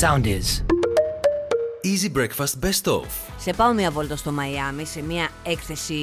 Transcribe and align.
Sound 0.00 0.24
is. 0.26 0.48
Easy 1.92 2.08
Breakfast 2.18 2.54
Best 2.64 2.92
Of. 2.92 3.04
Σε 3.38 3.52
πάω 3.56 3.72
μια 3.72 3.90
βόλτα 3.90 4.16
στο 4.16 4.32
Μαϊάμι 4.32 4.84
σε 4.86 5.02
μια 5.02 5.28
έκθεση 5.42 5.94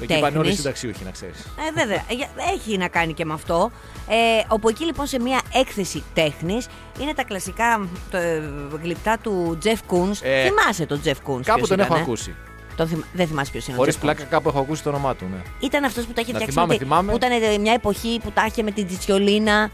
Εκεί 0.00 0.18
πάνε 0.20 0.24
όλοι 0.24 0.30
οι 0.30 0.32
τέχνης. 0.34 0.56
συνταξιούχοι, 0.56 1.04
να 1.04 1.10
ξέρεις. 1.10 1.38
Ε, 1.38 1.72
βέβαια. 1.74 1.96
Ε, 2.10 2.14
για- 2.14 2.28
Έχει 2.54 2.76
να 2.76 2.88
κάνει 2.88 3.12
και 3.12 3.24
με 3.24 3.32
αυτό. 3.32 3.70
Ε, 4.08 4.14
όπου 4.48 4.68
εκεί 4.68 4.84
λοιπόν 4.84 5.06
σε 5.06 5.20
μια 5.20 5.40
έκθεση 5.52 6.02
τέχνης 6.14 6.66
είναι 7.00 7.14
τα 7.14 7.24
κλασικά 7.24 7.88
το, 8.10 8.16
ε, 8.16 8.42
γλυπτά 8.82 9.18
του 9.18 9.58
Jeff 9.64 9.92
Koons. 9.94 10.18
Ε, 10.22 10.46
Θυμάσαι 10.48 10.86
τον 10.86 11.00
Jeff 11.04 11.10
Koons. 11.10 11.40
Κάπου 11.42 11.56
ποιος 11.58 11.68
τον 11.68 11.78
έχω 11.80 11.86
ήτανε; 11.88 12.00
ακούσει. 12.00 12.34
Τον 12.76 12.88
θυμ- 12.88 13.04
Δεν 13.12 13.26
θυμάσαι 13.26 13.50
ποιος 13.50 13.66
είναι 13.66 13.76
ο 13.76 13.78
Χωρίς 13.78 13.96
Jeff 13.96 14.00
πλάκα, 14.00 14.24
Koons. 14.24 14.28
κάπου 14.30 14.48
έχω 14.48 14.58
ακούσει 14.58 14.82
το 14.82 14.88
όνομά 14.88 15.14
του. 15.16 15.24
Ναι. 15.30 15.42
Ήταν 15.66 15.84
αυτός 15.84 16.04
που 16.04 16.12
τα 16.12 16.20
είχε 16.20 16.32
Να 16.32 16.38
φτιάξει. 16.38 16.54
θυμάμαι, 16.54 16.72
με 16.72 16.78
τη- 16.78 16.84
θυμάμαι. 16.84 17.10
Που 17.10 17.16
ήταν 17.16 17.30
ε, 17.42 17.58
μια 17.58 17.72
εποχή 17.72 18.20
που 18.24 18.30
τα 18.30 18.46
είχε 18.46 18.62
με 18.62 18.70
την 18.70 18.86
τσιτσιολίνα. 18.86 19.70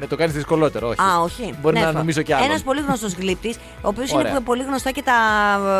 Ναι, 0.00 0.06
το 0.06 0.16
κάνεις 0.16 0.34
δυσκολότερο, 0.34 0.88
όχι. 0.88 1.00
Α, 1.00 1.20
όχι. 1.20 1.54
Μπορεί 1.60 1.78
να 1.80 1.92
νομίζω 1.92 2.22
κι 2.22 2.32
άλλο. 2.32 2.44
Ένας 2.44 2.62
πολύ 2.62 2.80
γνωστός 2.80 3.12
γλύπτη, 3.14 3.54
ο 3.82 3.88
οποίος 3.88 4.10
είναι 4.10 4.18
Ωραία. 4.20 4.34
που- 4.34 4.42
πολύ 4.42 4.62
γνωστά 4.62 4.90
και 4.90 5.02
τα 5.02 5.12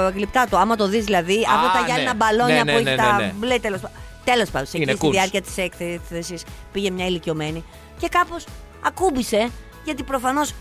ε, 0.08 0.12
γλυπτά 0.12 0.46
του. 0.50 0.56
Άμα 0.56 0.76
το 0.76 0.88
δεις 0.88 1.04
δηλαδή, 1.04 1.34
Α, 1.34 1.48
αυτά 1.54 1.70
τα 1.72 1.80
ναι. 1.80 1.86
γυάλινα 1.86 2.14
μπαλόνια 2.14 2.54
Ναι, 2.54 2.60
που 2.60 2.66
ναι, 2.66 2.74
έχει 2.74 2.84
ναι, 2.84 2.96
τα 2.96 3.16
ναι, 3.16 3.24
ναι. 3.24 3.32
μπλε 3.36 3.58
τέλος 3.58 3.80
πάντων. 3.80 3.96
Τέλος 4.24 4.50
πάντων, 4.50 4.66
σε 4.68 4.78
Είναι 4.78 4.90
εκεί 4.90 4.98
στη 5.00 5.08
cool. 5.08 5.12
διάρκεια 5.12 5.42
της 5.42 5.56
έκθεσης 5.56 6.42
πήγε 6.72 6.90
μια 6.90 7.06
ηλικιωμένη 7.06 7.64
και 7.98 8.08
κάπως 8.08 8.44
ακούμπησε. 8.86 9.48
Γιατί 9.84 10.02
προφανώς 10.02 10.52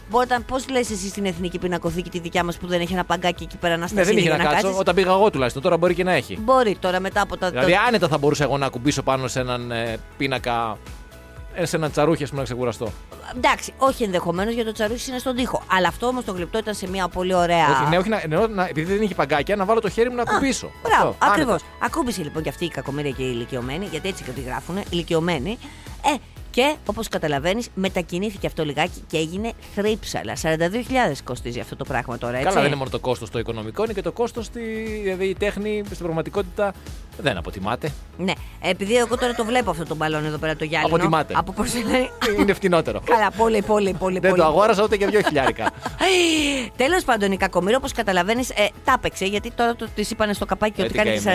πώς 0.48 0.70
λες 0.70 0.90
εσύ 0.92 1.08
στην 1.08 1.26
εθνική 1.26 1.60
πινακοθήκη 1.60 2.10
τη 2.10 2.20
δικιά 2.20 2.44
μας 2.44 2.58
που 2.58 2.68
δεν 2.68 2.82
έχει 2.82 2.94
ένα 2.94 3.04
παγκάκι 3.04 3.44
εκεί 3.44 3.58
πέρα 3.58 3.74
να 3.74 3.82
Ναι, 3.82 3.88
σταθεί 3.88 4.06
δεν 4.08 4.18
είχε 4.18 4.28
για 4.28 4.38
να 4.38 4.44
να 4.44 4.50
κάτσω. 4.50 4.62
κάτσεις; 4.62 4.80
Όταν 4.80 4.96
πήγα 4.96 5.12
εγώ 5.12 5.30
τουλάχιστον, 5.30 5.62
τώρα 5.64 5.78
μπορεί 5.78 5.94
και 5.94 6.04
να 6.04 6.12
έχει. 6.12 6.38
Μπορεί 6.42 6.78
τώρα 6.80 7.00
μετά 7.00 7.22
από 7.22 7.38
τα. 7.38 7.50
Δηλαδή, 7.50 7.72
το- 7.72 7.78
άνετα 7.88 8.08
θα 8.08 8.18
μπορούσα 8.18 8.44
εγώ 8.44 8.58
να 8.58 8.68
κουμπίσω 8.70 9.02
πάνω 9.02 9.28
σε 9.28 9.40
έναν 9.40 9.72
ε, 9.72 9.98
πίνακα. 10.18 10.78
Ε, 11.60 11.66
σε 11.66 11.76
έναν 11.76 11.92
τσαρούχι, 11.92 12.24
ας 12.24 12.30
πούμε, 12.30 12.42
να 12.42 12.48
ξεκουραστώ. 12.48 12.92
Εντάξει, 13.36 13.74
όχι 13.78 14.04
ενδεχομένως 14.04 14.54
γιατί 14.54 14.68
το 14.68 14.74
τσαρούχι 14.74 15.10
είναι 15.10 15.20
στον 15.20 15.36
τοίχο. 15.36 15.62
Αλλά 15.72 15.88
αυτό 15.88 16.08
όμως 16.08 16.26
το 16.26 16.32
γλυπτό 16.32 16.58
ήταν 16.58 16.74
σε 16.74 16.90
μια 16.90 17.08
πολύ 17.08 17.34
ωραία. 17.34 17.70
Όχι, 17.70 17.90
ναι, 17.90 17.98
όχι 17.98 18.10
να, 18.10 18.22
εννοώ 18.24 18.48
να, 18.48 18.66
επειδή 18.66 18.94
δεν 18.94 19.02
είχε 19.02 19.16
παγκάκια, 19.16 19.56
να 19.56 19.66
βάλω 19.66 19.80
το 19.80 19.90
χέρι 19.90 20.10
μου 20.10 20.16
να 20.16 20.24
κουμπίσω. 20.24 20.72
Μπράβο, 20.84 21.10
Αυτό, 21.10 21.26
άνετα. 21.26 21.32
ακριβώς. 21.32 21.62
Ακούμπησε 21.80 22.24
λοιπόν 22.24 22.44
και 22.44 22.50
αυτή 22.50 22.66
η 22.66 22.70
κακομοίρια 22.70 23.12
και 23.12 23.24
η 23.24 23.32
ηλικιωμένη, 23.34 23.86
γιατί 23.86 24.08
έτσι 24.10 24.24
και 24.24 24.32
τη 24.32 24.42
γράφουν, 24.42 24.78
ηλικιωμένη. 24.90 25.58
Ε, 26.06 26.16
και 26.52 26.76
όπως 26.86 27.08
καταλαβαίνεις, 27.08 27.70
μετακινήθηκε 27.74 28.48
αυτό 28.48 28.64
λιγάκι 28.64 29.04
και 29.08 29.18
έγινε 29.18 29.52
θρύψαλα. 29.76 30.34
42.000 30.42 30.56
κοστίζει 31.24 31.60
αυτό 31.60 31.76
το 31.76 31.84
πράγμα 31.84 32.18
τώρα, 32.18 32.34
έτσι. 32.34 32.48
Καλά, 32.48 32.56
δεν 32.60 32.66
είναι 32.66 32.76
μόνο 32.76 32.90
το 32.90 33.00
κόστος 33.00 33.30
το 33.30 33.40
οικονομικό, 33.40 33.84
είναι 33.84 33.94
και 33.94 34.02
το 34.02 34.12
κόστος. 34.12 34.50
Δηλαδή, 34.50 35.26
η 35.26 35.36
τέχνη 35.36 35.82
στην 35.86 35.98
πραγματικότητα 35.98 36.74
δεν 37.18 37.38
αποτιμάται. 37.38 37.92
Ναι, 38.18 38.34
επειδή 38.62 38.96
εγώ 38.96 39.18
τώρα 39.18 39.34
το 39.34 39.46
βλέπω 39.46 39.70
αυτό 39.70 39.86
το 39.86 39.96
μπαλόν 39.96 40.26
εδώ 40.26 40.38
πέρα 40.38 40.56
το 40.56 40.64
γυάλινο. 40.64 40.96
Αποτιμάται. 40.96 41.34
Από 41.38 41.52
πορσελάνη. 41.52 42.10
είναι 42.40 42.54
φτηνότερο. 42.54 43.02
Καλά, 43.12 43.32
πολύ, 43.32 43.62
πολύ, 43.62 43.94
πολύ. 43.94 44.20
δεν 44.20 44.30
πολύ. 44.30 44.42
το 44.42 44.48
αγόρασα 44.48 44.84
ούτε 44.84 44.96
για 44.96 45.08
δύο 45.08 45.22
χιλιάρικα. 45.22 45.72
Τέλος 46.78 47.04
πάντων, 47.04 47.32
η 47.32 47.38
κακομοίρα, 47.38 47.78
όπως 47.78 47.92
καταλαβαίνεις, 47.92 48.50
ε, 48.50 48.68
τα 48.84 48.94
έπαιξε 48.98 49.26
γιατί 49.26 49.52
τώρα 49.52 49.76
το, 49.76 49.88
της 49.96 50.12
είπανε 50.12 50.34
στο 50.34 50.46
καπάκι 50.46 50.82
ότι 50.82 50.94
κάνει 50.94 51.10
Έτυχα 51.10 51.32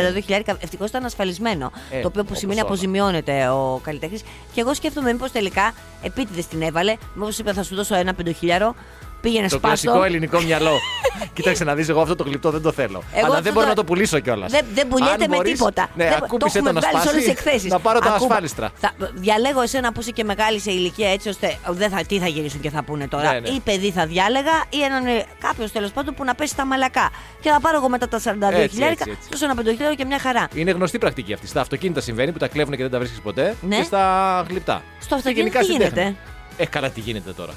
42.000. 0.52 0.56
Ευτυχώς 0.60 0.88
ήταν 0.88 1.04
ασφαλισμένο. 1.04 1.72
Ε, 1.90 2.00
το 2.00 2.06
οποίο 2.06 2.22
που 2.22 2.26
όπως 2.26 2.38
σημαίνει 2.38 2.58
όλα. 2.58 2.68
αποζημιώνεται 2.68 3.48
ο 3.48 3.80
καλλιτέχνης. 3.84 4.22
Και 4.52 4.60
εγώ 4.60 4.74
σκέφτομαι 4.74 5.12
μήπως 5.12 5.32
τελικά 5.32 5.72
επίτηδες 6.02 6.46
την 6.46 6.62
έβαλε. 6.62 6.96
Μήπως 7.14 7.38
είπε 7.38 7.52
θα 7.52 7.62
σου 7.62 7.74
δώσω 7.74 7.94
ένα 7.94 8.14
πεντοχίλιαρο. 8.14 8.74
Πήγαινε 9.22 9.48
το 9.48 9.56
σπάστο. 9.56 9.86
κλασικό 9.86 10.04
ελληνικό 10.04 10.40
μυαλό. 10.40 10.70
Κοίταξε 11.34 11.64
να 11.64 11.74
δεις, 11.74 11.88
εγώ 11.88 12.00
αυτό 12.00 12.16
το 12.16 12.24
γλυπτό 12.24 12.50
δεν 12.50 12.62
το 12.62 12.72
θέλω. 12.72 13.02
Εγώ 13.12 13.24
Αλλά 13.26 13.28
αυτό 13.34 13.42
δεν 13.42 13.52
μπορώ 13.52 13.64
το- 13.64 13.70
να 13.70 13.76
το 13.76 13.84
πουλήσω 13.84 14.18
κιόλας. 14.18 14.50
Δεν, 14.52 14.64
δεν 14.74 14.88
πουλιέται 14.88 15.28
με 15.28 15.38
τίποτα. 15.38 15.88
Ναι, 15.94 16.04
δεν, 16.04 16.12
ακούμπησε 16.22 16.58
το 16.58 16.62
το 16.62 16.68
έχουμε 16.68 16.72
να 16.72 16.80
βγάλει 16.80 17.02
σε 17.04 17.08
όλες 17.08 17.22
τις 17.24 17.32
σπάσει. 17.32 17.46
εκθέσεις. 17.48 17.70
Να 17.70 17.78
πάρω 17.78 17.98
τα 17.98 18.08
Ακούμπα. 18.08 18.24
ασφάλιστρα. 18.26 18.70
Θα, 18.80 18.92
διαλέγω 19.14 19.60
εσένα 19.62 19.92
που 19.92 20.00
είσαι 20.00 20.10
και 20.10 20.24
μεγάλη 20.24 20.58
σε 20.60 20.70
ηλικία 20.72 21.10
έτσι 21.12 21.28
ώστε 21.28 21.56
δεν 21.68 21.90
θα, 21.90 22.04
τι 22.04 22.18
θα 22.18 22.26
γυρίσουν 22.26 22.60
και 22.60 22.70
θα 22.70 22.82
πούνε 22.82 23.08
τώρα. 23.08 23.32
Ναι, 23.32 23.40
ναι. 23.40 23.48
Ή 23.48 23.60
παιδί 23.60 23.90
θα 23.90 24.06
διάλεγα 24.06 24.64
ή 24.70 24.82
έναν 24.82 25.02
κάποιος 25.40 25.72
τέλος 25.72 25.90
πάντων 25.90 26.14
που 26.14 26.24
να 26.24 26.34
πέσει 26.34 26.52
στα 26.52 26.64
μαλακά. 26.66 27.10
Και 27.40 27.50
θα 27.50 27.60
πάρω 27.60 27.76
εγώ 27.76 27.88
μετά 27.88 28.08
τα 28.08 28.18
42 28.18 28.20
Έτσι, 28.52 28.68
χιλιάρικα, 28.68 28.90
έτσι, 28.90 29.10
έτσι. 29.10 29.28
δώσω 29.30 29.44
ένα 29.44 29.54
πεντοχιλιάριο 29.54 29.96
και 29.96 30.04
μια 30.04 30.18
χαρά. 30.18 30.48
Είναι 30.54 30.70
γνωστή 30.70 30.98
πρακτική 30.98 31.32
αυτή. 31.32 31.46
Στα 31.46 31.60
αυτοκίνητα 31.60 32.00
συμβαίνει 32.00 32.32
που 32.32 32.38
τα 32.38 32.48
κλέβουν 32.48 32.74
και 32.76 32.82
δεν 32.82 32.90
τα 32.90 32.98
βρίσκεις 32.98 33.20
ποτέ. 33.20 33.56
Ναι. 33.60 33.76
Και 33.76 33.82
στα 33.82 34.44
γλυπτά. 34.48 34.82
Στο 35.00 35.08
Και 35.08 35.14
αυτοκίνητο 35.14 35.40
γενικά 35.40 35.58
τι 35.58 35.64
στην 35.64 35.76
γίνεται; 35.76 35.94
τέχνη. 35.94 36.16
Ε, 36.56 36.66
καλά, 36.66 36.90
τι 36.90 37.00
γίνεται 37.00 37.32
τώρα. 37.32 37.52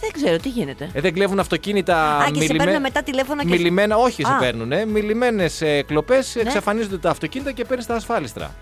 Δεν 0.00 0.10
ξέρω 0.12 0.36
τι 0.36 0.48
γίνεται. 0.48 0.90
Ε, 0.92 1.00
δεν 1.00 1.14
κλέβουν 1.14 1.38
αυτοκίνητα 1.38 2.16
Α, 2.16 2.24
και 2.24 2.32
σε 2.34 2.38
μιλημέ- 2.40 2.58
παίρνουν 2.64 2.80
μετά 2.80 3.02
τηλέφωνα 3.02 3.42
και. 3.42 3.48
Μιλημένα, 3.48 3.96
όχι 3.96 4.24
σε 4.24 4.30
Α. 4.30 4.34
Ναι. 4.34 4.38
παίρνουν. 4.40 4.88
Μιλημένε 4.90 5.46
κλοπές 5.86 6.36
εξαφανίζονται 6.36 6.98
τα 6.98 7.10
αυτοκίνητα 7.10 7.52
και 7.52 7.64
παίρνεις 7.64 7.86
τα 7.86 7.94
ασφάλιστρα. 7.94 8.54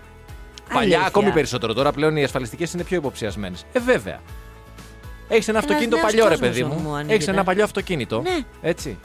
Παλιά 0.73 0.81
Αλήθεια. 0.81 1.01
ακόμη 1.07 1.31
περισσότερο. 1.31 1.73
Τώρα 1.73 1.91
πλέον 1.91 2.15
οι 2.17 2.23
ασφαλιστικές 2.23 2.73
είναι 2.73 2.83
πιο 2.83 2.97
υποψιασμένες. 2.97 3.65
Ε, 3.73 3.79
βέβαια. 3.79 4.19
Έχεις 5.27 5.47
ένα 5.47 5.57
Ένας 5.57 5.69
αυτοκίνητο 5.69 5.95
νέος 5.95 6.07
παλιό, 6.11 6.23
ρε 6.23 6.29
κόσμος 6.29 6.49
παιδί 6.49 6.63
μου 6.63 6.73
μου. 6.79 6.93
ανοίγεται. 6.95 7.13
Έχει 7.15 7.29
ένα 7.29 7.43
παλιό 7.43 7.63
αυτοκίνητο. 7.63 8.21
Ναι. 8.21 8.37
Έτσι. 8.61 8.97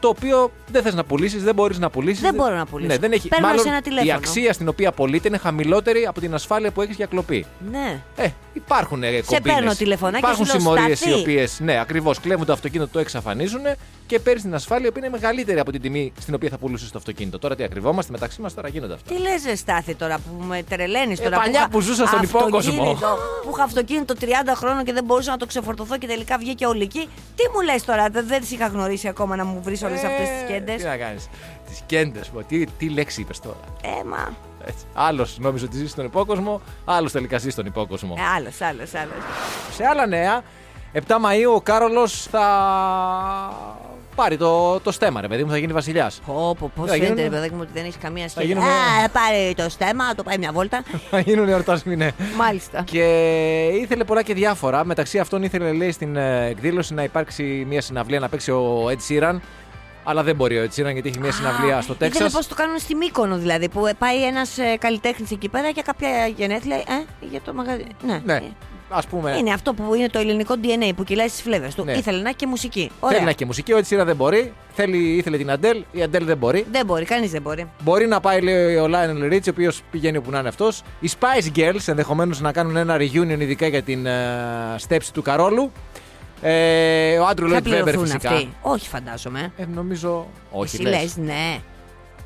Το 0.00 0.08
οποίο 0.08 0.50
δεν 0.70 0.82
θες 0.82 0.94
να 0.94 1.04
πουλήσεις, 1.04 1.42
δεν 1.42 1.54
μπορείς 1.54 1.78
να 1.78 1.90
πουλήσεις. 1.90 2.20
Δεν 2.20 2.34
μπορώ 2.34 2.56
να 2.56 2.66
πουλήσω. 2.66 2.92
Ναι, 2.92 2.98
δεν 2.98 3.12
έχει. 3.12 3.28
Παίρνω 3.28 3.46
Μάλλον 3.46 3.62
σε 3.62 3.68
ένα 3.68 3.80
τηλέφωνο. 3.82 4.10
η 4.10 4.12
αξία 4.12 4.52
στην 4.52 4.68
οποία 4.68 4.92
πωλείται 4.92 5.28
είναι 5.28 5.38
χαμηλότερη 5.38 6.06
από 6.06 6.20
την 6.20 6.34
ασφάλεια 6.34 6.70
που 6.70 6.82
έχεις 6.82 6.96
για 6.96 7.06
κλοπή. 7.06 7.46
Ναι. 7.70 8.00
Ε, 8.16 8.28
υπάρχουν 8.52 9.02
ε, 9.02 9.06
Σε 9.06 9.40
παίρνω 9.40 9.52
κομπίνες. 9.52 9.76
τηλεφωνάκι 9.76 10.18
Υπάρχουν 10.18 10.44
και 10.44 10.50
σου 10.50 10.58
λέω, 10.58 10.72
συμμορίες 10.74 11.00
οι 11.00 11.02
«Σταθεί». 11.04 11.20
οποίες, 11.20 11.60
ναι, 11.60 11.80
ακριβώς 11.80 12.20
κλέβουν 12.20 12.46
το 12.46 12.52
αυτοκίνητο, 12.52 12.90
το 12.92 12.98
εξαφανίζουν 12.98 13.60
και 14.06 14.18
παίρνεις 14.18 14.42
την 14.42 14.54
ασφάλεια 14.54 14.92
που 14.92 14.98
είναι 14.98 15.08
μεγαλύτερη 15.08 15.58
από 15.58 15.72
την 15.72 15.80
τιμή 15.80 16.12
στην 16.20 16.34
οποία 16.34 16.48
θα 16.48 16.58
πουλούσε 16.58 16.90
το 16.92 16.98
αυτοκίνητο. 16.98 17.38
Τώρα 17.38 17.56
τι 17.56 17.62
ακριβόμαστε 17.64 18.12
μεταξύ 18.12 18.40
μας, 18.40 18.54
τώρα 18.54 18.68
γίνονται 18.68 18.94
αυτά. 18.94 19.14
Τι 19.14 19.20
λες, 19.20 19.58
Στάθη 19.58 19.94
τώρα 19.94 20.18
που 20.18 20.44
με 20.44 20.62
τρελαίνεις 20.68 21.20
τώρα. 21.20 21.36
Ε, 21.36 21.38
παλιά 21.38 21.58
είχα 21.58 21.68
που 21.68 21.80
ζούσα 21.80 22.06
στον 22.06 22.22
υπόκοσμο. 22.22 22.56
αυτοκίνητο, 22.56 23.18
Που 23.42 23.50
είχα 23.54 23.62
αυτοκίνητο 23.62 24.14
30 24.20 24.24
χρόνων 24.54 24.84
και 24.84 24.92
δεν 24.92 25.04
μπορούσα 25.04 25.30
να 25.30 25.36
το 25.36 25.46
ξεφορτωθώ 25.46 25.98
και 25.98 26.06
τελικά 26.06 26.38
βγήκε 26.38 26.66
ολική. 26.66 27.08
Τι 27.36 27.42
μου 27.54 27.60
λες 27.60 27.84
τώρα, 27.84 28.08
δεν, 28.08 28.26
δεν 28.26 28.40
τις 28.40 28.50
είχα 28.50 28.66
γνωρίσει 28.66 29.08
ακόμα 29.08 29.36
να 29.36 29.44
μου 29.44 29.60
βρεις 29.62 29.82
όλες 29.88 30.04
αυτές 30.04 30.28
τις 30.28 30.46
Τι 30.46 30.52
κέντες. 30.52 30.84
να 30.84 30.96
κάνεις. 30.96 31.28
Τις 31.68 31.82
κέντες, 31.86 32.30
τι, 32.48 32.66
τι 32.66 32.88
λέξη 32.88 33.20
είπες 33.20 33.40
τώρα. 33.40 33.56
Έμα. 34.00 34.32
Άλλος 34.94 35.38
νόμιζε 35.38 35.64
ότι 35.64 35.76
ζεις 35.76 35.90
στον 35.90 36.04
υπόκοσμο, 36.04 36.60
άλλος 36.84 37.12
τελικά 37.12 37.38
ζει 37.38 37.50
στον 37.50 37.66
υπόκοσμο. 37.66 38.14
Άλλος, 38.36 38.60
άλλος, 38.60 38.94
άλλος. 38.94 39.22
Σε 39.76 39.84
άλλα 39.84 40.06
νέα, 40.06 40.42
7 40.92 40.98
Μαΐου 41.00 41.54
ο 41.54 41.60
Κάρολος 41.60 42.22
θα 42.30 42.42
πάρει 44.14 44.36
το, 44.36 44.80
το 44.80 44.90
στέμα, 44.92 45.20
ρε 45.20 45.28
παιδί 45.28 45.44
μου, 45.44 45.50
θα 45.50 45.58
γίνει 45.58 45.72
βασιλιάς. 45.72 46.20
Πω, 46.26 46.56
πω, 46.58 46.70
πώς 46.74 46.86
Θα 46.86 46.92
φαίνεται, 46.92 47.04
γίνουνε- 47.06 47.22
ρε 47.24 47.34
παιδάκι 47.34 47.54
μου, 47.54 47.60
ότι 47.62 47.70
δεν 47.74 47.82
έχεις 47.84 47.96
καμία 48.02 48.28
σχέση. 48.28 48.46
γίνουνε- 48.46 48.68
Α, 49.04 49.08
πάρε 49.10 49.52
το 49.56 49.68
στέμα, 49.68 50.14
το 50.14 50.22
πάει 50.22 50.38
μια 50.38 50.52
βόλτα. 50.52 50.82
θα 51.10 51.20
γίνουν 51.20 51.48
εορτασμοί, 51.48 51.96
ναι. 51.96 52.10
Μάλιστα. 52.36 52.82
Και 52.82 53.04
ήθελε 53.80 54.04
πολλά 54.04 54.22
και 54.22 54.34
διάφορα. 54.34 54.84
Μεταξύ 54.84 55.18
αυτών 55.18 55.42
ήθελε, 55.42 55.72
λέει, 55.72 55.90
στην 55.92 56.16
ε, 56.16 56.46
εκδήλωση 56.46 56.94
να 56.94 57.02
υπάρξει 57.02 57.64
μια 57.68 57.80
συναυλία 57.80 58.20
να 58.20 58.28
παίξει 58.28 58.50
ο 58.50 58.86
Ed 58.88 59.12
Sheeran. 59.12 59.38
Αλλά 60.10 60.22
δεν 60.22 60.36
μπορεί 60.36 60.58
ο 60.58 60.62
Ed 60.62 60.66
Sheeran 60.66 60.92
γιατί 60.92 61.08
έχει 61.08 61.18
μια 61.18 61.32
συναυλία 61.32 61.80
στο 61.80 61.92
Ήθελε 61.92 62.10
Τέξας. 62.10 62.32
πώς 62.32 62.46
το 62.46 62.54
κάνουν 62.54 62.78
στη 62.78 62.94
Μύκονο 62.94 63.36
δηλαδή, 63.36 63.68
που 63.68 63.90
πάει 63.98 64.22
ένας 64.24 64.56
καλλιτέχνης 64.78 65.30
εκεί 65.30 65.48
πέρα 65.48 65.68
για 65.68 65.82
κάποια 65.82 66.26
γενέθλια. 66.36 66.76
Ε, 66.76 67.26
για 67.30 67.40
το 67.40 67.54
μαγαζί. 67.54 67.86
Ναι. 68.06 68.20
Ναι, 68.24 68.40
ας 68.88 69.06
πούμε. 69.06 69.36
Είναι 69.36 69.52
αυτό 69.52 69.74
που 69.74 69.94
είναι 69.94 70.08
το 70.08 70.18
ελληνικό 70.18 70.54
DNA 70.62 70.92
που 70.96 71.04
κυλάει 71.04 71.28
στις 71.28 71.42
φλέβες 71.42 71.74
του. 71.74 71.84
Ναι. 71.84 71.92
Ήθελε 71.92 72.22
να 72.22 72.28
έχει 72.28 72.36
και 72.36 72.46
μουσική. 72.46 72.90
Ωραία. 73.00 73.12
Θέλει 73.14 73.22
να 73.22 73.28
έχει 73.28 73.38
και 73.38 73.44
μουσική. 73.44 73.72
Ο 73.72 73.78
Ed 73.78 73.94
Sheeran 73.94 74.04
δεν 74.04 74.16
μπορεί. 74.16 74.52
Θέλει, 74.72 74.98
ήθελε 74.98 75.36
την 75.36 75.50
Αντέλ. 75.50 75.84
Η 75.92 76.02
Αντέλ 76.02 76.24
δεν 76.24 76.36
μπορεί. 76.36 76.66
Δεν 76.70 76.86
μπορεί, 76.86 77.04
κανείς 77.04 77.30
δεν 77.30 77.42
μπορεί. 77.42 77.70
Μπορεί 77.82 78.06
να 78.06 78.20
πάει, 78.20 78.40
λέει, 78.40 78.76
ο 78.76 78.86
Lionel 78.86 79.32
Rich, 79.32 79.46
ο 79.46 79.50
οποίος 79.50 79.80
πηγαίνει 79.90 80.16
όπου 80.16 80.30
να 80.30 80.38
είναι 80.38 80.48
αυτός. 80.48 80.82
Οι 81.00 81.10
Spice 81.18 81.58
Girls 81.58 81.86
ενδεχομένως 81.86 82.40
να 82.40 82.52
κάνουν 82.52 82.76
ένα 82.76 82.96
reunion 82.96 83.40
ειδικά 83.40 83.66
για 83.66 83.82
την 83.82 84.06
ε, 84.06 84.14
στέψη 84.76 85.12
του 85.12 85.22
Καρόλου. 85.22 85.72
Ε, 86.42 87.18
ο 87.18 87.26
Άντρου 87.26 87.46
Θα 87.46 87.52
Λόιτ 87.52 87.62
Βέμπερ 87.68 87.82
πληρωθούν 87.82 88.06
φυσικά. 88.06 88.30
αυτοί. 88.30 88.48
Όχι, 88.62 88.88
φαντάζομαι. 88.88 89.52
Ε, 89.56 89.64
νομίζω. 89.74 90.26
Όχι, 90.50 90.74
Εσύ 90.76 90.82
λες. 90.82 91.00
λες, 91.02 91.16
ναι. 91.16 91.58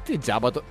Τι 0.05 0.19
τζάμπα 0.19 0.51
το. 0.51 0.63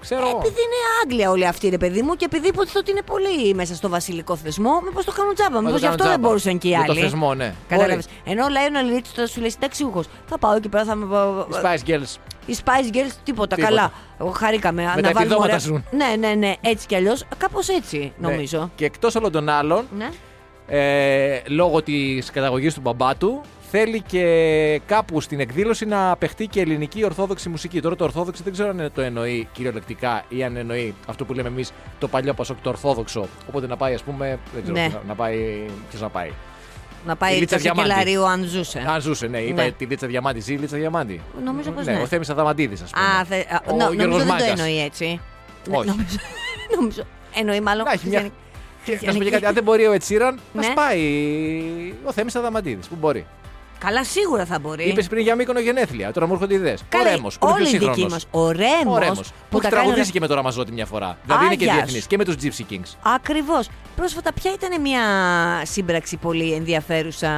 Ξέρω. 0.00 0.26
Ε, 0.26 0.30
επειδή 0.30 0.46
είναι 0.60 0.80
Άγγλια 1.04 1.30
όλοι 1.30 1.46
αυτοί, 1.46 1.68
ρε 1.68 1.78
παιδί 1.78 2.02
μου, 2.02 2.14
και 2.14 2.24
επειδή 2.24 2.48
υποτίθεται 2.48 2.78
ότι 2.78 2.90
είναι 2.90 3.02
πολύ 3.02 3.54
μέσα 3.54 3.74
στο 3.74 3.88
βασιλικό 3.88 4.36
θεσμό, 4.36 4.80
μήπως 4.84 5.04
το 5.04 5.12
κάνουν 5.12 5.34
τζάμπα. 5.34 5.50
Μα 5.54 5.60
Μήπως 5.60 5.72
το 5.72 5.78
γι' 5.78 5.86
αυτό 5.86 5.96
κάνουν 6.02 6.12
δεν 6.12 6.20
τζάμπα. 6.20 6.28
μπορούσαν 6.28 6.58
και 6.58 6.66
οι 6.66 6.70
Για 6.70 6.78
άλλοι. 6.80 6.88
το 6.88 6.94
θεσμό, 6.94 7.34
ναι. 7.34 7.54
Κατάλαβες. 7.68 8.06
Ενώ 8.24 8.44
ο 8.44 8.48
Lionel 8.48 8.98
Rich 8.98 9.06
τώρα 9.14 9.28
σου 9.28 9.40
λέει 9.40 9.50
συνταξιούχο. 9.50 10.02
Θα 10.26 10.38
πάω 10.38 10.54
εκεί 10.56 10.68
πέρα, 10.68 10.84
θα 10.84 10.94
με. 10.94 11.04
Οι 11.04 11.54
Spice 11.62 11.88
Girls. 11.90 12.16
Οι 12.46 12.56
Spice 12.64 12.94
Girls, 12.94 13.12
τίποτα. 13.24 13.54
Τίποτα. 13.56 13.56
Καλά. 13.56 13.92
Εγώ 14.20 14.30
Χαρήκαμε. 14.30 14.82
τα 14.82 14.88
να 14.88 14.94
βάλουμε 14.94 15.10
επιδόματα 15.20 15.44
ωραία- 15.44 15.58
ζουν. 15.58 15.84
Ναι, 15.90 16.14
ναι, 16.28 16.34
ναι. 16.34 16.52
Έτσι 16.60 16.86
κι 16.86 16.94
αλλιώς. 16.94 17.24
Κάπως 17.38 17.68
έτσι 17.68 18.12
νομίζω. 18.18 18.58
Ναι. 18.58 18.68
Και 18.74 18.84
εκτός 18.84 19.14
όλων 19.14 19.32
των 19.32 19.48
άλλων, 19.48 19.84
Ναι. 19.96 20.08
Ε, 20.66 21.38
λόγω 21.48 21.82
της 21.82 22.30
καταγωγής 22.30 22.74
του 22.74 22.80
μπαμπά 22.80 23.16
του, 23.16 23.40
θέλει 23.70 24.00
και 24.00 24.80
κάπου 24.86 25.20
στην 25.20 25.40
εκδήλωση 25.40 25.84
να 25.86 26.16
παιχτεί 26.16 26.46
και 26.46 26.60
ελληνική 26.60 27.04
ορθόδοξη 27.04 27.48
μουσική. 27.48 27.80
Τώρα 27.80 27.96
το 27.96 28.04
ορθόδοξη 28.04 28.42
δεν 28.42 28.52
ξέρω 28.52 28.68
αν 28.68 28.90
το 28.94 29.00
εννοεί 29.00 29.48
κυριολεκτικά 29.52 30.24
ή 30.28 30.44
αν 30.44 30.56
εννοεί 30.56 30.94
αυτό 31.06 31.24
που 31.24 31.32
λέμε 31.34 31.48
εμείς 31.48 31.72
το 31.98 32.08
παλιό 32.08 32.34
Πασόκ, 32.34 32.56
το 32.62 32.68
ορθόδοξο. 32.68 33.26
Οπότε 33.48 33.66
να 33.66 33.76
πάει, 33.76 33.94
ας 33.94 34.02
πούμε. 34.02 34.38
Δεν 34.54 34.62
ξέρω 34.62 34.78
Ναι. 34.78 34.88
ποιος 34.88 35.00
να, 35.02 35.08
να 35.08 35.14
πάει. 35.14 35.64
Ποιος 35.88 36.00
να 36.00 36.08
πάει. 36.08 36.30
Να 37.06 37.16
πάει 37.16 37.36
Η 37.36 37.38
Λίτσα 37.38 37.56
το 37.56 37.62
Διαμάντη. 37.62 37.88
Σακελαρίου 37.90 38.26
αν 38.26 38.44
ζούσε. 38.44 38.84
Αν 38.86 39.00
ζούσε, 39.00 39.26
ναι, 39.26 39.38
είπα 39.38 39.62
Ναι. 39.62 39.70
τη 39.70 39.84
Λίτσα 39.84 40.06
Διαμάντη. 40.06 40.40
Ζει 40.40 40.52
η 40.52 40.56
Λίτσα 40.56 40.76
Διαμάντη. 40.76 41.20
Νομίζω 41.44 41.70
πως 41.70 41.86
ναι. 41.86 41.92
ναι. 41.92 42.00
Ο 42.02 42.06
Θέμης 42.06 42.30
Αδαμαντίδης, 42.30 42.82
ας 42.82 42.90
πούμε. 42.90 43.04
Α, 43.06 43.24
θε... 43.24 43.38
α, 43.54 43.60
Ο 43.66 43.76
νο- 43.76 43.76
Γιώργος 43.76 43.96
νομίζω 43.96 44.18
δεν 44.18 44.26
το 44.26 44.32
Μάγκας. 44.32 44.48
εννοεί 44.48 44.80
έτσι. 44.84 45.20
Ναι, 45.68 45.76
Όχι. 45.76 45.88
νομίζω, 45.88 46.16
νομίζω. 46.76 47.02
Εννοεί 47.34 47.60
μάλλον. 47.60 47.84
Να 47.84 47.92
έχει 47.92 48.08
μια. 48.08 48.28
Χριστιανική- 48.84 49.06
Να 49.06 49.12
σου 49.12 49.18
πω 49.18 49.24
και 49.24 49.30
κάτι, 49.30 49.46
αν 49.46 49.54
δεν 49.54 49.62
μπορεί 49.62 49.86
ο 49.86 49.92
Ετσίραν, 49.92 50.40
Ναι. 50.52 50.66
να 50.68 50.74
πάει 50.74 51.00
ο 52.04 52.12
Θέμης 52.12 52.34
Αδαμαντίδης 52.36 52.86
που 52.86 52.94
μπορεί. 53.00 53.26
Καλά, 53.78 54.04
σίγουρα 54.04 54.44
θα 54.44 54.58
μπορεί. 54.58 54.84
Είπες 54.88 55.06
πριν 55.08 55.22
για 55.22 55.34
Μύκονο 55.34 55.60
γενέθλια. 55.60 56.12
Τώρα 56.12 56.26
μου 56.26 56.32
έρχονται 56.32 56.54
ιδέες. 56.54 56.80
Ο 56.80 56.84
Καλά, 56.88 57.10
Ρέμος. 57.10 57.38
Που 57.38 57.46
είναι 57.48 57.54
πιο 57.56 57.64
όλοι 57.66 57.74
οι 57.74 57.78
δικοί 57.78 57.92
σύγχρονος. 57.94 58.12
μας. 58.12 58.26
Ο 58.30 58.50
Ρέμος. 58.50 58.96
Ο 58.96 58.98
Ρέμος, 58.98 59.30
Που 59.50 59.58
έχει 59.58 59.68
τραγουδίσει 59.70 60.10
και 60.10 60.20
με 60.20 60.26
το 60.26 60.34
Ραμαζότη 60.34 60.72
μια 60.72 60.86
φορά. 60.86 61.18
Δηλαδή 61.24 61.44
είναι 61.44 61.54
και 61.54 61.64
Άγιας. 61.70 61.82
διεθνής 61.84 62.06
και 62.06 62.16
με 62.16 62.24
τους 62.24 62.34
Gypsy 62.42 62.72
Kings. 62.72 62.94
Ακριβώς. 63.14 63.68
Πρόσφατα, 63.96 64.32
ποια 64.32 64.52
ήταν 64.52 64.80
μια 64.80 65.00
σύμπραξη 65.64 66.16
πολύ 66.16 66.52
ενδιαφέρουσα; 66.52 67.30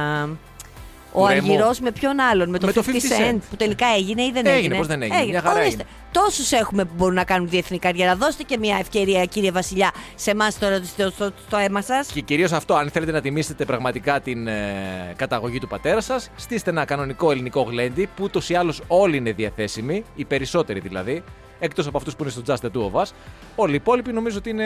Ο 1.17 1.21
Του 1.21 1.27
Ρέμο. 1.27 1.51
Αργυρός 1.53 1.79
με 1.79 1.91
ποιον 1.91 2.19
άλλον, 2.19 2.49
με 2.49 2.59
το 2.59 2.65
Με 2.65 2.71
το 2.73 2.83
50 2.85 2.89
50 2.89 2.91
Cent, 2.91 3.33
Cent. 3.33 3.37
που 3.49 3.55
τελικά 3.55 3.85
έγινε 3.97 4.21
ή 4.23 4.31
δεν 4.31 4.45
Έγινε, 4.45 4.57
έγινε; 4.57 4.77
πώς 4.77 4.87
δεν 4.87 5.01
έγινε, 5.01 5.25
μια 5.25 5.41
χαρά 5.41 5.61
έγινε. 5.61 5.83
Τόσους 6.11 6.51
έχουμε 6.51 6.85
που 6.85 6.93
μπορούν 6.95 7.15
να 7.15 7.23
κάνουν 7.23 7.49
διεθνή 7.49 7.79
καριέρα. 7.79 8.15
Δώστε 8.15 8.43
και 8.43 8.57
μια 8.57 8.77
ευκαιρία, 8.79 9.25
κύριε 9.25 9.51
Βασιλιά, 9.51 9.91
σε 10.15 10.31
εμάς 10.31 10.59
τώρα 10.59 10.81
στο, 10.83 11.09
στο, 11.09 11.31
στο 11.47 11.57
αίμα 11.57 11.81
σας. 11.81 12.07
Και 12.13 12.21
κυρίως 12.21 12.51
αυτό, 12.51 12.75
αν 12.75 12.89
θέλετε 12.89 13.11
να 13.11 13.21
τιμήσετε 13.21 13.65
πραγματικά 13.65 14.19
την 14.19 14.47
ε, 14.47 15.13
καταγωγή 15.15 15.59
του 15.59 15.67
πατέρα 15.67 16.01
σας, 16.01 16.29
στήστε 16.35 16.69
ένα 16.69 16.85
κανονικό 16.85 17.31
ελληνικό 17.31 17.61
γλέντι 17.61 18.09
που 18.15 18.23
ούτως 18.23 18.49
ή 18.49 18.55
άλλως 18.55 18.81
όλοι 18.87 19.17
είναι 19.17 19.31
διαθέσιμοι, 19.31 20.03
οι 20.15 20.25
περισσότεροι 20.25 20.79
δηλαδή, 20.79 21.23
εκτός 21.59 21.87
από 21.87 21.97
αυτούς 21.97 22.15
που 22.15 22.23
είναι 22.23 22.31
στο 22.31 22.41
Just 22.45 22.65
the 22.65 22.77
Two 22.77 22.91
of 22.91 23.01
Us. 23.01 23.11
Όλοι 23.55 23.71
οι 23.71 23.75
υπόλοιποι 23.75 24.11
νομίζω 24.11 24.37
ότι 24.37 24.49
είναι 24.49 24.65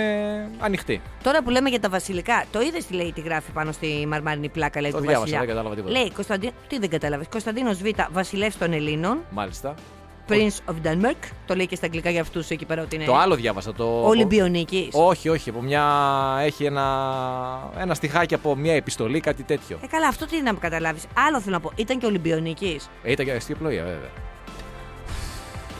ανοιχτοί. 0.59 1.01
Τώρα 1.23 1.43
που 1.43 1.49
λέμε 1.49 1.69
για 1.69 1.79
τα 1.79 1.89
βασιλικά, 1.89 2.43
το 2.51 2.61
είδες 2.61 2.85
τι 2.85 2.93
λέει, 2.93 3.11
τι 3.11 3.21
γράφει 3.21 3.51
πάνω 3.51 3.71
στη 3.71 4.05
μαρμάρινη 4.07 4.49
πλάκα, 4.49 4.81
λέει 4.81 4.91
Το 4.91 4.97
του 4.97 5.03
διάβασα, 5.03 5.19
Βασιλιά; 5.21 5.39
δεν 5.39 5.47
κατάλαβα 5.47 5.75
τίποτα. 5.75 5.93
Λέει, 5.93 6.11
Κωνσταντίνο, 6.11 6.51
τι 6.67 6.79
δεν 6.79 6.89
κατάλαβες. 6.89 7.27
Κωνσταντίνος 7.29 7.77
Β, 7.77 7.87
βασιλεύς 8.11 8.57
των 8.57 8.73
Ελλήνων, 8.73 9.17
Μάλιστα. 9.29 9.75
Prince 10.27 10.71
of 10.71 10.87
Denmark. 10.87 11.29
Το 11.45 11.55
λέει 11.55 11.67
και 11.67 11.75
στα 11.75 11.85
αγγλικά 11.85 12.09
για 12.09 12.21
αυτούς 12.21 12.49
εκεί 12.49 12.65
πέρα 12.65 12.81
ότι 12.81 12.95
είναι. 12.95 13.05
Το 13.05 13.15
άλλο 13.15 13.35
διάβασα. 13.35 13.73
Το... 13.73 14.07
Ολυμπιονίκης. 14.07 14.87
Όχι, 14.91 15.29
όχι. 15.29 15.49
Από 15.49 15.61
μια... 15.61 15.83
Έχει 16.41 16.65
ένα... 16.65 16.83
ένα 17.77 17.93
στιχάκι 17.93 18.33
από 18.33 18.55
μια 18.55 18.73
επιστολή, 18.73 19.19
κάτι 19.19 19.43
τέτοιο. 19.43 19.79
Ε, 19.83 19.87
καλά, 19.87 20.07
αυτό 20.07 20.25
τι 20.25 20.37
είναι 20.37 20.51
να 20.51 20.57
καταλάβεις. 20.57 21.05
Άλλο 21.27 21.39
θέλω 21.41 21.55
να 21.55 21.61
πω. 21.61 21.71
Ήταν 21.75 21.97
και 21.99 22.05
Ολυμπιονίκης. 22.05 22.89
Ε, 23.03 23.11
ήταν 23.11 23.25
και 23.25 23.31
αστεία 23.31 23.55
πλοία, 23.55 23.83
βέβαια. 23.83 24.09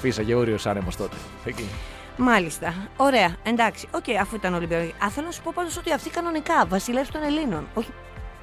Φύσαγε 0.02 0.36
ούριος 0.36 0.58
άνεμος 0.66 0.96
τότε. 0.96 1.16
Εκεί. 1.46 1.66
Μάλιστα. 2.18 2.74
Ωραία. 2.98 3.36
Εντάξει. 3.44 3.88
Οκ, 3.92 4.04
αφού 4.22 4.36
ήταν 4.36 4.54
Ολυμπιονίκη. 4.54 4.94
Α, 5.06 5.10
θέλω 5.10 5.26
να 5.26 5.32
σου 5.32 5.42
πω 5.42 5.52
πάντως 5.56 5.78
ότι 5.78 5.94
αυτή 5.94 6.10
κανονικά 6.10 6.66
βασιλεύς 6.68 7.12
των 7.12 7.24
Ελλήνων. 7.24 7.68
Όχι 7.74 7.90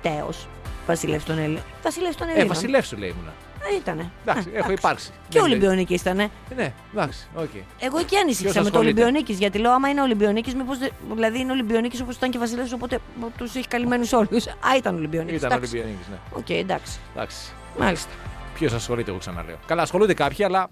τέως. 0.03 0.49
Βασιλεύς 0.87 1.25
των 1.25 1.39
Ελλήνων. 1.39 1.63
Βασιλεύς 1.83 2.17
των 2.17 2.27
Ε, 2.27 2.31
Ελλήνων. 2.31 2.49
βασιλεύσου 2.49 2.97
λέει 2.97 3.09
ήμουνα. 3.09 3.33
Ε, 3.73 3.77
ήτανε. 3.77 4.11
Εντάξει, 4.27 4.49
Α, 4.49 4.53
έχω 4.55 4.71
υπάρξει. 4.73 5.11
Και 5.11 5.15
Δεν 5.29 5.43
λέει. 5.43 5.51
Ολυμπιονίκη 5.53 5.95
ήτανε. 5.95 6.23
Ε, 6.23 6.55
Ναι, 6.55 6.73
εντάξει, 6.93 7.29
οκ. 7.35 7.49
Εγώ 7.79 7.99
εκεί 7.99 8.17
ανησύχησα 8.17 8.53
Ποιος 8.53 8.65
με 8.65 8.71
το 8.71 8.79
ασχολείται; 8.79 9.01
Ολυμπιονίκης. 9.03 9.39
Γιατί 9.39 9.59
λέω, 9.59 9.73
άμα 9.73 9.89
είναι 9.89 10.01
Ολυμπιονίκης, 10.03 10.55
μήπως. 10.55 10.79
Δηλαδή 11.15 11.39
είναι 11.39 11.53
Ολυμπιονίκης 11.53 12.01
όπως 12.01 12.17
ήταν 12.17 12.31
και 12.31 12.39
βασιλεύς, 12.39 12.73
οπότε 12.73 12.99
τους 13.37 13.55
έχει 13.55 13.67
καλυμμένους 13.69 14.13
όλους. 14.13 14.47
Α, 14.47 14.77
ήταν 14.77 14.95
Ολυμπιονίκης. 14.97 15.43
Ήταν 15.43 15.53
Ολυμπιονίκης, 15.59 16.07
ναι. 16.11 16.17
Οκ, 16.33 16.51
εντάξει. 16.51 16.99
Εντάξει. 17.15 17.53
Μάλιστα. 17.79 18.11
Ποιος 18.55 18.73
ασχολείται, 18.73 19.11
εγώ 19.11 19.19
ξαναλέω. 19.19 19.57
Καλά, 19.67 19.83
ασχολούνται 19.83 20.15
κάποιοι, 20.15 20.45
αλλά 20.45 20.69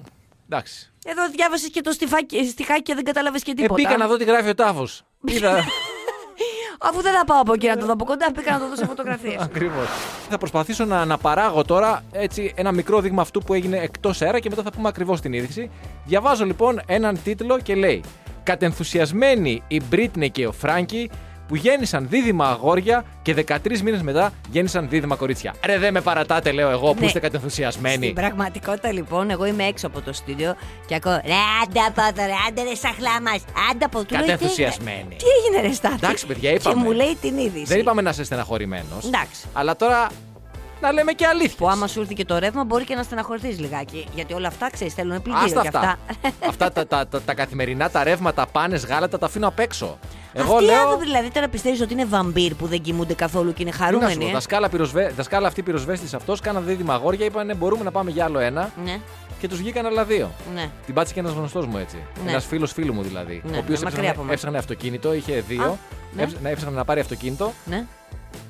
εντάξει. 0.50 0.92
Εδώ 1.06 1.28
διάβασες 1.30 1.70
και 1.70 1.80
το 1.80 1.90
στιφάκι, 1.92 2.48
στιχάκι 2.48 2.82
και 2.82 2.94
δεν 2.94 3.04
κατάλαβε 3.04 3.38
και 3.38 3.50
Ε, 3.50 3.54
τίποτα. 3.54 3.74
πήγα 3.74 3.96
να 3.96 4.06
δω 4.06 4.16
τι 4.16 4.24
γράφει 4.24 4.48
ο 4.48 4.54
τάφος. 4.54 5.02
Είδα. 5.24 5.64
Αφού 6.80 7.02
δεν 7.02 7.12
θα 7.14 7.24
πάω 7.24 7.40
από 7.40 7.52
εκεί 7.52 7.66
να 7.66 7.76
το 7.76 7.86
δω 7.86 7.92
από 7.92 8.04
κοντά, 8.04 8.32
πήγα 8.32 8.52
να 8.52 8.58
το 8.58 8.68
δω 8.68 8.76
σε 8.76 8.86
φωτογραφίες. 8.86 9.36
Ακριβώς. 9.40 9.86
Θα 10.28 10.38
προσπαθήσω 10.38 10.84
να, 10.84 11.04
να 11.04 11.18
παράγω 11.18 11.64
τώρα 11.64 12.04
έτσι 12.12 12.52
ένα 12.56 12.72
μικρό 12.72 13.00
δείγμα 13.00 13.22
αυτού 13.22 13.42
που 13.42 13.54
έγινε 13.54 13.78
εκτός 13.78 14.22
αέρα 14.22 14.38
και 14.40 14.48
μετά 14.48 14.62
θα 14.62 14.70
πούμε 14.70 14.88
ακριβώς 14.88 15.20
την 15.20 15.32
είδηση. 15.32 15.70
Διαβάζω 16.04 16.44
λοιπόν 16.44 16.80
έναν 16.86 17.22
τίτλο 17.22 17.58
και 17.60 17.74
λέει 17.74 18.02
Κατενθουσιασμένοι 18.42 19.62
η 19.68 19.80
Μπρίτνε 19.88 20.28
και 20.28 20.46
ο 20.46 20.52
Φράγκη 20.52 21.10
που 21.48 21.56
γέννησαν 21.56 22.06
δίδυμα 22.08 22.48
αγόρια 22.48 23.04
και 23.22 23.34
13 23.48 23.80
μήνες 23.82 24.02
μετά 24.02 24.32
γέννησαν 24.50 24.88
δίδυμα 24.88 25.16
κορίτσια. 25.16 25.54
Ρε, 25.64 25.78
δεν 25.78 25.92
με 25.92 26.00
παρατάτε, 26.00 26.52
λέω 26.52 26.70
εγώ, 26.70 26.92
που 26.92 27.00
Ναι. 27.00 27.06
είστε 27.06 27.18
κατενθουσιασμένοι. 27.18 28.02
Στην 28.02 28.14
πραγματικότητα 28.14 28.92
λοιπόν, 28.92 29.30
εγώ 29.30 29.46
είμαι 29.46 29.64
έξω 29.64 29.86
από 29.86 30.00
το 30.00 30.12
στούντιο 30.12 30.54
και 30.86 30.94
ακούω 30.94 31.12
Ρε 31.24 31.32
άντε 31.62 31.80
από 31.80 32.00
εδώ, 32.00 32.26
ρε 32.26 32.32
άντε 32.48 32.62
ρε 32.62 32.74
σαχλά 32.74 33.20
μας, 33.22 33.44
άντε 33.70 33.84
από 33.84 34.04
του 34.04 34.14
λέω, 34.14 34.22
«Τι 34.24 34.30
Κατενθουσιασμένοι. 34.30 34.96
έγινε- 34.98 35.16
Τι 35.16 35.24
έγινε 35.46 35.68
ρε 35.68 35.72
Στάθη; 35.74 35.94
Εντάξει, 35.94 36.26
παιδιά, 36.26 36.50
Και 36.50 36.56
είπαμε. 36.56 36.82
μου 36.82 36.90
λέει 36.92 37.16
την 37.20 37.38
είδηση. 37.38 37.64
Δεν 37.64 37.78
είπαμε 37.78 38.02
να 38.02 38.10
είσαι 38.10 38.24
στεναχωρημένος. 38.24 39.04
Εντάξει. 39.06 39.40
Αλλά 39.52 39.76
τώρα 39.76 40.06
να 40.80 40.92
λέμε 40.92 41.12
και 41.12 41.26
αλήθεια. 41.26 41.56
Που 41.58 41.68
άμα 41.68 41.86
σου 41.86 42.00
έρθει 42.00 42.14
και 42.14 42.24
το 42.24 42.38
ρεύμα 42.38 42.64
μπορεί 42.64 42.84
και 42.84 42.94
να 42.94 43.02
στεναχωρηθείς 43.02 43.58
λιγάκι. 43.58 44.06
Γιατί 44.14 44.32
όλα 44.34 44.48
αυτά 44.48 44.70
ξέρεις, 44.70 44.94
θέλουν 44.94 45.22
πλυντήριο 45.22 45.46
Άστα 45.46 45.60
και 45.62 45.68
αυτά. 45.68 45.98
αυτά. 46.22 46.48
αυτά 46.48 46.72
τα, 46.72 46.86
τα, 46.86 47.06
τα, 47.06 47.20
τα 47.22 47.34
καθημερινά, 47.34 47.90
τα 47.90 48.04
ρεύματα, 48.04 48.46
πάνες, 48.46 48.84
γάλατα, 48.86 49.18
τα 49.18 49.26
αφήνω 49.26 49.48
απ' 49.48 49.58
έξω. 49.58 49.98
Εγώ 50.32 50.52
Αυτοί 50.52 50.64
οι 50.64 50.66
λέω. 50.66 50.80
άνθρωποι 50.80 51.04
δηλαδή 51.04 51.30
τώρα 51.30 51.48
πιστεύεις 51.48 51.80
ότι 51.80 51.92
είναι 51.92 52.04
βαμπύρ 52.04 52.54
που 52.54 52.66
δεν 52.66 52.80
κοιμούνται 52.80 53.14
καθόλου 53.14 53.52
και 53.52 53.62
είναι 53.62 53.70
Τι 53.70 53.76
να 53.78 53.84
σου 53.86 53.92
χαρούμενοι. 53.92 54.24
πω, 54.24 54.28
ε; 54.28 54.32
δασκάλα, 54.32 54.68
πυροσβέ... 54.68 55.12
δασκάλα 55.16 55.46
αυτή 55.48 55.62
πυροσβέστης 55.62 56.14
αυτός, 56.14 56.40
κάναν 56.40 56.64
δίδυμα 56.66 56.94
αγόρια, 56.94 57.24
είπαν 57.24 57.52
μπορούμε 57.56 57.84
να 57.84 57.90
πάμε 57.90 58.10
για 58.10 58.24
άλλο 58.24 58.38
ένα 58.38 58.70
Ναι, 58.84 58.98
και 59.40 59.48
τους 59.48 59.58
βγήκαν 59.58 59.86
άλλα 59.86 60.04
δύο. 60.04 60.30
ναι. 60.54 60.70
Την 60.86 60.94
πάτησε 60.94 61.14
και 61.14 61.20
ένας 61.20 61.32
γνωστός 61.32 61.66
μου 61.66 61.78
έτσι. 61.78 61.96
Ναι. 62.24 62.30
Ένας 62.30 62.44
φίλος 62.46 62.72
φίλου 62.72 62.94
μου 62.94 63.02
δηλαδή. 63.02 63.42
Ναι, 63.44 63.56
ο 63.56 63.60
οποίος 63.60 63.78
ναι, 63.78 63.84
μακριά 63.84 64.00
από 64.00 64.08
έψαχνε, 64.10 64.24
μας. 64.24 64.32
έψαχνε 64.34 64.58
αυτοκίνητο, 64.58 65.14
είχε 65.14 65.44
δύο. 65.48 65.62
Α, 65.64 65.76
ναι. 66.12 66.22
Έψ- 66.22 66.40
ναι, 66.42 66.50
έψαχνε 66.50 66.76
να 66.76 66.84
πάρει 66.84 67.00
αυτοκίνητο. 67.00 67.52
ναι. 67.64 67.84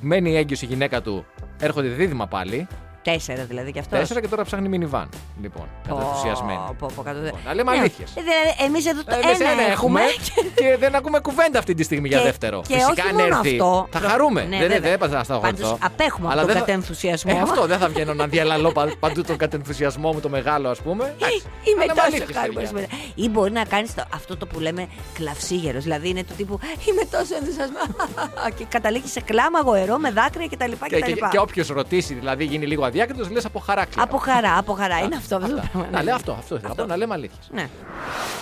Μένει 0.00 0.37
έγκυος 0.37 0.62
η 0.62 0.67
γυναίκα 0.67 1.02
του, 1.02 1.25
έρχονται 1.58 1.88
δίδυμα 1.88 2.26
πάλι. 2.26 2.67
Τέσσερα 3.11 3.44
δηλαδή 3.44 3.73
κι 3.73 3.79
αυτός. 3.79 3.99
Τέσσερα 3.99 4.20
και 4.20 4.29
τώρα 4.29 4.44
ψάχνει 4.44 4.69
minivan. 4.73 5.05
Λοιπόν, 5.43 5.69
καταθουσιασμένη. 5.88 6.58
Πω, 6.79 6.87
πω, 6.97 7.03
κάτω. 7.03 7.20
Λοιπόν, 7.23 7.41
να 7.47 7.55
λέμε 7.55 7.73
Ναι. 7.73 7.79
αλήθειες. 7.79 8.11
Ε, 8.17 8.20
δηλαδή, 8.20 8.64
εμείς 8.67 8.87
εδώ 8.87 9.05
το 9.05 9.14
Εμείς 9.25 9.41
ένα 9.41 9.50
ένα 9.50 9.62
έχουμε. 9.70 10.00
και 10.61 10.76
δεν 10.79 10.94
ακούμε 10.94 11.19
κουβέντα 11.20 11.58
αυτή 11.58 11.75
τη 11.75 11.82
στιγμή 11.82 12.08
για 12.08 12.19
Και- 12.19 12.25
δεύτερο. 12.25 12.61
και 12.67 12.75
Φυσικά 12.75 12.91
όχι 12.91 13.00
αν 13.00 13.14
μόνο 13.14 13.25
έρθει, 13.37 13.50
αυτό. 13.50 13.87
θα 13.91 13.99
Προ- 13.99 14.11
χαρούμε. 14.11 14.41
Ναι, 14.43 14.49
δεν 14.49 14.58
δεν 14.58 14.69
βέβαια. 14.69 14.93
έπαθα 14.93 15.17
να 15.17 15.25
σταγχωρηθώ. 15.25 15.62
Πάντως, 15.62 15.79
απέχουμε 15.82 16.25
από 16.26 16.32
Αλλά 16.32 16.41
τον 16.44 16.50
δεν 16.53 16.61
θα- 16.61 16.64
κατενθουσιασμό. 16.67 17.32
Ε, 17.37 17.41
αυτό 17.41 17.67
δεν 17.67 17.79
θα 17.79 17.88
βγαίνω 17.88 18.14
να 18.14 18.26
διαλαλώ 18.26 18.73
πα- 18.73 18.94
παντού 19.00 19.23
τον 19.23 19.37
κατενθουσιασμό 19.37 20.12
μου 20.12 20.20
το 20.20 20.29
μεγάλο, 20.29 20.69
ας 20.69 20.79
πούμε. 20.81 21.05
Εντάξει. 21.17 21.43
Είμαι 21.62 21.82
Αλλά 21.82 21.94
με 21.94 22.00
τόσο 22.00 22.06
αλήθειες, 22.06 22.37
χαρούμενο. 22.38 22.70
παιδιά. 22.70 22.88
Ή 23.14 23.29
μπορεί 23.29 23.53
να 23.53 23.64
κάνεις 23.64 23.91
αυτό 24.14 24.37
το 24.37 24.47
που 24.47 24.61
λέμε 24.61 24.88
κλαυσίγερος. 25.14 25.82
Δηλαδή 25.82 26.08
είναι 26.08 26.25
του 26.25 26.35
τύπου 26.37 26.58
Είμαι 26.88 27.03
τόσο 27.11 27.35
ενθουσιασμένο. 27.41 27.94
και 28.58 28.64
καταλήγεις 28.69 29.11
σε 29.11 29.20
κλάμα, 29.20 29.61
γοερό, 29.61 29.97
με 29.99 30.11
δάκρυα 30.11 30.47
κτλ. 30.50 30.73
Και, 30.88 31.00
και, 31.00 31.14
και 31.31 31.38
όποιος 31.38 31.69
ρωτήσει, 31.69 32.14
δηλαδή 32.14 32.44
γίνει 32.44 32.67
λίγο 32.67 32.85
αδιάκριτος, 33.00 33.31
λες 33.31 33.44
από 33.44 33.58
χαρά 33.58 33.84
κλαίω. 33.84 34.04
Από 34.04 34.16
χαρά, 34.19 34.58
από 34.58 34.72
χαρά. 34.72 34.98
Είναι 34.98 35.16
αυτό. 35.16 35.37
αυτό 35.37 35.48
το 35.48 35.54
Αυτά. 35.60 35.69
πράγμα. 35.72 35.90
Να 35.90 36.02
λέω 36.02 36.14
αυτό, 36.14 36.32
αυτό 36.32 36.54
ήθελα 36.56 36.75
να 36.76 36.82
πω, 36.82 36.88
να 36.88 36.96
λέμε 36.96 37.14
αλήθεια. 37.14 37.38
Ναι. 37.50 37.69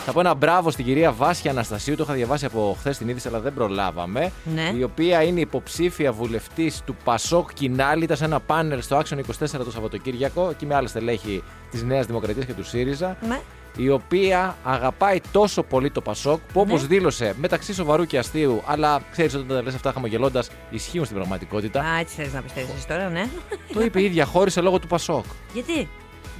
Θα 0.04 0.12
πω 0.12 0.20
ένα 0.20 0.34
μπράβο 0.34 0.70
στην 0.70 0.84
κυρία 0.84 1.12
Βάσια 1.12 1.50
Αναστασίου, 1.50 1.96
το 1.96 2.02
είχα 2.02 2.12
διαβάσει 2.12 2.44
από 2.44 2.76
χθες 2.78 2.98
την 2.98 3.08
είδηση, 3.08 3.28
αλλά 3.28 3.40
δεν 3.40 3.54
προλάβαμε. 3.54 4.30
Ναι. 4.54 4.72
Η 4.76 4.82
οποία 4.82 5.22
είναι 5.22 5.40
υποψήφια 5.40 6.12
βουλευτής 6.12 6.82
του 6.84 6.96
Πασόκ 7.04 7.52
Κινάλη. 7.52 8.04
Ήταν 8.04 8.16
σε 8.16 8.24
ένα 8.24 8.40
πάνελ 8.40 8.82
στο 8.82 8.98
Action 8.98 9.16
24 9.18 9.22
το 9.64 9.70
Σαββατοκύριακο, 9.70 10.48
εκεί 10.50 10.66
με 10.66 10.74
άλλε 10.74 10.88
στελέχη 10.88 11.42
της 11.70 11.82
Νέας 11.82 12.06
Δημοκρατίας 12.06 12.46
και 12.46 12.52
του 12.52 12.64
ΣΥΡΙΖΑ. 12.64 13.16
Ναι. 13.28 13.40
Η 13.76 13.88
οποία 13.90 14.56
αγαπάει 14.64 15.20
τόσο 15.32 15.62
πολύ 15.62 15.90
το 15.90 16.00
Πασόκ 16.00 16.40
που 16.52 16.60
όπως 16.60 16.80
Ναι. 16.80 16.86
δήλωσε 16.86 17.34
μεταξύ 17.36 17.74
σοβαρού 17.74 18.04
και 18.04 18.18
αστείου, 18.18 18.62
αλλά 18.66 19.02
ξέρεις 19.12 19.34
όταν 19.34 19.46
τα 19.46 19.62
λες 19.62 19.74
αυτά 19.74 19.92
χαμογελώντας, 19.92 20.50
ισχύουν 20.70 21.04
στην 21.04 21.16
πραγματικότητα. 21.16 21.80
Α, 21.80 21.98
έτσι 21.98 22.14
θέλει 22.14 22.30
να 22.34 22.42
πιστεύεις 22.42 22.86
τώρα, 22.86 23.08
ναι. 23.08 23.28
το 23.72 23.80
είπε 23.82 24.00
η 24.00 24.04
ίδια, 24.04 24.24
χώρισε 24.24 24.60
λόγω 24.60 24.78
του 24.78 24.86
Πασόκ. 24.86 25.24
Γιατί, 25.52 25.88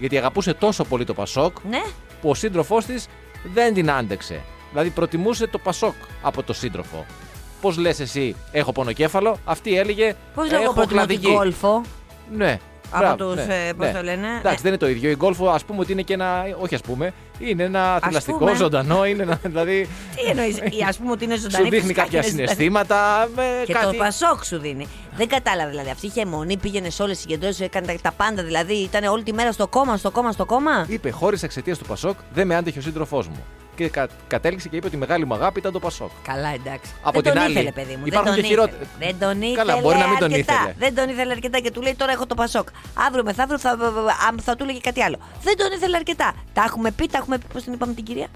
Γιατί 0.01 0.19
αγαπούσε 0.19 0.55
τόσο 0.55 0.85
πολύ 0.85 1.05
το 1.05 1.15
Πασόκ 1.15 1.57
ναι. 1.69 1.83
που 2.21 2.31
ο 2.31 2.35
σύντροφός 2.35 2.85
της 2.85 3.07
δεν 3.55 3.75
την 3.75 3.91
άντεξε. 3.91 4.41
Δηλαδή 4.71 4.91
προτιμούσε 4.91 5.47
το 5.47 5.59
Πασόκ 5.59 5.95
από 6.23 6.43
το 6.43 6.53
σύντροφο. 6.53 7.07
Πώς 7.61 7.77
λες 7.77 8.01
εσύ, 8.01 8.37
έχω 8.53 8.73
πονοκέφαλο, 8.73 9.37
αυτή 9.45 9.79
έλεγε. 9.79 10.15
Πώς 10.35 10.51
λέγω 10.51 10.63
έχω 10.63 10.73
προτιμώ 10.73 11.01
την 11.07 11.21
κλαδική. 11.21 11.37
κόλφο. 11.37 11.83
Ναι. 12.37 12.59
Από 12.91 13.05
Μπράβο, 13.17 13.35
τους, 13.35 13.47
ναι, 13.47 13.67
ε, 13.69 13.73
πώς 13.73 13.87
ναι. 13.87 13.93
το 13.93 14.03
λένε, 14.03 14.27
Εντάξει, 14.27 14.49
ναι. 14.49 14.55
δεν 14.55 14.67
είναι 14.67 14.77
το 14.77 14.89
ίδιο. 14.89 15.11
Η 15.11 15.15
γκολφο, 15.17 15.49
ας 15.49 15.65
πούμε 15.65 15.81
ότι 15.81 15.93
είναι 15.93 16.03
και 16.03 16.13
ένα. 16.13 16.45
Όχι, 16.61 16.75
ας 16.75 16.81
πούμε. 16.81 17.13
Είναι 17.39 17.63
ένα 17.63 18.01
θηλαστικό, 18.05 18.39
πούμε. 18.39 18.55
ζωντανό. 18.55 19.07
Είναι 19.07 19.23
ένα, 19.23 19.39
δηλαδή. 19.43 19.89
Τι 20.17 20.23
εννοείς, 20.23 20.59
ας 20.89 20.97
πούμε 20.97 21.11
ότι 21.11 21.25
είναι 21.25 21.37
ζωντανή. 21.37 21.65
σου 21.65 21.71
δείχνει 21.71 21.81
φυσικά 21.81 22.03
κάποια 22.03 22.21
και 22.21 22.27
είναι 22.27 22.37
ζωντανή. 22.37 22.49
συναισθήματα. 22.49 23.29
Με 23.37 23.63
Και 23.65 23.73
κάτι... 23.73 23.87
το 23.87 23.93
Πασόκ 23.93 24.45
σου 24.45 24.59
δίνει. 24.59 24.87
Δεν 25.17 25.29
κατάλαβε 25.29 25.71
δηλαδή. 25.71 25.91
Αυτή 25.91 26.07
είχε 26.07 26.21
αιμονή, 26.21 26.57
πήγαινε 26.57 26.91
σε 26.91 27.03
όλες 27.03 27.15
τις 27.15 27.25
συγκεντρώσεις, 27.25 27.61
έκανε 27.61 27.87
τα, 27.87 27.95
τα 28.03 28.13
πάντα. 28.17 28.43
Δηλαδή 28.43 28.75
ήταν 28.75 29.05
όλη 29.05 29.23
τη 29.23 29.33
μέρα 29.33 29.53
στο 29.53 29.67
κόμμα, 29.67 29.97
στο 29.97 30.11
κόμμα, 30.11 30.33
στο 30.33 30.45
κόμμα; 30.45 30.87
Είπε, 30.89 31.11
χώρισε 31.11 31.45
εξαιτίας 31.45 31.79
του 31.79 31.85
Πασόκ, 31.85 32.19
δεν 32.35 32.47
με 32.47 32.55
άντεχε 32.57 32.79
ο 32.79 32.83
σύντροφός 32.83 33.29
μου. 33.29 33.45
Και 33.77 33.89
κα, 33.89 34.09
κατέληξε 34.27 34.69
και 34.69 34.77
είπε 34.77 34.87
ότι 34.87 34.97
η 34.97 34.99
μεγάλη 34.99 35.25
μου 35.27 35.35
αγάπη 35.35 35.59
ήταν 35.59 35.73
το 35.73 35.79
Πασόκ. 35.79 36.11
Καλά, 36.23 36.49
εντάξει. 36.49 36.93
Από 37.03 37.21
δεν 37.21 37.23
την 37.23 37.33
τον 37.33 37.43
άλλη, 37.43 37.53
ήθελε, 37.53 37.73
παιδί 37.73 37.97
μου. 37.97 38.07
υπάρχουν 38.07 38.25
δεν 38.33 38.35
και 38.35 38.41
τον 38.41 38.51
χειρότε- 38.51 38.75
ήθελε. 38.75 39.11
Δεν 39.13 39.19
τον 39.19 39.43
ήθελε. 39.43 39.57
Καλά, 39.57 39.81
μπορεί 39.81 39.99
να 39.99 40.07
μην 40.07 40.19
τον 40.19 40.31
αρκετά. 40.33 40.55
ήθελε. 40.55 40.75
Δεν 40.79 40.95
τον 40.95 41.09
ήθελε 41.09 41.33
αρκετά 41.33 41.59
και 41.59 41.71
του 41.71 41.83
λέει 41.83 41.95
τώρα 41.95 42.13
έχω 42.13 42.27
το 42.27 42.35
Πασόκ. 42.35 42.69
Αύριο 43.07 43.25
μεθαύριο 43.25 43.59
θα, 43.59 43.77
θα, 43.79 44.35
θα 44.43 44.57
του 44.57 44.63
έλεγε 44.63 44.79
κάτι 44.79 45.03
άλλο. 45.03 45.19
Δεν 45.43 45.57
τον 45.57 45.73
ήθελε 45.73 45.97
αρκετά. 45.97 46.33
Τα 46.53 46.63
έχουμε 46.67 46.91
πει, 46.91 47.07
τα 47.09 47.19
έχουμε 47.19 47.39
πει. 47.39 47.45
Πώς 47.53 47.63
την 47.63 47.73
είπαμε 47.73 47.95
την 47.95 48.05
κυρία; 48.05 48.27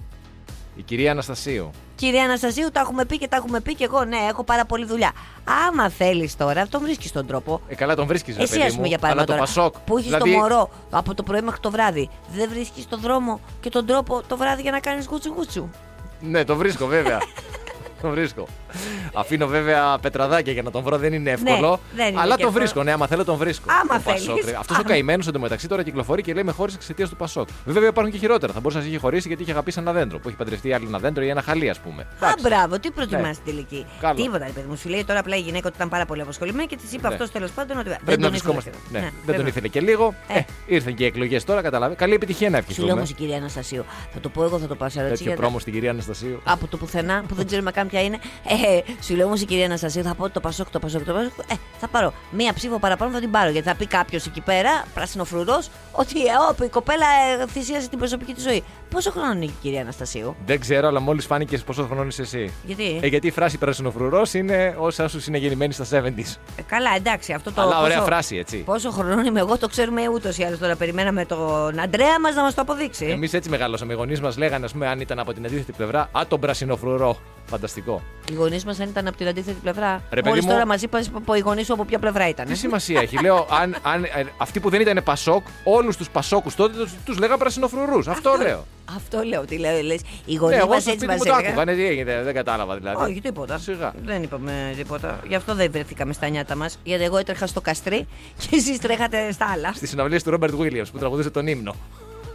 Η 0.78 0.82
κυρία 0.82 1.10
Αναστασίου. 1.10 1.70
Κυρία 1.94 2.24
Αναστασίου, 2.24 2.68
τα 2.72 2.80
έχουμε 2.80 3.04
πει 3.04 3.18
και 3.18 3.28
τα 3.28 3.36
έχουμε 3.36 3.60
πει 3.60 3.74
και 3.74 3.84
εγώ. 3.84 4.04
Ναι, 4.04 4.16
έχω 4.28 4.44
πάρα 4.44 4.64
πολλή 4.64 4.84
δουλειά. 4.84 5.12
Άμα 5.68 5.90
θέλεις 5.90 6.36
τώρα, 6.36 6.66
τον 6.68 6.80
βρίσκεις 6.80 7.12
τον 7.12 7.26
τρόπο. 7.26 7.60
Ε, 7.68 7.74
καλά, 7.74 7.94
τον 7.94 8.06
βρίσκεις, 8.06 8.36
ρε 8.36 8.42
Εσύ, 8.42 8.52
παιδί 8.52 8.64
ας 8.64 8.68
πούμε, 8.74 8.82
μου, 8.82 8.88
για 8.88 8.98
αλλά 9.02 9.14
παράδειγμα, 9.14 9.44
το 9.46 9.54
τώρα, 9.54 9.68
Πασόκ. 9.70 9.84
που 9.86 9.96
έχεις 9.98 10.10
δηλαδή, 10.10 10.32
το 10.32 10.38
μωρό 10.38 10.70
από 10.90 11.14
το 11.14 11.22
πρωί 11.22 11.40
μέχρι 11.40 11.60
το 11.60 11.70
βράδυ, 11.70 12.10
δεν 12.34 12.48
βρίσκεις 12.48 12.88
τον 12.88 13.00
δρόμο 13.00 13.40
και 13.60 13.68
τον 13.70 13.86
τρόπο 13.86 14.22
το 14.26 14.36
βράδυ 14.36 14.62
για 14.62 14.70
να 14.70 14.80
κάνεις 14.80 15.06
γούτσου 15.06 15.32
γούτσου. 15.36 15.68
Ναι, 16.20 16.44
το 16.44 16.56
βρίσκω, 16.56 16.86
βέβαια. 16.86 17.18
το 18.02 18.08
βρίσκω. 18.10 18.46
Αφήνω 19.14 19.46
βέβαια 19.46 19.98
πετραδάκια 19.98 20.52
για 20.52 20.62
να 20.62 20.70
τον 20.70 20.82
βρω, 20.82 20.98
δεν 20.98 21.12
είναι 21.12 21.30
εύκολο. 21.30 21.70
Ναι, 21.70 22.02
δεν 22.02 22.08
είναι 22.12 22.20
αλλά 22.20 22.34
και 22.34 22.40
τον 22.42 22.48
εύκολο. 22.48 22.50
βρίσκω, 22.50 22.82
ναι, 22.82 22.92
άμα 22.92 23.06
θέλω 23.06 23.24
τον 23.24 23.36
βρίσκω. 23.36 23.66
Άμα 23.82 24.00
θέλεις. 24.00 24.28
Αυτός 24.58 24.76
ο 24.76 24.80
Άμα. 24.80 24.88
καημένος 24.88 25.26
εντωμεταξύ 25.26 25.68
τώρα 25.68 25.82
κυκλοφορεί 25.82 26.22
και 26.22 26.32
λέει 26.34 26.42
με 26.42 26.52
χώρισε 26.52 26.76
εξαιτίας 26.76 27.08
του 27.08 27.16
Πασόκ. 27.16 27.48
Βέβαια 27.64 27.88
υπάρχουν 27.88 28.12
και 28.12 28.18
χειρότερα. 28.18 28.52
Θα 28.52 28.60
μπορούσε 28.60 28.78
να 28.78 28.84
σε 28.84 28.90
είχε 28.90 28.98
χωρίσει 28.98 29.28
γιατί 29.28 29.42
είχε 29.42 29.50
αγαπήσει 29.50 29.78
ένα 29.80 29.92
δέντρο. 29.92 30.18
Που 30.18 30.28
έχει 30.28 30.36
παντρευτεί 30.36 30.72
άλλη 30.72 30.86
ένα 30.86 30.98
δέντρο 30.98 31.24
ή 31.24 31.28
ένα 31.28 31.42
χαλί, 31.42 31.70
ας 31.70 31.78
πούμε. 31.78 32.02
Α, 32.02 32.06
Εντάξει. 32.16 32.44
μπράβο, 32.48 32.78
τι 32.80 32.90
προτιμάς 32.90 33.22
Ναι. 33.26 33.32
στην 33.32 33.44
τελική. 33.44 33.86
Καλό. 34.00 34.14
Τίποτα, 34.22 34.44
ρε 34.46 34.50
παιδί 34.52 34.66
μου. 34.68 34.76
Σου 34.76 34.88
λέει 34.88 35.04
τώρα 35.04 35.18
απλά 35.20 35.36
η 35.36 35.40
γυναίκα 35.40 35.66
ότι 35.66 35.76
ήταν 35.76 35.88
πάρα 35.88 36.04
πολύ 36.06 36.20
αποσχολημένη 36.20 36.66
και 36.68 36.76
της 36.76 36.92
είπε 36.92 37.08
Ναι. 37.08 37.14
αυτός 37.14 37.30
τέλος 37.30 37.50
πάντων 37.50 37.78
ότι. 37.78 37.88
Πρέπει 37.88 38.04
δεν 38.04 38.14
να 38.16 38.22
τον 38.22 38.30
βρισκόμαστε. 38.30 38.70
ήθελε. 38.70 38.84
Ναι, 38.92 38.98
Ναι, 38.98 39.04
δεν 39.04 39.14
βέβαια. 39.24 39.36
τον 39.40 39.46
ήθελε 39.46 39.68
και 39.68 39.80
λίγο. 39.80 40.14
Ε. 40.28 40.38
Ε, 40.38 40.44
ήρθαν 40.66 40.94
και 40.94 41.02
οι 41.04 41.06
εκλογές 41.06 41.44
τώρα, 41.44 41.62
καταλάβει. 41.62 41.94
Καλή 41.94 42.14
επιτυχία 42.14 42.50
να 42.50 42.56
Σου 42.56 42.62
λέω 42.62 42.70
ευχηθούμε. 42.70 42.92
όμως 42.92 43.10
η 43.10 43.14
κυρία 43.14 43.36
Αναστασίου. 43.36 43.84
Θα 44.12 44.20
το 44.20 44.28
πω 44.28 44.42
εγώ, 44.42 44.58
θα 44.58 44.66
το 44.66 44.74
πάω 44.74 44.88
σε 44.88 44.98
ερώτηση. 44.98 45.18
Τέτοιο 45.18 45.24
γιατί- 45.24 45.40
πρόμο 45.40 45.58
στην 45.58 45.72
κυρία 45.72 45.90
Αναστασίου. 45.90 46.40
Από 46.44 46.66
το 46.66 46.76
πουθενά 46.76 47.24
που 47.28 47.34
δεν 47.34 47.46
ξέρουμε 47.46 47.70
καν 47.70 47.88
ποια 47.88 48.02
είναι. 48.02 48.18
Ε, 48.48 48.54
σου 49.02 49.14
λέω 49.16 49.26
όμως 49.26 49.40
η 49.40 49.44
κυρία 49.44 49.64
Αναστασίου, 49.64 50.02
θα 50.02 50.14
πω 50.14 50.24
ότι 50.24 50.32
το 50.32 50.40
Πασόκ, 50.40 50.70
το 50.70 50.78
Πασόκ, 50.78 51.04
το 51.04 51.12
Πασόκ. 51.12 51.32
Ε, 51.50 51.54
θα 51.80 51.88
πάρω 51.88 52.12
μία 52.30 52.52
ψήφο 52.54 52.78
παραπάνω, 52.78 53.12
θα 53.12 53.20
την 53.20 53.30
πάρω. 53.30 53.50
Γιατί 53.50 53.68
θα 53.68 53.74
πει 53.74 53.86
κάποιος 53.86 54.26
εκεί 54.26 54.40
πέρα, 54.40 54.84
πράσινο 54.94 55.24
φρουρός, 55.24 55.70
ότι 55.92 56.20
ε, 56.20 56.30
όπ, 56.50 56.60
η 56.62 56.68
κοπέλα 56.68 57.06
ε, 57.40 57.46
θυσίασε 57.46 57.88
την 57.88 57.98
προσωπική 57.98 58.34
της 58.34 58.42
ζωή. 58.42 58.62
Πόσο 58.90 59.10
χρόνο 59.10 59.32
είναι 59.32 59.44
η 59.44 59.52
κυρία 59.62 59.80
Αναστασίου, 59.80 60.36
Δεν 60.46 60.60
ξέρω, 60.60 60.86
αλλά 60.88 61.00
μόλις 61.00 61.26
φάνηκες 61.26 61.62
πόσο 61.62 61.84
χρόνο 61.86 62.04
είσαι 62.04 62.22
εσύ. 62.22 62.52
Γιατί; 62.64 62.98
Ε, 63.02 63.06
γιατί 63.06 63.26
η 63.26 63.30
φράση 63.30 63.58
πρασινοφρουρό 63.58 64.22
είναι 64.32 64.74
όσα 64.78 65.08
σου 65.08 65.20
είναι 65.28 65.38
γεννημένη 65.38 65.72
στα 65.72 65.84
70s. 66.02 66.36
Ε, 66.56 66.62
καλά, 66.66 66.90
εντάξει, 66.96 67.32
αυτό 67.32 67.52
το. 67.52 67.60
Αλλά 67.60 67.80
ωραία 67.80 67.96
πόσο- 67.96 68.08
φράση, 68.10 68.36
έτσι. 68.36 68.56
Πόσο 68.56 68.90
χρονών 68.90 69.24
είμαι 69.24 69.40
εγώ, 69.40 69.58
το 69.58 69.68
ξέρουμε 69.68 70.08
ούτως 70.08 70.38
ή 70.38 70.42
άλλως. 70.44 70.58
Τώρα 70.58 70.76
περιμέναμε 70.76 71.24
τον 71.24 71.78
Αντρέα 71.80 72.20
μας 72.20 72.34
να 72.34 72.42
μας 72.42 72.54
το 72.54 72.60
αποδείξει. 72.62 73.04
Εμείς 73.04 73.32
έτσι 73.34 73.48
μεγαλώσαμε. 73.50 73.92
Οι 73.92 73.96
γονείς 73.96 74.20
μας 74.20 74.36
λέγανε, 74.36 74.64
ας 74.64 74.72
πούμε, 74.72 74.86
αν 74.88 75.00
ήταν 75.00 75.18
από 75.18 75.32
την 75.32 75.46
αντίθετη 75.46 75.72
πλευρά, 75.72 76.08
Α, 76.12 76.20
τον 76.28 76.40
πρασινοφρουρό. 76.40 77.16
Φανταστικό. 77.48 78.02
Οι 78.30 78.34
γονείς 78.34 78.64
μας 78.64 78.80
αν 78.80 78.88
ήταν 78.88 79.06
από 79.06 79.16
την 79.16 79.28
αντίθετη 79.28 79.56
πλευρά. 79.62 79.92
Ρε, 79.92 80.00
παιδί 80.20 80.28
Μόλις 80.28 80.44
μου- 80.44 80.50
τώρα 80.50 80.66
μα 80.66 80.74
είπα 80.82 81.02
από 81.14 81.34
οι 81.34 81.38
γονείς 81.40 81.66
σου 81.66 81.72
από 81.72 81.84
ποια 81.84 81.98
πλευρά 81.98 82.28
ήταν. 82.28 82.46
Τι 82.46 82.54
σημασία 82.54 83.00
έχει. 83.00 83.20
Λέω, 83.20 83.46
αν, 83.50 83.76
αν, 83.82 84.04
ε, 84.04 84.10
αυτοί 84.36 84.60
που 84.60 84.70
δεν 84.70 84.80
ήταν 84.80 85.00
Πασόκ, 85.04 85.46
όλους 85.64 85.96
τους 85.96 86.08
Πασόκους 86.10 86.54
τότε 86.54 86.86
του 87.04 87.12
λέγα 87.18 87.36
πρασινοφρουρούς. 87.36 88.08
Αυτό 88.08 88.34
λέω. 88.42 88.64
Αυτό 88.96 89.22
λέω, 89.22 89.44
τι 89.44 89.58
λέω, 89.58 89.82
λες. 89.82 90.00
Οι 90.24 90.32
Ναι, 90.32 90.38
γονείς 90.38 90.56
μας 90.56 90.64
εγώ 90.66 90.80
στο 90.80 90.90
έτσι 90.90 90.90
σπίτι 90.90 91.06
μας 91.06 91.16
μου 91.16 91.24
το 91.24 91.30
έλεγαν. 91.32 91.46
άκουγα. 91.58 91.64
Ναι, 91.64 91.74
τι 91.74 91.86
έγινε, 91.86 92.22
δεν 92.22 92.34
κατάλαβα 92.34 92.76
δηλαδή. 92.76 93.10
Όχι, 93.10 93.20
τίποτα. 93.20 93.58
Σιγά. 93.58 93.92
Δεν 94.04 94.22
είπαμε 94.22 94.74
τίποτα. 94.76 95.20
Γι' 95.28 95.34
αυτό 95.34 95.54
δεν 95.54 95.70
βρεθήκαμε 95.70 96.12
στα 96.12 96.28
νιάτα 96.28 96.56
μας. 96.56 96.78
Γιατί 96.84 97.04
εγώ 97.04 97.16
έτρεχα 97.18 97.46
στο 97.46 97.60
καστρί 97.60 98.06
και 98.38 98.56
εσείς 98.56 98.78
τρέχατε 98.78 99.32
στα 99.32 99.46
άλλα. 99.52 99.72
Στις 99.72 99.88
συναυλίες 99.90 100.22
του 100.22 100.30
Ρόμπερτ 100.30 100.54
Βίλιαμ 100.54 100.86
που 100.92 100.98
τραγουδούσε 100.98 101.30
τον 101.30 101.46
ύμνο 101.46 101.74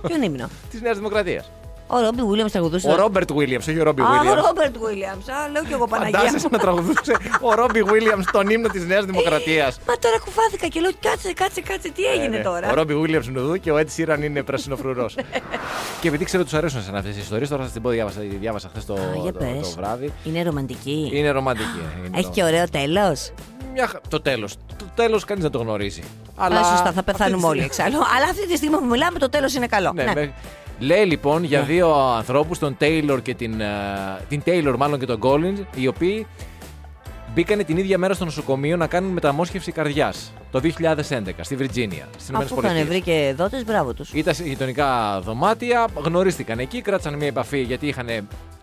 Ποιον 0.08 0.22
ύμνο; 0.22 0.50
της 0.72 0.82
Νέας 0.82 0.98
Δημοκρατίας. 0.98 1.52
Ο 1.88 2.00
Ρόμπι 2.00 2.22
Βίλιαμς 2.24 2.52
τραγουδούσε. 2.52 2.90
Ο 2.90 2.96
Ρόμπερτ 2.96 3.32
Βίλιαμς, 3.34 3.68
όχι 3.68 3.80
ο 3.80 3.84
Ρόμπι 3.84 4.02
Α, 4.02 4.06
ο 4.06 4.18
Βίλιαμς. 4.20 4.46
Ρόμπερτ 4.48 4.76
Βίλιαμς. 4.78 5.28
Α, 5.30 5.50
λέω 5.52 5.64
κι 5.64 5.74
εγώ 5.74 5.88
Παναγία. 5.88 6.18
Φαντάζεσαι 6.20 6.48
να 6.52 6.58
τραγουδούσε 6.58 7.14
ο 7.42 7.54
Ρόμπι 7.54 7.84
Βίλιαμς 7.84 8.26
τον 8.32 8.50
ύμνο 8.50 8.68
της 8.68 8.86
Νέας 8.86 9.06
Δημοκρατίας. 9.06 9.80
Μα 9.88 9.94
τώρα 10.00 10.20
κουφάθηκα 10.20 10.68
και 10.68 10.80
λέω 10.80 10.92
κάτσε, 11.00 11.34
κάτσε, 11.34 11.62
κάτσε, 11.62 11.90
τι 11.92 12.04
έγινε 12.04 12.38
τώρα; 12.44 12.68
Ε, 12.68 12.72
Ο 12.72 12.74
Ρόμπι 12.74 12.96
Βίλιαμς 12.96 13.28
νουδού 13.28 13.58
και 13.60 13.72
ο 13.72 13.78
Ed 13.78 13.88
Sheeran 13.98 14.18
είναι 14.24 14.44
πρασινοφρουρός. 14.44 15.16
και 16.02 16.08
επειδή 16.08 16.26
ξέρω 16.26 16.42
ότι 16.42 16.50
τους 16.52 16.60
αρέσουν 16.60 16.82
σε 16.84 16.92
αυτές 16.96 17.14
τις 17.14 17.24
ιστορίες, 17.24 17.50
τώρα 17.50 17.64
θα 17.64 17.70
την 17.70 17.82
πω, 17.82 17.90
διάβασα, 17.90 18.20
διάβασα 18.40 18.68
χθες 18.70 18.86
το, 18.86 18.94
Α, 18.94 18.98
για 19.22 19.34
το, 19.34 19.40
το 19.40 19.46
πες. 19.46 19.74
βράδυ. 19.78 20.12
Είναι 20.24 20.44
ρομαντική. 20.44 21.10
Είναι 21.14 21.30
ρομαντική. 21.32 21.80
ε, 21.96 22.08
είναι 22.08 22.18
Έχει 22.18 22.26
το- 22.26 22.32
και 22.34 22.44
ωραίο 22.44 22.70
τέλος. 22.70 23.32
Μια... 23.74 23.88
χα- 23.88 24.02
Το 24.10 24.22
τέλος. 24.22 24.56
Το 24.78 24.86
τέλος 24.96 25.24
κανείς 25.26 25.44
δεν 25.44 25.52
το 25.52 25.58
γνωρίζει. 25.60 26.04
Αλλά 26.38 26.58
σωστά, 26.58 26.76
θα 26.76 26.82
αυτή 26.84 26.96
τη 26.98 27.04
πεθάνουμε 27.04 27.38
στιγμή- 27.38 27.46
όλοι 27.56 27.62
εξάλλου. 27.64 27.98
Αλλά 28.16 28.26
αυτή 28.32 28.48
τη 28.48 28.56
στιγμή 28.58 28.78
που 28.78 28.86
μιλάμε, 28.86 29.20
το 29.20 29.30
τέλος 29.30 29.54
είναι 29.56 29.68
καλό. 29.68 29.92
Ναι, 29.96 30.04
Ναι. 30.04 30.14
με- 30.14 30.34
Λέει 30.80 31.06
λοιπόν 31.06 31.44
για 31.44 31.60
Ναι. 31.60 31.66
δύο 31.66 31.94
ανθρώπους, 31.94 32.60
τον 32.60 32.78
Taylor 32.80 33.18
και 33.24 33.34
την. 33.34 33.62
ε, 33.62 33.68
την 34.30 34.42
Taylor 34.46 34.76
μάλλον 34.78 35.00
και 35.00 35.06
τον 35.06 35.20
Collins, 35.24 35.64
οι 35.76 35.88
οποίοι 35.88 36.28
μπήκαν 37.34 37.66
την 37.66 37.78
ίδια 37.78 37.98
μέρα 37.98 38.14
στο 38.14 38.26
νοσοκομείο 38.26 38.78
να 38.78 38.88
κάνουν 38.88 39.12
μεταμόσχευση 39.12 39.72
καρδιάς 39.72 40.34
το 40.52 40.62
2011 40.64 41.30
στη 41.42 41.56
Βιρτζίνια, 41.56 42.08
στις 42.18 42.36
Αφού 42.36 42.60
είχαν 42.64 42.86
βρει 42.86 43.02
και 43.02 43.34
δότες, 43.38 43.66
μπράβο 43.66 43.94
τους. 43.94 44.14
Ήταν 44.14 44.34
σε 44.34 44.44
γειτονικά 44.44 45.20
δωμάτια, 45.22 45.88
γνωρίστηκαν 45.96 46.60
εκεί, 46.60 46.82
κράτησαν 46.82 47.14
μια 47.14 47.28
επαφή 47.28 47.62
γιατί 47.62 47.88
είχαν 47.88 48.08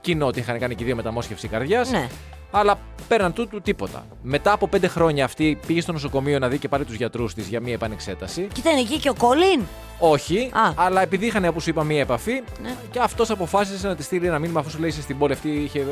κοινό 0.00 0.26
ότι 0.26 0.38
είχαν 0.38 0.58
κάνει 0.58 0.74
και 0.74 0.82
οι 0.82 0.86
δύο 0.86 0.96
μεταμόσχευση 0.96 1.48
καρδιάς. 1.48 1.90
Ναι. 1.90 2.08
Αλλά 2.50 2.78
πέραν 3.08 3.32
τούτου 3.32 3.60
τίποτα. 3.60 4.06
Μετά 4.22 4.52
από 4.52 4.68
πέντε 4.68 4.88
χρόνια 4.88 5.24
αυτή 5.24 5.58
πήγε 5.66 5.80
στο 5.80 5.92
νοσοκομείο 5.92 6.38
να 6.38 6.48
δει 6.48 6.58
και 6.58 6.68
πάλι 6.68 6.84
τους 6.84 6.94
γιατρούς 6.94 7.34
της 7.34 7.48
για 7.48 7.60
μια 7.60 7.72
επανεξέταση. 7.72 8.48
Και 8.52 8.60
ήταν 8.60 8.76
εκεί 8.78 8.98
και 8.98 9.08
ο 9.08 9.14
Κόλιν. 9.14 9.60
Όχι, 9.98 10.50
Α. 10.52 10.72
αλλά 10.74 11.02
επειδή 11.02 11.26
είχαν, 11.26 11.44
όπως 11.44 11.66
είπα, 11.66 11.84
μία 11.84 12.00
επαφή, 12.00 12.42
Ναι. 12.62 12.74
και 12.90 12.98
αυτός 12.98 13.30
αποφάσισε 13.30 13.86
να 13.86 13.96
τη 13.96 14.02
στείλει 14.02 14.26
ένα 14.26 14.38
μήνυμα 14.38 14.60
αφού 14.60 14.70
σου 14.70 14.78
λέει 14.78 14.88
είσαι 14.88 15.02
στην 15.02 15.18
πόλη. 15.18 15.32
Αυτή 15.32 15.48
είχε 15.48 15.78
ε, 15.78 15.84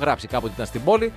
γράψει 0.00 0.26
κάπου 0.26 0.42
ότι 0.44 0.54
ήταν 0.54 0.66
στην 0.66 0.84
πόλη. 0.84 1.12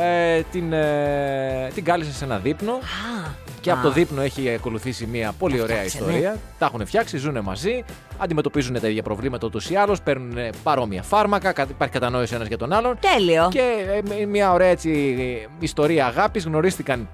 Ε, 0.00 0.42
την, 0.50 0.72
ε, 0.72 1.70
την 1.74 1.84
κάλεσε 1.84 2.12
σε 2.12 2.24
ένα 2.24 2.38
δείπνο 2.38 2.72
Α, 2.72 3.28
και 3.60 3.70
α. 3.70 3.74
από 3.74 3.82
το 3.82 3.90
δείπνο 3.92 4.22
έχει 4.22 4.50
ακολουθήσει 4.54 5.06
μια 5.06 5.32
πολύ 5.38 5.60
ωραία 5.60 5.76
φτιάξε, 5.76 5.98
ιστορία. 5.98 6.36
Τα 6.58 6.66
έχουν 6.66 6.86
φτιάξει, 6.86 7.16
ζουν 7.16 7.38
μαζί, 7.42 7.84
αντιμετωπίζουν 8.18 8.80
τα 8.80 8.88
ίδια 8.88 9.02
προβλήματα 9.02 9.46
ούτως 9.46 9.70
ή 9.70 9.74
άλλως, 9.76 10.00
παίρνουν 10.02 10.38
ε, 10.38 10.50
παρόμοια 10.62 11.02
φάρμακα, 11.02 11.52
κα- 11.52 11.66
υπάρχει 11.70 11.94
κατανόηση 11.94 12.34
ένας 12.34 12.46
για 12.48 12.58
τον 12.58 12.72
άλλον. 12.72 12.98
Τέλειο. 13.14 13.48
Και 13.50 13.86
ε, 13.94 14.00
με 14.08 14.26
μια 14.26 14.52
ωραία 14.52 14.68
έτσι 14.68 15.16
ε, 15.42 15.46
ιστορία 15.60 16.06
αγάπης 16.06 16.44
γνωρίστηκαν 16.44 17.08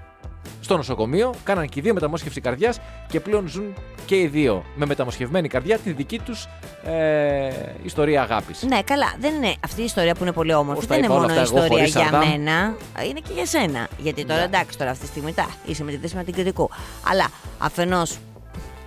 στο 0.73 0.81
νοσοκομείο, 0.81 1.35
κάναν 1.45 1.69
και 1.69 1.79
οι 1.79 1.83
δύο 1.83 1.95
μεταμόσχευση 1.95 2.41
καρδιάς 2.41 2.81
και 3.09 3.21
πλέον 3.21 3.49
ζουν 3.49 3.75
και 4.07 4.17
οι 4.21 4.26
δύο 4.26 4.64
με 4.75 4.87
μεταμοσχευμένη 4.87 5.49
καρδιά 5.49 5.79
τη 5.79 5.93
δική 5.93 6.19
τους 6.19 6.47
ε, 6.85 7.50
ιστορία 7.83 8.23
αγάπης. 8.23 8.62
Ναι, 8.62 8.83
καλά. 8.83 9.12
Δεν 9.21 9.35
είναι 9.35 9.55
αυτή 9.64 9.81
η 9.81 9.85
ιστορία 9.85 10.14
που 10.14 10.23
είναι 10.23 10.33
πολύ 10.33 10.55
όμορφη. 10.55 10.81
Πώς 10.81 10.87
τα 10.88 10.95
Δεν 10.95 11.05
είναι 11.05 11.12
είπα 11.14 11.23
όλα 11.23 11.29
μόνο 11.29 11.41
αυτά 11.41 11.55
εγώ, 11.55 11.64
ιστορία 11.64 11.79
χωρίς 11.79 11.95
για 11.95 12.02
Σαρδάμ. 12.02 12.29
μένα. 12.29 12.75
Είναι 13.09 13.21
και 13.21 13.33
για 13.33 13.47
σένα. 13.47 13.88
Γιατί 13.99 14.25
τώρα 14.25 14.38
Ναι. 14.41 14.45
εντάξει, 14.47 14.79
τώρα 14.79 14.91
αυτή 14.91 15.02
τη 15.05 15.11
στιγμή 15.11 15.33
τα, 15.33 15.47
είσαι 15.64 15.85
με 15.85 15.91
τη 15.91 15.97
θέση 15.97 16.17
με 16.17 16.25
την 16.25 16.35
κριτικού. 16.35 16.71
Αλλά 17.11 17.26
αφενός. 17.59 18.19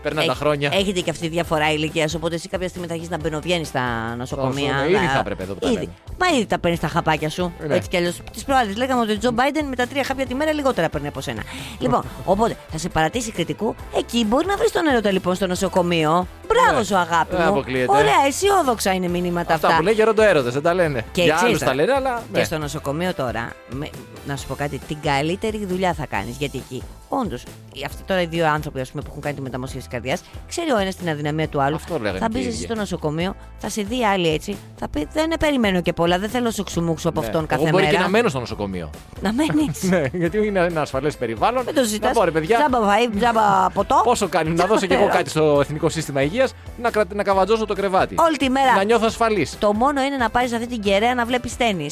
Παίρναν 0.05 0.25
τα 0.27 0.33
χρόνια. 0.33 0.69
Έχετε 0.73 0.99
και 0.99 1.09
αυτή 1.09 1.21
τη 1.21 1.27
διαφορά 1.33 1.71
ηλικίας. 1.71 2.13
Οπότε 2.15 2.35
εσύ 2.35 2.47
κάποια 2.49 2.67
στιγμή 2.67 2.87
θα 2.87 2.93
αρχίσεις 2.93 3.15
να 3.17 3.21
μπαινοβγαίνεις 3.21 3.67
στα 3.67 4.15
νοσοκομεία. 4.17 4.75
Όσο, 4.75 4.85
ήδη 4.85 4.95
αλλά- 4.95 5.09
θα 5.09 5.19
έπρεπε 5.19 5.43
εδώ 5.43 5.53
που 5.53 5.59
τα 5.59 5.67
Ήδη. 5.67 5.75
λέμε. 5.79 5.91
Μα 6.19 6.27
ήδη 6.37 6.45
τα 6.45 6.59
παίρνεις 6.59 6.79
τα 6.79 6.87
χαπάκια 6.87 7.29
σου. 7.29 7.53
Ναι. 7.67 7.75
Έτσι 7.75 7.89
κι 7.89 7.97
αλλιώς. 7.97 8.19
Τις 8.33 8.43
προάλλες 8.43 8.75
λέγαμε 8.77 9.01
ότι 9.01 9.11
ο 9.11 9.17
Τζο 9.17 9.31
Μπάιντεν 9.31 9.65
με 9.65 9.75
τα 9.75 9.87
τρία 9.87 10.03
χάπια 10.03 10.25
τη 10.25 10.35
μέρα 10.35 10.53
λιγότερα 10.53 10.89
παίρνει 10.89 11.07
από 11.07 11.21
σένα. 11.21 11.41
λοιπόν, 11.83 12.03
οπότε 12.25 12.57
θα 12.71 12.77
σε 12.77 12.89
παρατήσει 12.89 13.31
κριτικού. 13.31 13.75
Εκεί 13.97 14.25
μπορεί 14.25 14.45
να 14.45 14.55
βρεις 14.57 14.71
τον 14.71 14.87
έρωτα 14.87 15.11
λοιπόν 15.11 15.35
στο 15.35 15.47
νοσοκομείο. 15.47 16.27
Μπράβο 16.47 16.77
Ναι. 16.77 16.83
σου, 16.85 16.95
αγάπη 16.97 17.35
Δεν 17.35 17.41
μου. 17.45 17.51
αποκλείεται. 17.51 17.91
Ωραία, 17.91 18.13
αισιόδοξα 18.27 18.93
είναι 18.93 19.07
μηνύματα 19.07 19.53
Αυτά 19.53 19.67
αυτά. 19.67 19.77
που 19.79 19.83
λέει 19.83 19.93
γεροντοέρωτε, 19.93 20.49
δεν 20.49 20.61
τα 20.61 20.73
λένε. 20.73 21.05
Και 21.11 21.21
για 21.21 21.33
ξέρεις 21.33 21.43
άλλους 21.43 21.59
τώρα, 21.59 21.71
τα 21.71 21.75
λένε, 21.77 21.93
αλλά. 21.93 22.21
Και 22.33 22.37
ναι. 22.39 22.43
στο 22.43 22.57
νοσοκομείο 22.57 23.13
τώρα, 23.13 23.51
με- 23.69 23.89
να 24.27 24.35
σου 24.35 24.47
πω 24.47 24.55
κάτι, 24.55 24.77
την 24.77 24.97
καλύτερη 25.03 25.65
δουλειά 25.65 25.93
θα 25.93 26.05
κάνεις. 26.05 26.37
Γιατί 26.37 26.57
εκεί, 26.57 26.83
όντως, 27.09 27.43
αυτοί 27.85 28.03
τώρα 28.03 28.21
οι 28.21 28.25
δύο 28.25 28.47
άνθρωποι 28.47 28.79
ας 28.79 28.89
πούμε, 28.89 29.01
που 29.01 29.07
έχουν 29.09 29.21
κάνει 29.21 29.35
τη 29.35 29.41
μεταμόσχευση 29.41 29.87
καρδιάς, 29.87 30.21
ξέρει 30.47 30.71
ο 30.71 30.77
ένας 30.77 30.95
την 30.95 31.09
αδυναμία 31.09 31.47
του 31.47 31.61
άλλου. 31.61 31.75
Αυτό 31.75 31.97
λέγανε 31.99 32.19
θα 32.19 32.25
και 32.27 32.31
μπεις 32.31 32.43
οι 32.45 32.47
εσύ 32.47 32.55
ίδιοι. 32.57 32.65
στο 32.65 32.75
νοσοκομείο, 32.75 33.35
θα 33.57 33.69
σε 33.69 33.81
δει 33.81 34.05
άλλη 34.05 34.29
έτσι, 34.29 34.57
θα 34.75 34.87
πει 34.89 35.07
Δεν 35.13 35.33
περιμένω 35.39 35.81
και 35.81 35.93
πολλά, 35.93 36.19
δεν 36.19 36.29
θέλω 36.29 36.51
σοξουμούξου 36.51 37.09
από 37.09 37.19
Ναι. 37.21 37.25
αυτόν 37.27 37.45
κάθε 37.45 37.61
Εγώ 37.61 37.71
μπορεί 37.71 37.83
μέρα. 37.83 37.95
και 37.95 38.01
να 38.01 38.09
μένω 38.09 38.29
στο 38.29 38.39
νοσοκομείο. 38.39 38.89
Να 39.21 39.33
μένεις. 39.33 39.83
ναι, 39.89 40.01
γιατί 40.13 40.45
είναι 40.47 40.59
ένα 40.59 40.81
ασφαλές 40.81 41.17
περιβάλλον. 41.17 41.63
Δεν 41.63 41.73
το 41.73 41.81
συζητά. 41.83 42.07
Να 42.07 42.13
πω, 42.13 42.23
ρε 42.23 42.31
παιδιά, 42.31 42.57
Τζάμπα 42.57 42.79
φαΐ, 42.79 43.15
τζάμπα 43.19 43.69
ποτό. 43.73 44.01
πόσο 44.03 44.27
κάνει 44.27 44.49
να 44.49 44.65
δώσω 44.65 44.85
και 44.85 44.93
εγώ 44.93 45.07
κάτι 45.07 45.29
στο 45.29 45.57
Εθνικό 45.61 45.89
Σύστημα 45.89 46.21
Υγείας 46.21 46.53
να, 46.81 46.89
κρα... 46.91 47.03
να 47.13 47.23
καβατζώσω 47.23 47.65
το 47.65 47.73
κρεβάτι. 47.73 48.15
Όλη 48.19 48.37
τη 48.37 48.49
μέρα. 48.49 48.75
Να 48.75 48.83
νιώθω 48.83 49.05
ασφαλής. 49.05 49.57
Το 49.59 49.73
μόνο 49.73 50.01
είναι 50.01 50.17
να 50.17 50.29
πάρεις 50.29 50.53
αυτή 50.53 50.67
την 50.67 50.81
κεραία 50.81 51.15
να 51.15 51.25
βλέπεις 51.25 51.57
τέννη. 51.57 51.89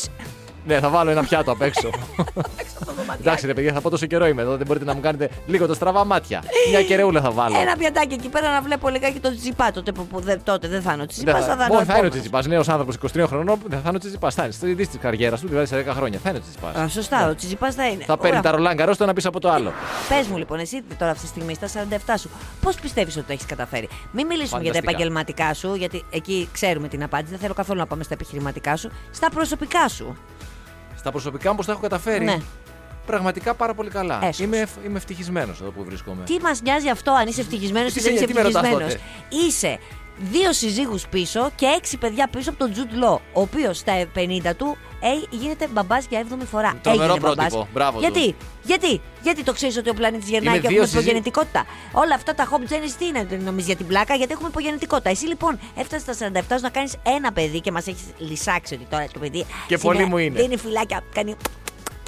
Ναι, 0.65 0.79
θα 0.79 0.89
βάλω 0.89 1.09
ένα 1.11 1.23
πιάτο 1.23 1.51
απ' 1.51 1.61
έξω. 1.61 1.89
Εντάξει, 3.19 3.45
ρε 3.45 3.53
παιδιά, 3.53 3.73
θα 3.73 3.81
πω 3.81 3.89
τόσο 3.89 4.05
καιρό 4.05 4.25
είμαι 4.27 4.41
εδώ. 4.41 4.57
Δεν 4.57 4.65
μπορείτε 4.67 4.85
να 4.85 4.93
μου 4.93 4.99
κάνετε 5.01 5.29
λίγο 5.45 5.67
το 5.67 5.73
στραβά 5.73 6.05
μάτια. 6.05 6.43
Μια 6.69 6.83
κεραιούλα 6.83 7.21
θα 7.21 7.31
βάλω. 7.31 7.59
Ένα 7.59 7.75
πιατάκι 7.77 8.13
εκεί 8.13 8.29
πέρα 8.29 8.51
να 8.51 8.61
βλέπω 8.61 8.89
λιγάκι 8.89 9.19
το 9.19 9.35
τσιπά. 9.35 9.71
Τότε 9.71 9.91
που, 9.91 10.07
που 10.07 10.19
δεν- 10.19 10.43
τότε 10.43 10.67
δεν 10.67 10.81
θα 10.81 10.93
είναι 10.93 11.01
ο 11.01 11.05
Δεν 11.05 11.15
τσιπά, 11.15 11.31
θα, 11.31 11.39
θα 11.39 11.53
είναι 11.53 11.63
ο 11.63 11.67
Μπορεί, 11.67 11.69
θα 11.69 11.81
είναι 11.83 11.91
ο 11.91 11.93
επόμενος. 11.93 12.11
Τσιτσιπά. 12.11 12.47
Νέος 12.47 12.69
άνθρωπος 12.69 12.95
23 12.95 13.25
χρονών, 13.27 13.57
δεν 13.67 13.79
θα 13.79 13.87
είναι 13.87 13.95
ο 13.97 13.99
Τσιτσιπά. 13.99 14.31
Θα 14.31 14.43
είναι 14.43 14.51
στη 14.51 14.69
είδηση 14.69 14.89
της 14.89 14.99
καριέρας 14.99 15.39
του, 15.41 15.47
δηλαδή 15.47 15.65
σε 15.67 15.75
10 15.75 15.93
χρόνια. 15.93 16.19
Θα 16.23 16.29
είναι 16.29 16.37
ο 16.37 16.41
Τσιτσιπά. 16.41 16.69
Α, 16.81 16.87
σωστά, 16.87 17.29
ο 17.29 17.35
τσιπά 17.35 17.71
θα 17.71 17.87
είναι. 17.87 18.03
Θα 18.03 18.17
παίρνει 18.17 18.41
τα 18.41 18.51
ρολάν 18.51 18.75
καρό 18.77 18.95
το 18.95 19.03
ένα 19.03 19.13
πίσω 19.13 19.27
από 19.29 19.39
το 19.39 19.49
άλλο. 19.49 19.71
Πες 20.09 20.27
μου 20.27 20.37
λοιπόν, 20.37 20.59
εσύ 20.59 20.81
τώρα 20.97 21.11
αυτή 21.11 21.23
τη 21.23 21.27
στιγμή 21.29 21.53
στα 21.53 21.67
47 21.67 22.13
σου, 22.19 22.29
πώς 22.61 22.75
πιστεύεις 22.75 23.17
ότι 23.17 23.25
το 23.25 23.31
έχεις 23.33 23.45
καταφέρει; 23.45 23.89
Μην 24.11 24.25
μιλήσουμε 24.25 24.61
για 24.61 24.71
τα 24.71 24.79
Φανταστικά. 24.79 24.91
επαγγελματικά 24.91 25.53
σου, 25.53 25.75
γιατί 25.75 26.03
εκεί 26.09 26.49
ξέρουμε 26.51 26.87
την 26.87 27.03
απάντηση. 27.03 27.31
Δεν 27.31 27.39
θέλω 27.39 27.53
καθόλου 27.53 27.79
να 27.79 27.85
πάμε 27.85 28.03
στα 28.03 28.13
επιχειρηματικά 28.13 28.75
σου. 28.77 28.89
Στα 29.11 29.29
προσωπικά 29.29 29.87
σου. 29.87 30.17
Στα 31.03 31.11
προσωπικά 31.11 31.49
μου 31.49 31.55
πώ 31.57 31.65
τα 31.65 31.71
έχω 31.71 31.81
καταφέρει. 31.81 32.25
Ναι. 32.25 32.37
Πραγματικά 33.05 33.53
πάρα 33.53 33.73
πολύ 33.73 33.89
καλά. 33.89 34.15
Έσχος. 34.21 34.39
Είμαι, 34.39 34.57
ευ- 34.59 34.85
είμαι 34.85 34.97
ευτυχισμένος 34.97 35.61
εδώ 35.61 35.69
που 35.71 35.83
βρίσκομαι. 35.83 36.23
Τι 36.23 36.39
μας 36.41 36.61
νοιάζει 36.61 36.89
αυτό, 36.89 37.11
αν 37.11 37.27
είσαι 37.27 37.41
ευτυχισμένος 37.41 37.91
ή 37.91 37.93
Τι 37.93 37.99
δεν 38.01 38.09
σε- 38.11 38.17
είσαι 38.17 38.25
τι 38.25 38.33
με 38.33 38.41
ρωτάς 38.41 38.63
ευτυχισμένος; 38.63 38.93
τότε; 38.93 39.45
Είσαι 39.45 39.79
δύο 40.17 40.53
συζύγους 40.53 41.07
πίσω 41.07 41.51
και 41.55 41.65
έξι 41.65 41.97
παιδιά 41.97 42.27
πίσω 42.27 42.49
από 42.49 42.59
τον 42.59 42.71
Τζουτ 42.71 42.91
Λό, 42.93 43.21
ο 43.33 43.41
οποίος 43.41 43.77
στα 43.77 43.93
50 44.15 44.51
του 44.57 44.77
ε, 44.99 45.07
γίνεται 45.37 45.67
μπαμπάς 45.67 46.05
για 46.09 46.25
7η 46.29 46.45
φορά. 46.51 46.77
Τρομερό 46.81 47.03
Έγινε 47.13 47.19
μπαμπάς. 47.27 47.35
πρότυπο. 47.49 47.67
Μπράβο 47.73 47.99
του. 47.99 47.99
Γιατί, 47.99 48.35
γιατί, 48.63 49.01
γιατί 49.21 49.43
το 49.43 49.53
ξέρεις 49.53 49.77
ότι 49.77 49.89
ο 49.89 49.93
πλανήτης 49.93 50.29
γερνάει 50.29 50.53
Είμαι 50.53 50.61
και 50.61 50.67
δύο 50.67 50.75
έχουμε 50.77 50.87
συζύ- 50.87 51.01
υπογεννητικότητα. 51.01 51.65
Όλα 51.91 52.15
αυτά 52.15 52.33
τα 52.35 52.47
home 52.51 52.71
genes 52.73 52.91
τι 52.99 53.05
είναι, 53.05 53.27
νομίζεις 53.43 53.65
για 53.67 53.75
την 53.75 53.87
πλάκα, 53.87 54.15
γιατί 54.15 54.31
έχουμε 54.33 54.47
υπογεννητικότητα. 54.47 55.09
Εσύ 55.09 55.25
λοιπόν 55.25 55.59
έφτασες 55.75 56.15
στα 56.15 56.29
47 56.33 56.41
σου 56.55 56.61
να 56.61 56.69
κάνεις 56.69 56.95
ένα 57.03 57.31
παιδί 57.31 57.59
και 57.61 57.71
μας 57.71 57.87
έχεις 57.87 58.03
λυσάξει 58.17 58.73
ότι 58.73 58.85
τώρα 58.89 59.07
το 59.13 59.19
παιδί. 59.19 59.45
Και 59.67 59.77
σήμερα 59.77 59.97
πολύ 59.97 60.09
μου 60.09 60.17
είναι. 60.17 60.41
Δίνει 60.41 60.57
φυλάκια, 60.57 61.03
κάνει 61.13 61.35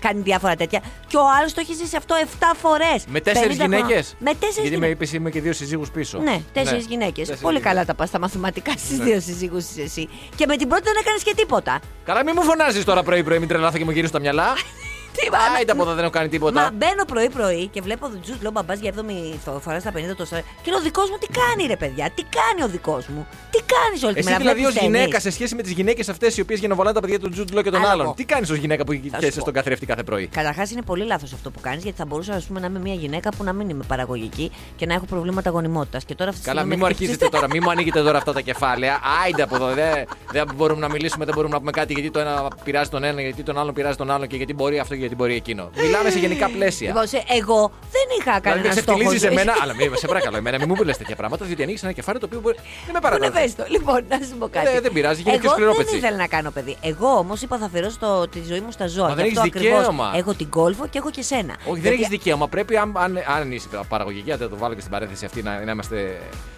κάνει 0.07 0.21
διάφορα 0.21 0.55
τέτοια. 0.55 0.79
Και 1.07 1.17
ο 1.17 1.23
άλλος 1.39 1.53
το 1.53 1.59
έχει 1.63 1.73
ζήσει 1.73 1.95
αυτό 1.95 2.15
7 2.23 2.25
φορές. 2.61 3.05
Με 3.07 3.19
τέσσερις 3.21 3.55
γυναίκες; 3.57 4.15
Με 4.19 4.31
τέσσερις 4.33 4.53
Γιατί 4.55 4.69
με 4.69 4.73
γυναίκε. 4.75 4.91
είπες 4.91 5.13
είμαι 5.13 5.29
και 5.29 5.41
δύο 5.41 5.53
συζύγους 5.53 5.89
πίσω. 5.91 6.17
Ναι, 6.19 6.41
τέσσερις 6.53 6.83
Ναι. 6.83 6.89
γυναίκες. 6.89 7.15
Τέσσερις 7.17 7.41
Πολύ 7.41 7.57
γυναίκες. 7.57 7.73
καλά 7.73 7.85
τα 7.85 7.93
πας 7.93 8.07
στα 8.09 8.19
μαθηματικά 8.19 8.71
στις 8.71 8.97
Ναι. 8.97 9.03
δύο 9.03 9.19
συζύγους 9.19 9.63
είσαι 9.69 9.81
εσύ. 9.81 10.09
Και 10.35 10.45
με 10.47 10.55
την 10.57 10.67
πρώτη 10.67 10.83
δεν 10.83 10.93
έκανες 10.99 11.23
και 11.23 11.33
τίποτα. 11.35 11.79
Καλά, 12.05 12.23
μην 12.23 12.33
μου 12.37 12.43
φωνάζεις 12.43 12.83
τώρα 12.83 13.03
πρωί-πρωί, 13.03 13.39
μην 13.39 13.47
τρελάθω 13.47 13.77
και 13.77 13.83
μου 13.83 13.89
γυρίσεις 13.91 14.11
τα 14.11 14.19
μυαλά. 14.19 14.47
Τι 15.17 15.29
μα- 15.31 15.37
Άιντε 15.57 15.71
από 15.71 15.81
εδώ 15.81 15.93
δεν 15.93 16.03
έχω 16.03 16.13
κάνει 16.17 16.25
Μα 16.25 16.31
τίποτα. 16.31 16.69
μπαίνω 16.73 17.03
πρωί-πρωί 17.05 17.67
και 17.67 17.81
βλέπω 17.81 18.03
τον 18.09 18.21
Τζουτ 18.21 18.41
Λό 18.43 18.51
μπαμπάς 18.51 18.79
για 18.79 18.89
7η 18.95 19.37
φο- 19.45 19.59
φοράς 19.65 19.81
στα 19.81 19.91
50 19.91 20.15
το 20.15 20.25
40. 20.25 20.43
Και 20.63 20.69
λέω, 20.71 20.79
ο 20.79 20.81
δικός 20.81 21.09
μου 21.09 21.17
τι 21.23 21.27
κάνει, 21.39 21.63
ρε 21.67 21.75
παιδιά, 21.83 22.05
τι 22.15 22.23
κάνει 22.37 22.59
ο 22.63 22.67
δικός 22.67 23.07
μου. 23.07 23.27
Τι 23.51 23.59
κάνεις 23.73 24.03
όλη 24.03 24.13
τη 24.13 24.19
Εσύ 24.19 24.27
μέρα. 24.29 24.39
δηλαδή 24.39 24.59
ως 24.59 24.71
βλέπεις 24.71 24.81
ταινίες. 24.81 24.99
γυναίκα 25.01 25.19
σε 25.19 25.29
σχέση 25.31 25.55
με 25.55 25.61
τις 25.61 25.71
γυναίκες 25.71 26.09
αυτές 26.09 26.37
οι 26.37 26.41
οποίες 26.41 26.59
γενοβολάνε 26.59 26.95
τα 26.95 27.01
παιδιά 27.01 27.19
του 27.19 27.29
Τζουντ 27.29 27.49
Λό 27.53 27.61
και 27.61 27.69
των 27.71 27.79
Άλλο 27.79 27.89
άλλων. 27.89 28.05
εγώ. 28.05 28.13
Τι 28.17 28.23
κάνεις 28.25 28.49
ως 28.49 28.57
γυναίκα 28.57 28.83
που 28.83 28.93
σου 28.93 29.01
χαίρεσαι 29.09 29.35
πω. 29.35 29.39
στον 29.41 29.53
καθρέφτη 29.53 29.85
κάθε 29.85 30.03
πρωί; 30.03 30.27
Καταρχάς 30.27 30.71
είναι 30.71 30.81
πολύ 30.81 31.05
λάθος 31.05 31.33
αυτό 31.33 31.51
που 31.51 31.59
κάνεις 31.61 31.83
γιατί 31.83 31.97
θα 31.97 32.05
μπορούσα 32.05 32.33
ας 32.33 32.45
πούμε, 32.45 32.59
να 32.59 32.67
είμαι 32.67 32.79
μια 32.79 32.93
γυναίκα 32.93 33.29
που 33.37 33.43
να 33.43 33.53
μην 33.53 33.69
είμαι 33.69 33.83
παραγωγική 33.87 34.51
και 34.75 34.85
να 34.85 34.93
έχω 34.93 35.05
προβλήματα 35.05 35.49
γονιμότητας. 35.49 36.05
Και 36.05 36.15
τώρα 36.15 36.29
αυτή 36.29 36.41
τη 36.41 36.47
Καλά, 36.47 36.59
στιγμή 36.59 36.75
μην 36.77 36.85
μου 36.87 36.93
με 36.95 36.95
αρχίζετε 36.99 37.29
τώρα, 37.29 37.47
μην 37.49 37.61
μου 37.63 37.69
ανοίγετε 37.69 38.01
τώρα 38.03 38.17
αυτά 38.17 38.33
τα 38.33 38.41
κεφάλαια. 38.41 38.99
Άιντε 39.23 39.41
από 39.43 39.55
εδώ. 39.55 39.67
Δεν 39.73 40.05
δεν 40.31 40.45
μπορούμε 40.55 40.79
να 40.79 40.89
μιλήσουμε, 40.89 41.25
δεν 41.25 41.33
μπορούμε 41.33 41.53
να 41.53 41.59
πούμε 41.59 41.71
κάτι 41.71 41.93
γιατί 41.93 42.11
το 42.11 42.19
ένα 42.19 42.47
πειράζει 42.63 42.89
τον 42.89 43.03
ένα, 43.03 43.21
γιατί 43.21 43.43
τον 43.43 43.57
άλλον 43.57 43.73
πειράζει 43.73 43.97
τον 43.97 44.11
άλλον 44.11 44.27
και 44.27 44.35
γιατί 44.35 44.53
μπορεί 44.53 44.79
αυτό 44.79 44.95
και 44.95 45.04
γιατί 45.05 45.15
μπορεί 45.15 45.35
εκείνο. 45.35 45.69
Μιλάμε 45.81 46.09
σε 46.09 46.19
γενικά 46.19 46.49
πλαίσια. 46.49 46.87
Λοιπόν, 46.87 47.07
σε- 47.07 47.23
εγώ 47.39 47.71
δεν 47.95 48.07
είχα 48.19 48.23
Δηλαδή 48.23 48.41
κανένα 48.49 48.73
δεν 48.73 48.83
στόχο. 48.83 48.97
ξεφτιλίζει 48.97 49.25
ζωής. 49.27 49.31
εμένα, 49.41 49.53
αλλά 49.61 49.73
μην 49.75 49.95
σε 49.97 50.07
παρακαλώ, 50.07 50.37
εμένα 50.37 50.57
μην 50.57 50.67
μου 50.69 50.75
πει 50.75 50.85
τέτοια 50.91 51.15
πράγματα, 51.15 51.45
διότι 51.45 51.63
ανοίξει 51.63 51.83
ένα 51.85 51.93
κεφάλαιο 51.93 52.19
το 52.21 52.27
οποίο 52.29 52.39
μπορεί. 52.39 52.55
Δεν 52.55 52.65
με 52.67 52.81
Πού 52.85 52.89
είναι 52.89 52.99
παρακαλώ. 52.99 53.31
ευαίσθητο. 53.37 53.63
Λοιπόν, 53.75 53.99
να 54.09 54.17
σου 54.29 54.35
πω 54.39 54.47
κάτι. 54.47 54.65
Δεν- 54.71 54.81
δεν 54.81 54.91
πειράζει, 54.91 55.21
γίνεται 55.21 55.39
και 55.41 55.45
Εγώ 55.45 55.53
σκληρό 55.55 55.71
δεν 55.71 55.79
πετσί. 55.79 55.97
ήθελα 55.97 56.17
να 56.17 56.27
κάνω 56.27 56.51
παιδί. 56.51 56.75
Εγώ 56.81 57.07
όμως 57.23 57.41
είπα 57.41 57.57
θα 57.57 57.65
αφιερώσω 57.65 57.97
το- 57.99 58.27
τη 58.27 58.39
ζωή 58.49 58.59
μου 58.59 58.71
στα 58.71 58.87
ζώα. 58.87 59.07
Μα 59.07 59.09
Γι' 59.09 59.15
δεν 59.15 59.25
αυτό 59.27 59.39
έχεις 59.39 59.51
ακριβώς 59.55 59.77
δικαίωμα. 59.79 60.11
Έχω 60.15 60.33
την 60.33 60.49
κόλφο 60.49 60.87
και 60.87 60.97
έχω 60.97 61.09
και 61.11 61.21
σένα. 61.21 61.53
Όχι, 61.59 61.69
δεν 61.69 61.73
Γιατί- 61.81 61.95
έχεις 61.95 62.07
δικαίωμα. 62.07 62.47
Πρέπει, 62.47 62.77
αν, 62.77 62.91
αν, 62.97 63.17
αν 63.37 63.51
είσαι 63.51 63.67
παραγωγική, 63.89 64.31
αν 64.31 64.37
δεν 64.37 64.49
το 64.49 64.57
βάλω 64.57 64.73
και 64.73 64.79
στην 64.79 64.91
παρένθεση 64.91 65.25
αυτή, 65.25 65.41
να, 65.43 65.63
να 65.65 65.71
είμαστε. 65.71 66.17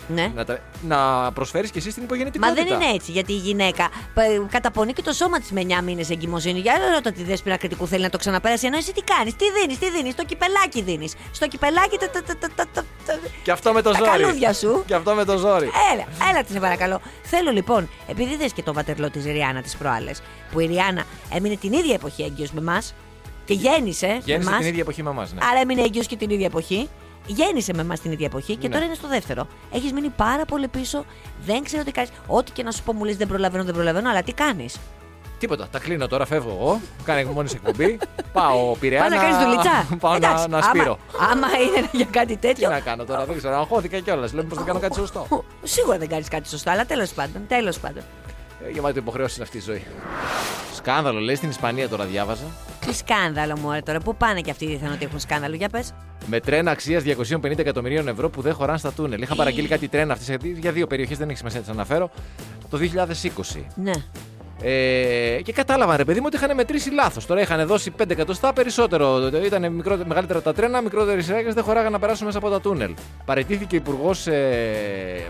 Ναι. 0.09 0.31
Να, 0.35 0.45
τα- 0.45 0.59
να 0.87 1.31
προσφέρεις 1.31 1.71
και 1.71 1.77
εσύ 1.77 1.87
την 1.87 1.95
Μα 1.97 2.03
υπογεννητικότητα. 2.03 2.63
δεν 2.63 2.73
είναι 2.81 2.93
έτσι, 2.95 3.11
γιατί 3.11 3.33
η 3.33 3.35
γυναίκα 3.35 3.89
π- 4.13 4.51
καταπονεί 4.51 4.93
και 4.93 5.01
το 5.01 5.11
σώμα 5.13 5.39
της 5.39 5.51
με 5.51 5.61
9 5.61 5.81
μήνες 5.81 6.09
εγκυμοσύνη. 6.09 6.59
Για 6.59 6.73
άλλο 6.73 6.93
ρώτα 6.93 7.11
τη 7.11 7.23
δέσποινα 7.23 7.57
κριτικού 7.57 7.87
θέλει 7.87 8.03
να 8.03 8.09
το 8.09 8.17
ξαναπέρασει. 8.37 8.65
Ενώ 8.65 8.77
εσύ 8.77 8.93
τι 8.93 9.01
κάνεις, 9.01 9.35
τι 9.35 9.45
δίνεις, 9.59 9.77
τι 9.79 9.89
δίνεις, 9.91 10.13
στο 10.13 10.23
κυπελάκι 10.25 10.81
δίνεις. 10.81 11.13
Στο 11.31 11.47
κυπελάκι 11.47 11.97
τα. 11.97 12.09
τα, 12.09 12.21
τα, 12.23 12.37
τα, 12.37 12.47
τα, 12.55 12.65
τα, 12.73 12.83
τα- 13.05 13.19
Και 13.43 13.51
αυτό 13.51 13.73
με 13.73 13.81
το 13.81 13.91
Τα 13.91 13.97
ζόρι. 13.97 14.09
καλούδια 14.09 14.53
σου. 14.53 14.83
Και 14.87 14.93
αυτό 14.95 15.13
με 15.13 15.23
το 15.25 15.37
ζόρι. 15.37 15.69
Έλα, 15.93 16.05
έλα 16.31 16.43
τη 16.43 16.51
σε 16.51 16.59
παρακαλώ. 16.59 17.01
Θέλω 17.23 17.51
λοιπόν, 17.51 17.89
επειδή 18.07 18.35
δες 18.35 18.53
και 18.53 18.63
το 18.63 18.73
βατερλό 18.73 19.09
της 19.09 19.23
Ριάννα 19.25 19.61
τις 19.61 19.75
προάλλες, 19.77 20.21
που 20.51 20.59
η 20.59 20.65
Ριάννα 20.65 21.03
έμεινε 21.33 21.55
την 21.55 21.73
ίδια 21.73 21.93
εποχή 21.93 22.23
έγκυος 22.23 22.51
με 22.51 22.59
εμά 22.59 22.81
και 23.45 23.53
γέννησε. 23.53 24.07
με 24.07 24.21
Γέννησε 24.25 24.49
εμάς, 24.49 24.59
την 24.59 24.67
ίδια 24.67 24.81
εποχή 24.81 25.03
με 25.03 25.09
εμά. 25.09 25.21
Ναι. 25.33 25.45
Άρα 25.51 25.59
έμεινε 25.59 25.81
έγκυος 25.81 26.07
και 26.07 26.15
την 26.17 26.29
ίδια 26.29 26.45
εποχή. 26.45 26.89
Γέννησε 27.29 27.73
με 27.73 27.81
εμά 27.81 27.95
την 27.97 28.11
ίδια 28.11 28.25
εποχή 28.25 28.55
και 28.55 28.67
Ναι. 28.67 28.73
τώρα 28.73 28.85
είναι 28.85 28.93
στο 28.93 29.07
δεύτερο. 29.07 29.47
Έχεις 29.71 29.91
μείνει 29.93 30.09
πάρα 30.09 30.45
πολύ 30.45 30.67
πίσω. 30.67 31.05
Δεν 31.45 31.63
ξέρω 31.63 31.83
τι 31.83 31.91
κάνεις. 31.91 32.09
Ό,τι 32.27 32.51
και 32.51 32.63
να 32.63 32.71
σου 32.71 32.83
πω 32.83 32.93
μου 32.93 33.03
λες 33.03 33.17
δεν 33.17 33.27
προλαβαίνω, 33.27 33.63
δεν 33.63 33.73
προλαβαίνω, 33.73 34.09
αλλά 34.09 34.23
τι 34.23 34.33
κάνεις. 34.33 34.77
Τίποτα. 35.39 35.67
Τα 35.71 35.79
κλείνω 35.79 36.07
τώρα, 36.07 36.25
φεύγω 36.25 36.49
εγώ. 36.59 36.79
Κάνε 37.03 37.23
μόνη 37.23 37.49
εκπομπή. 37.53 37.97
Πάω 38.33 38.75
πειραιά. 38.75 39.01
Πα 39.01 39.09
να 39.09 39.15
κάνεις 39.15 39.37
δουλειά. 39.37 39.87
Πάω 39.99 40.17
να, 40.17 40.47
να 40.47 40.61
σπείρω. 40.67 40.99
Άμα, 41.19 41.31
άμα 41.31 41.47
είναι 41.57 41.89
για 41.99 42.05
κάτι 42.11 42.27
Τι 42.35 42.47
τέτοιο. 42.47 42.69
να 42.69 42.79
κάνω 42.79 43.03
τώρα, 43.03 43.25
δεν 43.25 43.37
ξέρω. 43.37 43.55
Αγχώθηκα 43.59 43.99
κιόλας. 43.99 44.33
Λέω 44.33 44.43
πως 44.43 44.57
δεν 44.57 44.65
κάνω 44.67 44.79
κάτι 44.79 44.95
σωστό. 44.95 45.27
Σίγουρα 45.63 45.97
δεν 45.97 46.07
κάνεις 46.09 46.27
κάτι 46.27 46.47
σωστό, 46.49 46.69
αλλά 46.71 46.85
τέλος 46.85 47.11
πάντων. 47.11 47.41
Τέλος 47.47 47.79
πάντων. 47.79 48.03
Ε, 48.67 48.69
Γεμάτη 48.71 48.99
υποχρεώσεις 48.99 49.35
είναι 49.35 49.45
αυτή 49.45 49.57
η 49.57 49.61
ζωή. 49.61 49.83
Σκάνδαλο, 50.75 51.19
λέει 51.19 51.35
στην 51.35 51.49
Ισπανία 51.49 51.89
τώρα 51.89 52.03
διάβαζα. 52.05 52.43
Τι 52.85 52.93
σκάνδαλο 52.93 53.57
μου, 53.57 53.79
τώρα. 53.85 53.99
Πού 53.99 54.15
πάνε 54.15 54.41
και 54.41 54.51
αυτοί 54.51 54.65
δίθεν 54.65 54.91
ότι 54.91 55.05
έχουν 55.05 55.19
σκάνδαλο, 55.19 55.55
για 55.55 55.69
πες. 55.69 55.93
Με 56.25 56.39
τρένα 56.39 56.71
αξίας 56.71 57.03
250 57.03 57.57
εκατομμυρίων 57.59 58.07
ευρώ 58.07 58.29
που 58.29 58.41
δεν 58.41 58.53
χωράνε 58.53 58.77
στα 58.77 58.91
τούνελ. 58.91 59.21
Είχα 59.21 59.35
παραγγείλει 59.35 59.67
κάτι 59.67 59.87
τρένα 59.87 60.13
αυτέ 60.13 60.37
για 60.43 60.71
δύο 60.71 60.87
περιοχές, 60.87 61.17
δεν 61.17 61.27
έχει 61.29 61.37
σημασία 61.37 61.59
να 61.59 61.65
τις 61.65 61.73
αναφέρω. 61.75 62.09
Το 62.69 62.77
2020. 62.77 63.63
Ναι. 63.75 63.91
Ε, 64.61 65.39
και 65.43 65.53
κατάλαβαν 65.53 65.97
ρε 65.97 66.03
παιδί 66.03 66.19
μου 66.19 66.25
ότι 66.27 66.35
είχαν 66.35 66.55
μετρήσει 66.55 66.91
λάθος. 66.91 67.25
Τώρα 67.25 67.41
είχαν 67.41 67.67
δώσει 67.67 67.91
5 68.01 68.09
εκατοστά 68.09 68.53
περισσότερο. 68.53 69.27
Ήταν 69.45 69.71
μικρό, 69.71 69.99
μεγαλύτερα 70.05 70.41
τα 70.41 70.53
τρένα, 70.53 70.81
μικρότερες 70.81 71.25
σειράγε 71.25 71.51
δεν 71.53 71.63
χωράγαν 71.63 71.91
να 71.91 71.99
περάσουν 71.99 72.25
μέσα 72.25 72.37
από 72.37 72.49
τα 72.49 72.61
τούνελ. 72.61 72.93
Παρετήθηκε 73.25 73.75
υπουργός 73.75 74.27
ε, 74.27 74.33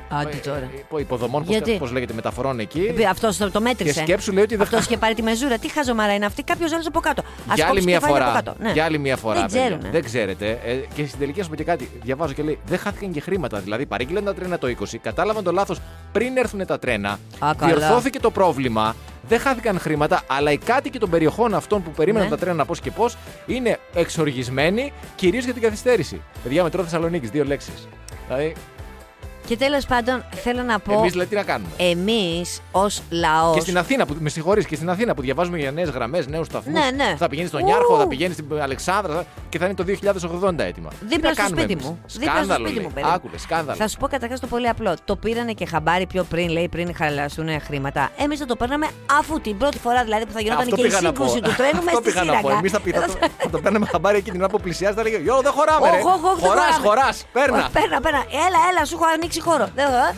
Άντε 0.10 0.36
τώρα. 0.44 0.58
ε, 0.98 1.00
υποδομών, 1.00 1.44
Γιατί; 1.48 1.72
πώς 1.80 1.92
λέγεται, 1.92 2.14
μεταφορών 2.14 2.60
εκεί. 2.60 2.94
Αυτός 3.10 3.38
το, 3.38 3.52
το 3.52 3.62
μέτρησε. 3.62 3.94
Και 3.94 4.00
σκέψου 4.00 4.32
λέει 4.32 4.44
ότι 4.44 4.56
δεν 4.56 4.66
Αυτός 4.66 4.86
είχε 4.86 4.98
πάρει 4.98 5.14
τη 5.14 5.22
μεζούρα. 5.22 5.58
Τι 5.58 5.72
χαζομάρα 5.72 6.14
είναι 6.14 6.26
αυτή, 6.26 6.44
κάποιος 6.44 6.74
άλλος 6.74 6.88
από 6.88 7.00
κάτω. 7.00 7.24
Ας 7.48 7.56
Για 7.56 7.66
άλλη 7.66 7.74
κόψει 7.74 7.86
μία 7.86 7.98
κεφάλι 8.00 8.18
από 8.18 8.26
φορά. 8.30 8.42
κάτω. 8.42 8.56
Ναι. 8.60 8.72
Για 8.72 8.84
άλλη 8.86 8.98
μία 9.00 9.18
φορά. 9.18 9.40
Δεν 9.40 9.46
παιδιά. 9.46 9.62
ξέρουνε. 9.66 9.90
Δεν 9.92 10.04
ξέρετε. 10.04 10.60
Ε, 10.66 10.74
και 10.94 11.06
στην 11.06 11.20
τελική, 11.20 11.38
να 11.38 11.44
σου 11.44 11.50
πω 11.50 11.56
και 11.56 11.64
κάτι. 11.64 11.90
Διαβάζω 12.04 12.34
και 12.34 12.44
λέει: 12.44 12.60
Δεν 12.66 12.78
χάθηκαν 12.80 13.12
και 13.12 13.20
χρήματα. 13.22 13.60
Δηλαδή, 13.60 13.86
παρήγγειλαν 13.86 14.24
τα 14.24 14.34
τρένα 14.34 14.58
το 14.58 14.68
20, 14.68 14.96
κατάλαβαν 15.02 15.44
το 15.44 15.52
λάθος 15.52 15.80
πριν 16.18 16.38
έρθουν 16.38 16.66
τα 16.66 16.80
τρένα. 16.80 17.10
Α, 17.40 17.52
καλά. 17.58 17.76
διορθώθηκε 17.76 18.20
το 18.20 18.32
πρόβλημα. 18.32 18.96
Δεν 19.28 19.40
χάθηκαν 19.40 19.80
χρήματα, 19.80 20.22
αλλά 20.28 20.52
οι 20.52 20.58
κάτοικοι 20.58 21.00
των 21.00 21.10
περιοχών 21.10 21.54
αυτών 21.54 21.84
που 21.84 21.92
περίμεναν 21.92 22.30
Ναι. 22.30 22.36
τα 22.36 22.40
τρένα 22.46 22.66
πώς 22.66 22.80
και 22.80 22.92
πώς 22.92 23.18
είναι 23.46 23.80
εξοργισμένοι 23.94 24.94
κυρίως 25.16 25.44
για 25.44 25.54
την 25.54 25.62
καθυστέρηση. 25.62 26.22
Παιδιά, 26.44 26.64
μετρό 26.64 26.84
Θεσσαλονίκης, 26.84 27.30
δύο 27.30 27.44
λέξεις. 27.46 27.88
Δηλαδή, 28.28 28.54
Και 29.48 29.58
τέλος 29.58 29.86
πάντων 29.86 30.24
θέλω 30.44 30.64
να 30.64 30.80
πω. 30.80 30.94
εμείς 30.94 31.12
δηλαδή 31.12 31.30
τι 31.30 31.36
να 31.36 31.44
κάνουμε; 31.44 31.70
Εμείς 31.78 32.62
ως 32.72 33.02
λαό. 33.10 33.54
Και 33.54 33.60
στην 33.60 33.78
Αθήνα, 33.78 34.06
που, 34.06 34.16
με 34.20 34.30
συγχωρείς, 34.30 34.66
και 34.66 34.76
στην 34.76 34.90
Αθήνα 34.90 35.14
που 35.14 35.22
διαβάζουμε 35.22 35.58
για 35.58 35.72
νέες 35.72 35.90
γραμμές, 35.90 36.28
νέους 36.28 36.48
σταθμούς. 36.48 36.74
Ναι, 36.74 36.90
ναι. 36.96 37.16
Θα 37.18 37.28
πηγαίνει 37.30 37.48
στον 37.48 37.64
Ου. 37.64 37.68
Ιάρχο, 37.68 37.98
θα 37.98 38.08
πηγαίνει 38.08 38.34
στην 38.34 38.46
Αλεξάνδρα 38.62 39.26
και 39.50 39.58
θα 39.58 39.66
είναι 39.66 39.74
το 39.74 39.84
2080 39.84 40.64
έτοιμα. 40.64 40.90
Τι 40.90 41.06
Δίπλα 41.06 41.30
να 41.30 41.34
στο 41.34 41.42
κάνουμε 41.44 41.62
σπίτι 41.62 41.72
εμείς; 41.74 41.86
μου. 41.86 42.00
Δίπλα 42.08 42.28
στο 42.32 42.34
Σκάνδαλο. 42.34 42.66
σπίτι 42.68 42.80
λέει. 42.80 42.88
μου, 42.88 42.94
παιδί. 42.94 43.08
Άκουλε, 43.14 43.38
σκάνδαλο. 43.38 43.78
Θα 43.78 43.88
σου 43.88 43.98
πω 43.98 44.08
καταρχάς 44.08 44.40
το 44.40 44.48
πολύ 44.48 44.68
απλό. 44.70 44.96
Το 45.06 45.16
πήρανε 45.16 45.52
και 45.52 45.66
χαμπάρι 45.66 46.06
πιο 46.06 46.24
πριν, 46.24 46.50
λέει, 46.50 46.68
πριν 46.70 46.96
χαλαστούν 46.96 47.62
χρήματα. 47.62 48.10
Εμείς 48.18 48.40
θα 48.40 48.46
το 48.46 48.56
παίρναμε 48.56 48.88
αφού 49.20 49.42
την 49.42 49.58
πρώτη 49.58 49.78
φορά 49.80 50.04
δηλαδή 50.04 50.26
που 50.26 50.32
θα 50.32 50.40
γινόταν 50.42 50.64
Αυτό 50.64 50.76
και 50.76 50.82
η 50.82 50.86
πήγα 50.86 51.02
να 51.02 51.12
πω. 51.12 51.28
σύγκρουση 51.28 51.42
του 51.42 51.56
τρένου 51.58 51.84
μέσα 51.84 51.98
Αυτό 51.98 52.10
στη 52.10 52.20
πήγα 52.20 52.24
να 52.24 52.32
πω. 52.32 52.38
σύραγγα. 52.40 52.58
Εμείς 52.60 52.72
θα, 52.72 52.80
πει- 52.80 52.94
θα, 52.96 53.02
το- 53.06 53.18
θα 53.44 53.50
το 53.50 53.60
παίρναμε 53.60 53.86
χαμπάρι 53.86 54.18
εκεί 54.18 54.32
την 54.32 54.40
ώρα 54.42 54.50
που 54.50 54.60
πλησιάζει. 54.62 54.96
Θα 54.96 55.04
λέγε 55.04 55.18
Γιώργο, 55.18 55.42
δεν 55.42 55.52
χωράμε. 55.52 55.90
ρε. 55.90 55.98
Όχ, 55.98 56.06
όχ, 56.06 56.24
όχ, 56.32 56.40
δεν 56.40 56.50
Χωράς, 56.50 56.66
χωράμε. 56.66 56.88
χωράς. 56.88 57.26
Παίρνα. 57.34 57.66
Ω, 57.66 57.70
Παίρνα, 57.78 57.98
παίρνα. 58.02 58.22
Έλα, 58.46 58.60
έλα, 58.70 58.86
σου 58.86 58.96
έχω 58.96 59.06
ανοίξει 59.16 59.37
χώρο. 59.40 59.70
Δεν- 59.76 59.94
ε, 59.94 60.14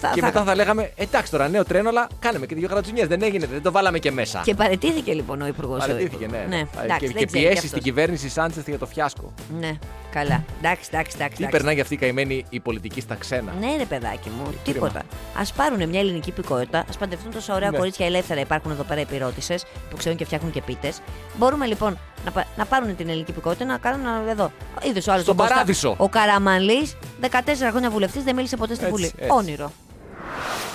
θα- 0.00 0.10
Και 0.14 0.20
θα- 0.20 0.26
μετά 0.26 0.42
θα 0.44 0.54
λέγαμε 0.54 0.92
Εντάξει 0.96 1.30
τώρα, 1.30 1.48
νέο 1.48 1.64
τρένο, 1.64 1.88
αλλά 1.88 2.06
κάναμε 2.18 2.46
και 2.46 2.54
δύο 2.54 2.68
γρατσουνιές. 2.70 3.06
Δεν 3.06 3.22
έγινε, 3.22 3.46
δεν 3.46 3.62
το 3.62 3.72
βάλαμε 3.72 3.98
και 3.98 4.10
μέσα. 4.10 4.40
Και 4.44 4.54
παρετήθηκε 4.54 5.12
λοιπόν 5.12 5.40
ο 5.42 5.46
υπουργός. 5.46 5.78
Παραιτήθηκε, 5.78 6.26
ναι. 6.30 6.44
ναι. 6.48 6.56
Και- 6.62 6.78
εντάξει, 6.84 7.06
και 7.06 7.12
δεν 7.12 7.26
ξέρει 7.26 7.30
πιέσεις 7.30 7.52
κι 7.52 7.56
στην 7.66 7.66
αυτός. 7.78 7.82
κυβέρνηση 7.82 8.28
Σάντσες 8.28 8.62
για 8.66 8.78
το 8.78 8.86
φιάσκο. 8.86 9.32
Ναι, 9.60 9.70
καλά. 10.12 10.44
Εντάξει, 10.58 10.88
εντάξει, 10.92 11.12
εντάξει. 11.16 11.16
Τι 11.16 11.22
εντάξει. 11.24 11.46
περνάει 11.50 11.74
για 11.74 11.82
αυτή 11.82 11.94
η 11.94 11.98
καημένη 11.98 12.44
η 12.48 12.60
πολιτική 12.60 13.00
στα 13.00 13.14
ξένα. 13.14 13.52
Ναι, 13.60 13.76
ρε 13.76 13.84
παιδάκι 13.84 14.28
μου, 14.28 14.42
κρίμα. 14.44 14.58
τίποτα. 14.64 14.98
Α 15.34 15.52
πάρουν 15.56 15.88
μια 15.88 16.00
ελληνική 16.00 16.28
υπηκότητα, 16.28 16.84
ας 16.88 16.96
παντευτούν 16.96 17.30
τόσα 17.32 17.54
ωραία 17.54 17.70
Ναι. 17.70 17.76
κορίτσια 17.78 18.06
ελεύθερα. 18.06 18.40
Υπάρχουν 18.40 18.70
εδώ 18.70 18.82
πέρα 18.82 19.00
επιρώτησε 19.00 19.54
που 19.90 19.96
ξέρουν 19.96 20.18
και 20.18 20.24
φτιάχνουν 20.24 20.50
και 20.52 20.62
πίτες. 20.62 20.98
Μπορούμε 21.38 21.66
λοιπόν 21.66 21.98
να, 22.24 22.30
πα- 22.30 22.46
να 22.56 22.64
πάρουν 22.64 22.96
την 22.96 23.08
ελληνική 23.08 23.30
υπηκότητα 23.30 23.64
να 23.64 23.78
κάνουν 23.78 24.00
ένα- 24.06 24.30
εδώ. 24.30 24.52
Είδες 24.82 25.06
ο 25.06 25.10
άλλος. 25.12 25.22
Στον 25.24 25.36
παράδεισο. 25.36 25.94
Ο 25.98 26.08
Καραμανλή, 26.08 26.90
14 27.20 27.70
χρόνια 27.70 27.90
βουλευτής, 27.90 28.22
δεν 28.22 28.34
μίλησε 28.34 28.56
ποτέ 28.56 28.74
στην 28.74 28.86
Έτσι, 28.86 28.96
Βουλή. 28.98 29.12
έτσι. 29.16 29.30
Όνειρο. 29.36 29.71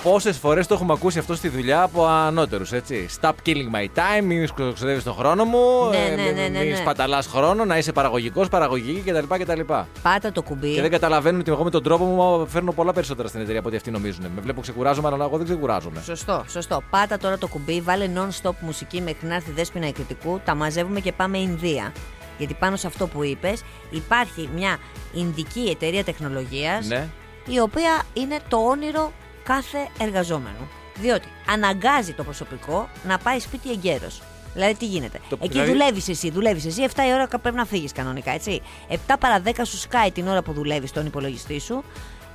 Πόσες 0.04 0.38
φορές 0.38 0.68
το 0.68 0.74
έχουμε 0.74 0.94
ακούσει 0.94 1.20
αυτό 1.20 1.36
στη 1.36 1.50
δουλειά 1.50 1.82
από 1.82 2.06
ανώτερους, 2.06 2.72
έτσι. 2.72 3.06
Stop 3.22 3.32
killing 3.46 3.76
my 3.76 3.86
time, 3.86 4.24
μην 4.24 4.50
ξοδεύει 4.74 5.02
τον 5.02 5.14
χρόνο 5.14 5.46
μου, 5.46 5.90
Ναι, 5.90 5.98
ε, 5.98 6.16
ναι, 6.16 6.24
μην- 6.24 6.36
ναι, 6.36 6.48
ναι, 6.48 6.60
μην 6.60 6.70
ναι. 6.70 6.76
σπαταλάς 6.76 7.28
χρόνο, 7.28 7.66
να 7.66 7.78
είσαι 7.78 7.92
παραγωγικός, 7.92 8.48
παραγωγική 8.50 9.12
κτλ. 9.12 9.36
κτλ. 9.44 9.62
Πάτα 10.02 10.32
το 10.32 10.42
κουμπί. 10.42 10.74
Και 10.74 10.82
δεν 10.82 10.92
καταλαβαίνουν 10.92 11.40
ότι 11.40 11.52
εγώ 11.52 11.64
με 11.64 11.70
τον 11.70 11.84
τρόπο 11.84 12.04
μου 12.06 12.48
φέρνω 12.48 12.72
πολλά 12.72 12.94
περισσότερα 12.94 13.28
στην 13.28 13.40
εταιρεία 13.42 13.60
από 13.60 13.68
ό,τι 13.68 13.78
αυτοί 13.78 13.92
νομίζουν. 13.92 14.26
Με 14.36 14.42
βλέπω 14.42 14.62
ξεκουράζομαι, 14.62 15.08
αλλά 15.08 15.26
εγώ 15.26 15.38
δεν 15.38 15.46
ξεκουράζομαι. 15.46 16.02
Σωστό, 16.06 16.44
σωστό. 16.50 16.82
Πάτα 16.90 17.18
τώρα 17.18 17.38
το 17.38 17.48
κουμπί, 17.48 17.82
βάλε 17.82 18.10
non-stop 18.16 18.54
μουσική 18.60 19.02
μέχρι 19.02 19.28
να 19.28 19.36
έρθει 19.36 19.50
η 19.50 19.54
δέσπινα 19.54 19.88
η 19.88 19.92
κριτικού, 19.92 20.40
τα 20.46 20.56
μαζεύουμε 20.56 21.00
και 21.00 21.12
πάμε 21.12 21.38
Ινδία. 21.38 21.92
Γιατί 22.38 22.54
πάνω 22.54 22.76
σε 22.76 22.88
αυτό 22.88 23.08
που 23.08 23.24
είπες, 23.24 23.62
υπάρχει 23.90 24.50
μια 24.56 24.78
Ινδική 25.14 25.68
εταιρεία 25.70 26.04
τεχνολογίας, 26.04 26.88
Ναι. 26.88 27.08
η 27.48 27.60
οποία 27.60 28.02
είναι 28.14 28.38
το 28.48 28.58
όνειρο 28.58 29.12
κάθε 29.48 29.88
εργαζόμενου. 30.00 30.68
Διότι 31.00 31.28
αναγκάζει 31.50 32.14
το 32.14 32.24
προσωπικό 32.24 32.90
να 33.08 33.18
πάει 33.18 33.40
σπίτι 33.40 33.72
εγκαίρω. 33.72 34.08
Δηλαδή, 34.54 34.74
τι 34.76 34.86
γίνεται; 34.86 35.20
Το- 35.30 35.38
Εκεί 35.42 35.52
δηλαδή- 35.52 35.72
δουλεύεις 35.72 36.08
εσύ, 36.10 36.32
δουλεύεις 36.32 36.66
εσύ, 36.66 36.84
7 36.84 37.04
η 37.08 37.14
ώρα 37.14 37.28
πρέπει 37.28 37.56
να 37.56 37.66
φύγεις 37.66 37.92
κανονικά, 37.92 38.32
έτσι. 38.32 38.62
7 38.88 39.18
παρα 39.20 39.40
10 39.42 39.66
σου 39.66 39.78
σκάει 39.78 40.12
την 40.12 40.28
ώρα 40.28 40.42
που 40.42 40.54
δουλεύεις 40.54 40.90
στον 40.90 41.06
υπολογιστή 41.06 41.60
σου 41.60 41.84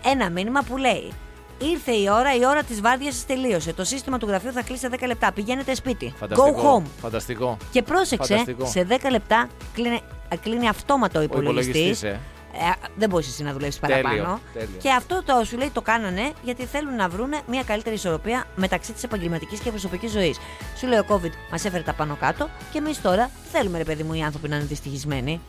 ένα 0.04 0.30
μήνυμα 0.30 0.62
που 0.62 0.76
λέει 0.76 1.12
Ήρθε 1.70 1.92
η 1.92 2.08
ώρα, 2.10 2.34
η 2.34 2.46
ώρα 2.46 2.62
της 2.62 2.80
βάρδιας 2.80 3.16
σα 3.16 3.24
τελείωσε. 3.26 3.72
Το 3.72 3.84
σύστημα 3.84 4.18
του 4.18 4.26
γραφείου 4.26 4.52
θα 4.52 4.62
κλείσει 4.62 4.80
σε 4.80 4.88
10 4.88 5.06
λεπτά. 5.06 5.32
Πηγαίνετε 5.32 5.74
σπίτι. 5.74 6.14
Φανταστικό. 6.18 6.54
Go 6.56 6.82
home. 6.82 6.86
Φανταστικό. 7.00 7.56
Και 7.70 7.82
πρόσεξε, 7.82 8.32
Φανταστικό. 8.36 8.66
σε 8.66 8.82
10 8.88 9.10
λεπτά 9.10 9.48
κλείνει, 9.74 10.00
κλείνει 10.42 10.68
αυτόματα 10.68 11.18
ο 11.18 11.22
υπολογιστής. 11.22 12.02
Υπολογιστής, 12.54 12.80
ε. 12.80 12.86
Ε, 12.86 12.88
δεν 12.96 13.08
μπορείς 13.08 13.28
εσύ 13.28 13.42
να 13.42 13.52
δουλεύει 13.52 13.78
Τέλειο, 13.80 14.02
παραπάνω. 14.02 14.40
τέλειο. 14.52 14.68
Και 14.82 14.90
αυτό 14.90 15.22
το 15.24 15.44
σου 15.44 15.56
λέει 15.56 15.70
το 15.70 15.82
κάνανε 15.82 16.32
γιατί 16.42 16.64
θέλουν 16.64 16.94
να 16.94 17.08
βρουν 17.08 17.30
μια 17.46 17.62
καλύτερη 17.62 17.94
ισορροπία 17.94 18.44
μεταξύ 18.56 18.92
της 18.92 19.02
επαγγελματικής 19.02 19.60
και 19.60 19.70
προσωπικής 19.70 20.10
ζωής. 20.10 20.38
Σου 20.78 20.86
λέει 20.86 20.98
ο 20.98 21.04
COVID 21.08 21.30
μας 21.50 21.64
έφερε 21.64 21.82
τα 21.82 21.92
πάνω 21.92 22.16
κάτω 22.20 22.48
και 22.72 22.78
εμείς 22.78 23.00
τώρα 23.02 23.30
θέλουμε, 23.52 23.78
ρε 23.78 23.84
παιδί 23.84 24.02
μου, 24.02 24.14
οι 24.14 24.22
άνθρωποι 24.22 24.48
να 24.48 24.56
είναι 24.56 24.64
δυστυχισμένοι. 24.64 25.40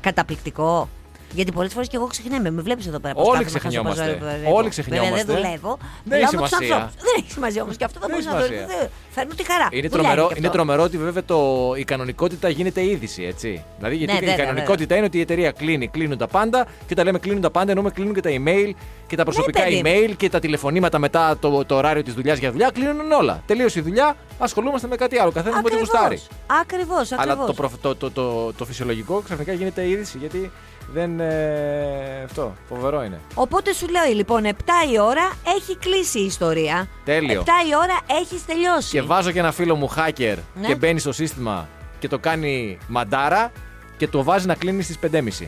Καταπληκτικό. 0.00 0.88
Γιατί 1.34 1.52
πολλές 1.52 1.72
φορές 1.72 1.88
και 1.88 1.96
εγώ 1.96 2.06
ξεχνάμε. 2.06 2.50
Με 2.50 2.62
βλέπεις 2.62 2.86
εδώ 2.86 2.98
πέρα. 2.98 3.14
πώς 3.14 3.28
Όλοι 3.28 3.38
κάθομαι, 3.44 3.58
ξεχνιόμαστε. 3.58 4.02
χάζω 4.04 4.16
παζάρι, 4.18 4.36
δουλεύω. 4.36 4.56
Όλοι 4.56 4.68
ξεχνιόμαστε. 4.68 5.14
Βέβαια, 5.16 5.34
δεν 5.34 5.42
δουλεύω. 5.42 5.78
Δεν 5.80 5.88
Μιλάω 6.04 6.22
έχει 6.22 6.36
με 6.36 6.40
τους 6.40 6.48
σημασία. 6.50 6.74
ανθρώπους. 6.74 7.02
Δεν 7.04 7.14
έχει 7.18 7.30
σημασία 7.32 7.62
όμως 7.62 7.76
και 7.76 7.84
αυτό 7.84 7.98
δεν 8.00 8.08
Δεν 8.10 8.18
μπορείς 8.18 8.32
να 8.32 8.38
έχει 8.38 8.48
το 8.48 8.54
σημασία. 8.54 8.78
δεν- 8.78 8.90
Φέρνω 9.10 9.34
τη 9.34 9.44
χαρά. 9.50 9.68
Είναι 9.70 9.88
Δουλειά 9.88 9.90
τρομερό, 9.90 10.26
και 10.28 10.34
είναι 10.38 10.46
αυτό. 10.46 10.58
τρομερό 10.58 10.82
ότι 10.82 10.98
βέβαια 10.98 11.24
το, 11.24 11.38
η 11.76 11.84
κανονικότητα 11.84 12.48
γίνεται 12.48 12.80
είδηση, 12.84 13.22
έτσι. 13.22 13.64
Δηλαδή, 13.78 13.96
γιατί 13.96 14.12
Ναι, 14.12 14.18
η 14.18 14.20
βέβαια, 14.24 14.44
κανονικότητα 14.44 14.96
είναι 14.96 15.06
ότι 15.06 15.18
η 15.18 15.20
εταιρεία 15.20 15.50
κλείνει, 15.50 15.88
κλείνουν 15.88 16.18
τα 16.18 16.26
πάντα 16.26 16.64
και 16.64 16.92
όταν 16.92 17.04
λέμε 17.04 17.18
κλείνουν 17.18 17.40
τα 17.40 17.50
πάντα 17.50 17.70
εννοούμε 17.70 17.90
κλείνουν 17.90 18.14
και 18.14 18.20
τα 18.20 18.30
email 18.30 18.70
και 19.06 19.16
τα 19.16 19.24
προσωπικά 19.24 19.60
Ναι, 19.60 19.64
παιδί 19.66 19.76
μου. 19.82 20.08
email 20.10 20.14
και 20.16 20.28
τα 20.28 20.38
τηλεφωνήματα 20.38 20.98
μετά 20.98 21.36
το, 21.40 21.64
το 21.64 21.74
ωράριο 21.74 22.02
της 22.02 22.14
δουλειάς 22.14 22.38
για 22.38 22.50
δουλειά. 22.50 22.70
Κλείνουν 22.74 23.12
όλα. 23.12 23.42
Τελείωσε 23.46 23.78
η 23.78 23.82
δουλειά, 23.82 24.16
ασχολούμαστε 24.44 24.86
με 24.86 24.96
κάτι 24.96 25.18
άλλο. 25.18 25.30
Καθένα 25.32 25.54
με 25.56 25.62
ό,τι 25.66 25.76
γουστάρει. 25.78 26.22
Ακριβώς, 26.60 27.12
Αλλά 27.12 27.22
ακριβώς. 27.22 27.46
το, 27.46 27.52
προφ- 27.52 27.80
το, 27.80 27.94
το, 27.96 28.10
το, 28.10 28.52
το 28.52 28.64
φυσιολογικό 28.64 29.20
ξαφνικά 29.24 29.52
γίνεται 29.52 29.88
είδηση 29.88 30.18
γιατί 30.18 30.50
δεν. 30.92 31.20
Ε, 31.20 32.22
αυτό. 32.24 32.54
Φοβερό 32.68 33.02
είναι. 33.02 33.20
Οπότε 33.34 33.72
σου 33.72 33.86
λέει 33.88 34.14
λοιπόν 34.14 34.42
7 34.44 34.48
η 34.92 34.98
ώρα 35.00 35.32
έχει 35.56 35.76
κλείσει 35.76 36.18
η 36.20 36.24
ιστορία. 36.24 36.88
Τέλειο. 37.04 37.42
7 37.42 37.48
η 37.70 37.74
ώρα 37.76 38.18
έχεις 38.20 38.44
τελειώσει. 38.46 38.90
Και 38.90 39.02
βάζω 39.02 39.30
και 39.30 39.38
ένα 39.38 39.52
φίλο 39.52 39.74
μου 39.74 39.90
hacker 39.96 40.36
Ναι. 40.54 40.66
και 40.66 40.74
μπαίνει 40.74 40.98
στο 40.98 41.12
σύστημα 41.12 41.68
και 41.98 42.08
το 42.08 42.18
κάνει 42.18 42.78
μαντάρα 42.88 43.52
και 43.96 44.08
το 44.08 44.22
βάζει 44.22 44.46
να 44.46 44.54
κλείνει 44.54 44.82
στις 44.82 44.98
5.30. 45.12 45.46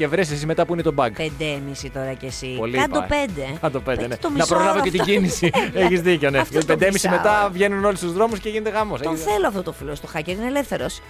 Και 0.00 0.06
βρες 0.08 0.30
εσύ 0.30 0.46
μετά 0.46 0.66
που 0.66 0.72
είναι 0.72 0.82
το 0.82 0.94
bug. 0.96 1.08
5,5 1.18 1.88
τώρα 1.92 2.12
κι 2.12 2.26
εσύ. 2.26 2.46
Πολύ 2.58 2.78
Κάντο 2.78 3.04
πάει. 3.08 3.24
5. 3.52 3.56
Κάντο 3.60 3.80
πέντε, 3.80 4.06
ναι. 4.06 4.16
Το 4.16 4.28
Να 4.28 4.34
μισό 4.34 4.46
προλάβω 4.46 4.70
ώρα 4.72 4.80
και 4.82 4.90
την 4.90 5.00
αυτό. 5.00 5.12
κίνηση. 5.12 5.50
Έχεις 5.74 6.00
δίκιο, 6.00 6.30
ναι. 6.30 6.38
Αυτό 6.38 6.58
Γιατί 6.58 6.66
το 6.78 6.86
5.30 6.86 6.92
μισάωρο. 6.92 7.16
μετά 7.16 7.48
βγαίνουν 7.52 7.84
όλοι 7.84 7.96
στους 7.96 8.12
δρόμους 8.12 8.38
και 8.38 8.48
γίνεται 8.48 8.70
χαμό. 8.70 8.96
Τον 8.96 9.16
θέλω 9.16 9.46
αυτό 9.46 9.62
το 9.62 9.72
φίλο 9.72 9.94
στο 9.94 10.08
hacker, 10.14 10.28
είναι 10.28 10.46
ελεύθερος. 10.46 11.00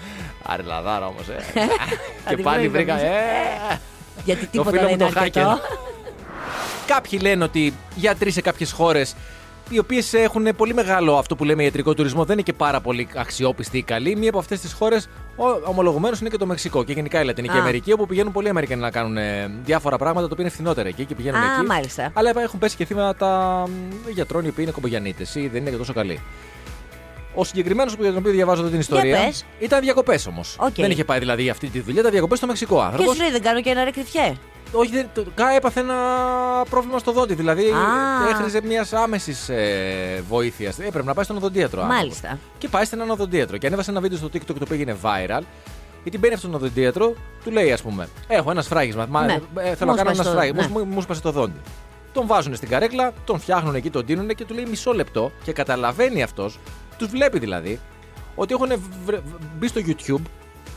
Άρε 0.43 0.63
λαδάρα 0.63 1.07
όμως, 1.07 1.29
ε. 1.29 1.37
Θα 2.25 2.31
και 2.31 2.35
την 2.35 2.45
πάλι 2.45 2.59
βρει, 2.59 2.69
βρήκα. 2.69 2.95
νομίζω. 2.95 3.13
Ε. 3.13 3.79
Γιατί 4.25 4.45
Το 4.45 4.51
τίποτα 4.51 4.71
φίλο 4.71 4.81
δεν 4.83 4.91
μου 4.99 5.05
είναι 5.05 5.13
το 5.13 5.21
αρκετό. 5.21 5.59
hacker. 5.63 5.79
Κάποιοι 6.87 7.19
λένε 7.23 7.45
ότι 7.45 7.75
γιατροί 7.95 8.31
σε 8.31 8.41
κάποιες 8.41 8.73
χώρες 8.73 9.15
οι 9.71 9.79
οποίες 9.79 10.15
έχουν 10.15 10.49
πολύ 10.57 10.75
μεγάλο 10.75 11.17
αυτό 11.17 11.37
που 11.37 11.45
λέμε 11.45 11.63
ιατρικό 11.65 11.95
τουρισμό, 11.95 12.25
δεν 12.25 12.33
είναι 12.33 12.43
και 12.43 12.53
πάρα 12.53 12.81
πολύ 12.81 13.09
αξιόπιστοι 13.17 13.79
ή 13.79 13.83
καλοί. 13.83 14.17
Μία 14.17 14.29
από 14.29 14.39
αυτές 14.39 14.61
τις 14.61 14.73
χώρες, 14.73 15.09
ομολογουμένως, 15.65 16.21
είναι 16.21 16.29
και 16.29 16.37
το 16.37 16.47
Μεξικό 16.47 16.85
και 16.85 16.93
γενικά 16.93 17.21
η 17.21 17.25
Λατινική 17.25 17.57
Α. 17.57 17.61
Αμερική, 17.61 17.93
όπου 17.93 18.07
πηγαίνουν 18.07 18.33
πολλοί 18.33 18.49
Αμερικανοί 18.49 18.81
να 18.81 18.91
κάνουν 18.91 19.17
ε, 19.17 19.51
διάφορα 19.65 19.97
πράγματα 19.97 20.27
τα 20.27 20.33
οποία 20.33 20.45
είναι 20.45 20.55
φθηνότερα 20.55 20.89
εκεί 20.89 21.05
και 21.05 21.15
πηγαίνουν 21.15 21.41
Α, 21.41 21.45
εκεί. 21.59 21.67
μάλιστα. 21.67 22.11
Αλλά 22.13 22.33
έχουν 22.37 22.59
πέσει 22.59 22.77
και 22.77 22.85
θύματα 22.85 23.63
μ, 23.69 24.11
γιατρών 24.11 24.45
οι 24.45 24.49
οποίοι 24.49 24.63
είναι 24.63 24.73
κομπογιαννίτες 24.73 25.27
ή 25.35 25.47
δεν 25.49 25.61
είναι 25.61 25.71
και 25.71 25.77
τόσο 25.77 25.93
καλοί. 25.93 26.21
Ο 27.35 27.45
συγκεκριμένος 27.45 27.95
για 27.99 28.09
τον 28.09 28.17
οποίο 28.17 28.33
διαβάζω 28.33 28.61
εδώ 28.61 28.71
την 28.71 28.81
ιστορία 28.81 29.25
πες. 29.25 29.45
ήταν 29.59 29.81
διακοπές 29.81 30.27
όμως. 30.27 30.57
Οκ. 30.61 30.75
Δεν 30.75 30.91
είχε 30.91 31.05
πάει 31.05 31.19
δηλαδή 31.19 31.43
για 31.43 31.53
αυτή 31.53 31.69
τη 31.69 31.81
δουλειά, 31.81 32.01
ήταν 32.01 32.13
διακοπές 32.13 32.39
στο 32.39 32.47
Μεξικό 32.47 32.77
Και 32.77 32.83
άνθρωπος. 32.83 33.15
σου 33.17 33.21
λέει 33.23 33.31
δεν 33.31 33.43
κάνω 33.43 33.61
και 33.61 33.71
ένα 33.71 33.85
ρεκριφιέ. 33.85 34.35
Όχι, 34.73 34.91
δεν, 34.93 35.09
το, 35.15 35.25
κα 35.35 35.51
έπαθε 35.51 35.81
ένα 35.81 35.95
πρόβλημα 36.71 36.99
στο 36.99 37.13
δόντι. 37.13 37.35
Δηλαδή 37.35 37.71
Α. 37.71 38.29
έχριζε 38.31 38.61
μιας 38.65 38.93
άμεσης 38.93 39.49
ε, 39.49 40.23
βοήθειας. 40.29 40.79
Έπρεπε 40.79 41.05
να 41.05 41.15
πάει 41.15 41.25
στον 41.25 41.37
οδοντίατρο. 41.37 41.81
άνθρωπος. 41.83 42.03
Μάλιστα. 42.03 42.39
Και 42.59 42.69
πάει 42.69 42.85
σε 42.85 42.95
έναν 42.95 43.11
οδοντίατρο. 43.11 43.57
Και 43.57 43.67
ανέβασε 43.67 43.91
ένα 43.91 44.01
βίντεο 44.01 44.19
στο 44.19 44.27
TikTok 44.27 44.45
το 44.47 44.55
οποίο 44.63 44.75
έγινε 44.75 44.97
viral. 45.03 45.43
Γιατί 46.03 46.19
μπαίνει 46.19 46.35
αυτόν 46.35 46.51
τον 46.51 46.61
οδοντίατρο, 46.61 47.15
του 47.45 47.51
λέει, 47.51 47.73
ας 47.73 47.83
πούμε, 47.83 48.09
Έχω 48.29 48.51
ένα 48.51 48.63
σφράγισμα. 48.63 49.07
Μα, 49.11 49.25
Ναι. 49.25 49.33
ε, 49.33 49.39
θέλω 49.75 49.91
Μου 49.91 49.97
να 49.97 49.97
κάνω 49.97 50.01
ένα 50.01 50.13
σπάσε 50.15 50.23
το- 50.23 50.29
σφράγισμα. 50.29 50.63
ναι. 50.63 50.69
Μου, 50.69 50.85
μου 50.95 51.01
σπάσε 51.01 51.21
το 51.21 51.31
δόντι. 51.31 51.59
Τον 52.13 52.27
βάζουν 52.27 52.55
στην 52.55 52.69
καρέκλα, 52.69 53.13
τον 53.25 53.39
φτιάχνουν 53.41 53.75
εκεί, 53.75 53.91
τον 53.91 54.05
τίνουν 54.07 54.29
και 54.29 54.45
του 54.45 54.55
λέει 54.55 54.67
μισό 54.67 54.93
λεπτό 54.93 55.33
και 55.43 55.53
καταλαβαίνει 55.53 56.23
αυτός, 56.23 56.59
τους 56.99 57.09
βλέπει 57.09 57.39
δηλαδή, 57.39 57.81
ότι 58.35 58.55
έχουν 58.55 58.69
βρε- 59.05 59.21
μπει 59.59 59.69
στο 59.69 59.81
YouTube 59.87 60.23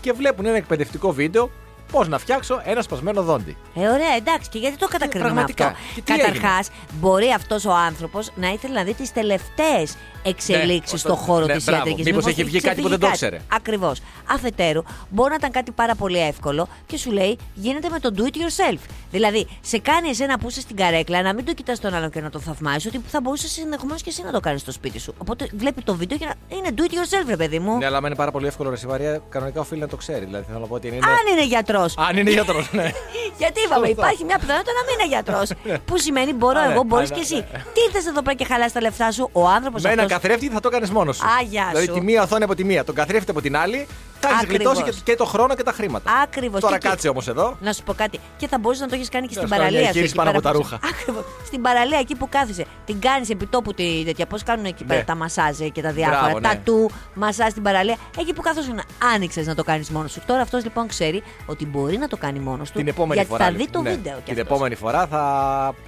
και 0.01 0.11
βλέπουν 0.13 0.45
ένα 0.45 0.55
εκπαιδευτικό 0.57 1.11
βίντεο 1.13 1.49
πώς 1.93 2.07
να 2.07 2.17
φτιάξω 2.17 2.61
ένα 2.63 2.81
σπασμένο 2.81 3.21
δόντι. 3.21 3.57
Ε, 3.75 3.87
ωραία, 3.87 4.15
εντάξει. 4.17 4.49
Και 4.49 4.57
γιατί 4.57 4.77
το 4.77 4.87
κατακρίνουμε 4.87 5.31
πραγματικά. 5.31 5.65
αυτό; 5.65 5.79
Και 5.95 6.01
τι 6.01 6.17
Καταρχάς, 6.17 6.69
μπορεί 6.93 7.31
αυτός 7.31 7.65
ο 7.65 7.71
άνθρωπος 7.71 8.31
να 8.35 8.49
ήθελε 8.49 8.73
να 8.73 8.83
δει 8.83 8.93
τις 8.93 9.13
τελευταίες 9.13 9.95
εξελίξεις 10.23 10.91
Ναι, 10.93 10.97
στον 10.99 11.11
αυτό- 11.11 11.25
χώρο 11.25 11.45
ναι, 11.45 11.53
της 11.53 11.63
μπράβο. 11.63 11.77
ιατρικής. 11.79 12.05
Μήπως 12.05 12.25
έχει 12.25 12.43
βγει 12.43 12.59
κάτι 12.61 12.81
που 12.81 12.89
δεν 12.89 12.99
το 12.99 13.07
ήξερε. 13.07 13.39
Ακριβώς. 13.53 13.99
Αφετέρου, 14.31 14.83
μπορεί 15.09 15.29
να 15.29 15.35
ήταν 15.35 15.51
κάτι 15.51 15.71
πάρα 15.71 15.95
πολύ 15.95 16.19
εύκολο 16.19 16.67
και 16.85 16.97
σου 16.97 17.11
λέει 17.11 17.37
γίνεται 17.53 17.89
με 17.89 17.99
το 17.99 18.09
do 18.17 18.21
it 18.21 18.23
yourself. 18.35 18.77
Δηλαδή, 19.11 19.47
σε 19.61 19.77
κάνει 19.77 20.09
εσένα 20.09 20.37
που 20.37 20.49
είσαι 20.49 20.61
στην 20.61 20.75
καρέκλα 20.75 21.21
να 21.21 21.33
μην 21.33 21.45
το 21.45 21.53
κοιτάς 21.53 21.79
τον 21.79 21.93
άλλον 21.93 22.09
και 22.09 22.21
να 22.21 22.29
το 22.29 22.39
θαυμάζει, 22.39 22.87
ότι 22.87 23.01
θα 23.07 23.21
μπορούσες 23.21 23.57
ενδεχομένω 23.57 23.97
και 23.99 24.09
εσύ 24.09 24.23
να 24.23 24.31
το 24.31 24.39
κάνεις 24.39 24.61
στο 24.61 24.71
σπίτι 24.71 24.99
σου. 24.99 25.13
Οπότε 25.17 25.49
βλέπει 25.57 25.81
το 25.81 25.95
βίντεο 25.95 26.17
και 26.17 26.25
να 26.25 26.33
είναι 26.57 26.67
do 26.77 26.79
it 26.81 26.83
yourself, 26.93 27.25
ρε 27.27 27.35
παιδί 27.37 27.59
μου. 27.59 27.77
Ναι, 27.77 27.85
αλλά 27.85 27.97
άμα 27.97 28.07
είναι 28.07 28.15
πάρα 28.15 28.31
πολύ 28.31 28.47
εύκολο 28.47 28.69
ρε 28.69 28.75
Σιβαρία, 28.75 29.21
κανονικά 29.29 29.59
οφείλει 29.59 29.81
να 29.81 29.87
το 29.87 29.95
ξέρει. 29.95 30.25
Δηλαδή 30.25 30.45
θέλω 30.47 30.59
να 30.59 30.65
πω 30.67 30.75
ότι 30.75 30.87
είναι. 30.87 30.95
Αν 31.05 31.31
είναι 31.31 31.45
γιατρός. 31.45 31.93
Αν 31.97 32.17
είναι 32.17 32.31
γιατρός, 32.31 32.71
ναι. 32.71 32.91
Γιατί 33.41 33.61
είπαμε, 33.65 33.85
Σωστό. 33.87 34.01
υπάρχει 34.01 34.23
μια 34.23 34.37
πιθανότητα 34.39 34.71
να 34.73 34.83
μην 34.83 34.93
είναι 34.99 35.07
γιατρός. 35.07 35.49
που 35.85 35.97
σημαίνει 35.97 36.33
μπορώ 36.33 36.59
Α, 36.59 36.65
ναι, 36.67 36.73
εγώ, 36.73 36.83
μπορείς 36.83 37.11
α, 37.11 37.15
ναι, 37.15 37.19
και 37.21 37.25
εσύ. 37.33 37.35
ναι. 37.35 37.63
Τι 37.73 37.79
ήρθες 37.87 38.05
εδώ 38.05 38.21
πέρα 38.21 38.35
και 38.35 38.45
χαλάς 38.45 38.71
τα 38.71 38.81
λεφτά 38.81 39.11
σου, 39.11 39.29
ο 39.31 39.47
άνθρωπος 39.47 39.81
Με 39.81 39.89
ένα 39.91 40.01
αυτός. 40.03 40.12
Καθρέφτη 40.13 40.49
θα 40.49 40.59
το 40.59 40.69
κάνει 40.69 40.89
μόνος 40.89 41.15
σου. 41.17 41.25
Α, 41.25 41.41
γεια 41.49 41.65
δηλαδή 41.69 41.85
σου. 41.87 41.93
τη 41.93 42.01
μία 42.01 42.21
οθόνη 42.23 42.43
από 42.43 42.55
τη 42.55 42.63
μία, 42.63 42.83
τον 42.83 42.95
καθρέφτη 42.95 43.31
από 43.31 43.41
την 43.41 43.55
άλλη, 43.57 43.87
θα 44.19 44.29
έχεις 44.29 44.41
Ακριβώς. 44.43 44.73
γλιτώσει 44.77 44.91
και, 44.97 45.11
και 45.11 45.15
το 45.17 45.25
χρόνο 45.25 45.55
και 45.55 45.63
τα 45.63 45.71
χρήματα. 45.71 46.11
Ακριβώς. 46.23 46.59
Τώρα 46.61 46.77
κάτσε 46.77 47.07
όμως 47.09 47.27
εδώ. 47.27 47.57
Να 47.61 47.73
σου 47.73 47.83
πω 47.83 47.93
κάτι. 47.93 48.19
Και 48.37 48.47
θα 48.47 48.57
μπορούσες 48.59 48.81
να 48.83 48.87
το 48.89 48.95
έχεις 48.95 49.09
κάνει 49.09 49.27
και 49.27 49.35
Να 49.35 49.41
στην 49.41 49.53
σου 49.53 49.59
κάνω 49.59 49.69
μια 49.71 49.79
παραλία. 49.79 49.93
σου 49.93 49.97
εγχείρηση 49.99 50.13
εκεί 50.21 50.31
πάνω 50.31 50.41
πέρα 50.41 50.49
από 50.49 50.69
τα 50.69 50.77
που- 50.77 50.79
ρούχα. 50.81 50.93
Ακριβώς. 50.93 51.23
Στην 51.45 51.61
παραλία 51.61 51.99
εκεί 51.99 52.15
που 52.15 52.29
κάθισε. 52.29 52.65
Την 52.85 52.99
κάνεις 52.99 53.29
επί 53.29 53.45
τόπου 53.45 53.73
τη 53.73 54.03
τέτοια. 54.05 54.25
Πώς 54.25 54.43
κάνουν 54.43 54.65
εκεί 54.65 54.83
πέρα 54.83 54.99
Ναι. 54.99 55.05
τα 55.05 55.15
μασάζ 55.15 55.57
και 55.71 55.81
τα 55.81 55.91
διάφορα. 55.91 56.19
Μπράβο, 56.21 56.39
ναι. 56.39 56.47
Τα 56.47 56.57
του, 56.57 56.91
μασάζ 57.13 57.49
στην 57.49 57.63
παραλία. 57.63 57.97
Εκεί 58.19 58.33
που 58.33 58.41
καθόσουν 58.41 58.79
άνοιξες 59.13 59.45
να 59.47 59.55
το 59.55 59.63
κάνεις 59.63 59.89
μόνος 59.89 60.11
σου. 60.11 60.21
Τώρα 60.25 60.41
αυτός 60.41 60.63
λοιπόν 60.63 60.87
ξέρει 60.87 61.23
ότι 61.45 61.65
μπορεί 61.65 61.97
να 61.97 62.07
το 62.07 62.17
κάνει 62.17 62.39
μόνος 62.39 62.71
του. 62.71 62.77
Την 62.77 62.87
επόμενη 62.87 63.13
γιατί 63.15 63.29
φορά. 63.29 63.45
θα 63.45 63.51
δει 63.51 63.57
λοιπόν. 63.57 63.83
το 63.83 63.89
Ναι. 63.89 63.95
βίντεο 63.95 64.15
κι 64.15 64.21
Την 64.23 64.33
αυτός. 64.33 64.45
επόμενη 64.47 64.75
φορά 64.75 65.07
θα. 65.07 65.21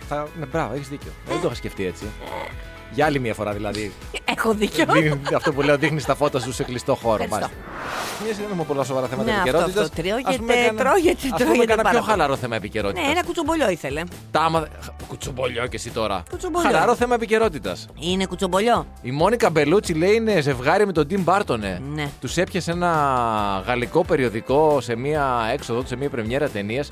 θα... 0.10 0.28
Ναι, 0.40 0.46
μπράβο, 0.46 0.74
έχεις 0.74 0.88
δίκιο. 0.88 1.12
Δεν 1.28 1.36
το 1.42 1.46
είχα 1.48 1.56
σκεφτεί 1.56 1.86
έτσι. 1.86 2.06
Για 2.96 3.06
άλλη 3.06 3.20
μία 3.20 3.34
φορά 3.34 3.52
δηλαδή. 3.54 3.92
Έχω 4.26 4.54
δίκιο. 4.54 4.86
Δείχνει- 4.90 5.34
αυτό 5.36 5.54
που 5.54 5.62
λέω, 5.62 5.78
δείχνεις 5.78 6.06
τα 6.06 6.16
φώτα 6.16 6.40
σου 6.40 6.54
σε 6.54 6.64
κλειστό 6.64 6.96
χώρο. 6.96 7.24
Ευχαριστώ. 7.24 7.54
Μάλιστα. 7.56 8.24
Μια 8.26 8.34
σειρά 8.34 8.56
με 8.56 8.64
πολλά 8.64 8.84
σοβαρά 8.84 9.08
θέματα 9.08 9.32
Ναι, 9.32 9.38
αυτό, 9.38 9.50
επικαιρότητας. 9.50 9.84
αυτό, 9.90 10.02
τρώγεται, 10.02 10.84
τρώγεται, 10.84 11.12
Ας 11.12 11.30
πούμε 11.30 11.38
τρώγεται 11.38 11.66
κανένα 11.66 11.84
πάρα 11.84 11.90
πιο 11.90 12.00
πολύ. 12.00 12.12
χαλαρό 12.12 12.36
θέμα 12.36 12.56
επικαιρότητας. 12.56 13.06
Ναι, 13.06 13.12
ένα 13.12 13.24
κουτσομπολιό 13.24 13.70
ήθελε. 13.70 14.02
Τα 14.32 14.40
άμα... 14.42 14.68
Κουτσομπολιό 15.08 15.68
και 15.68 15.76
εσύ 15.76 15.90
τώρα. 15.92 16.24
Κουτσομπολιό. 16.30 16.70
Χαλαρό 16.70 16.96
θέμα 16.96 17.16
επικαιρότητας. 17.16 17.88
Είναι 18.00 18.26
κουτσομπολιό. 18.26 18.88
Η 19.02 19.12
Μόνικα 19.12 19.50
Μπελούτσι 19.50 19.94
λέει 19.94 20.14
είναι 20.16 20.42
ζευγάρι 20.42 20.86
με 20.86 20.92
τον 20.92 21.08
Τιμ 21.08 21.22
Μπάρτονε. 21.24 21.82
Ναι. 21.94 22.10
Τους 22.22 22.38
έπιασε 22.38 22.72
ένα 22.72 22.92
γαλλικό 23.68 24.06
περιοδικό 24.06 24.82
σε 24.82 24.96
μία 24.96 25.50
έξοδο 25.54 25.82
του, 25.82 25.88
σε 25.88 25.96
μία 25.96 26.10
πρεμιέρα 26.10 26.50
ταινίας. 26.50 26.90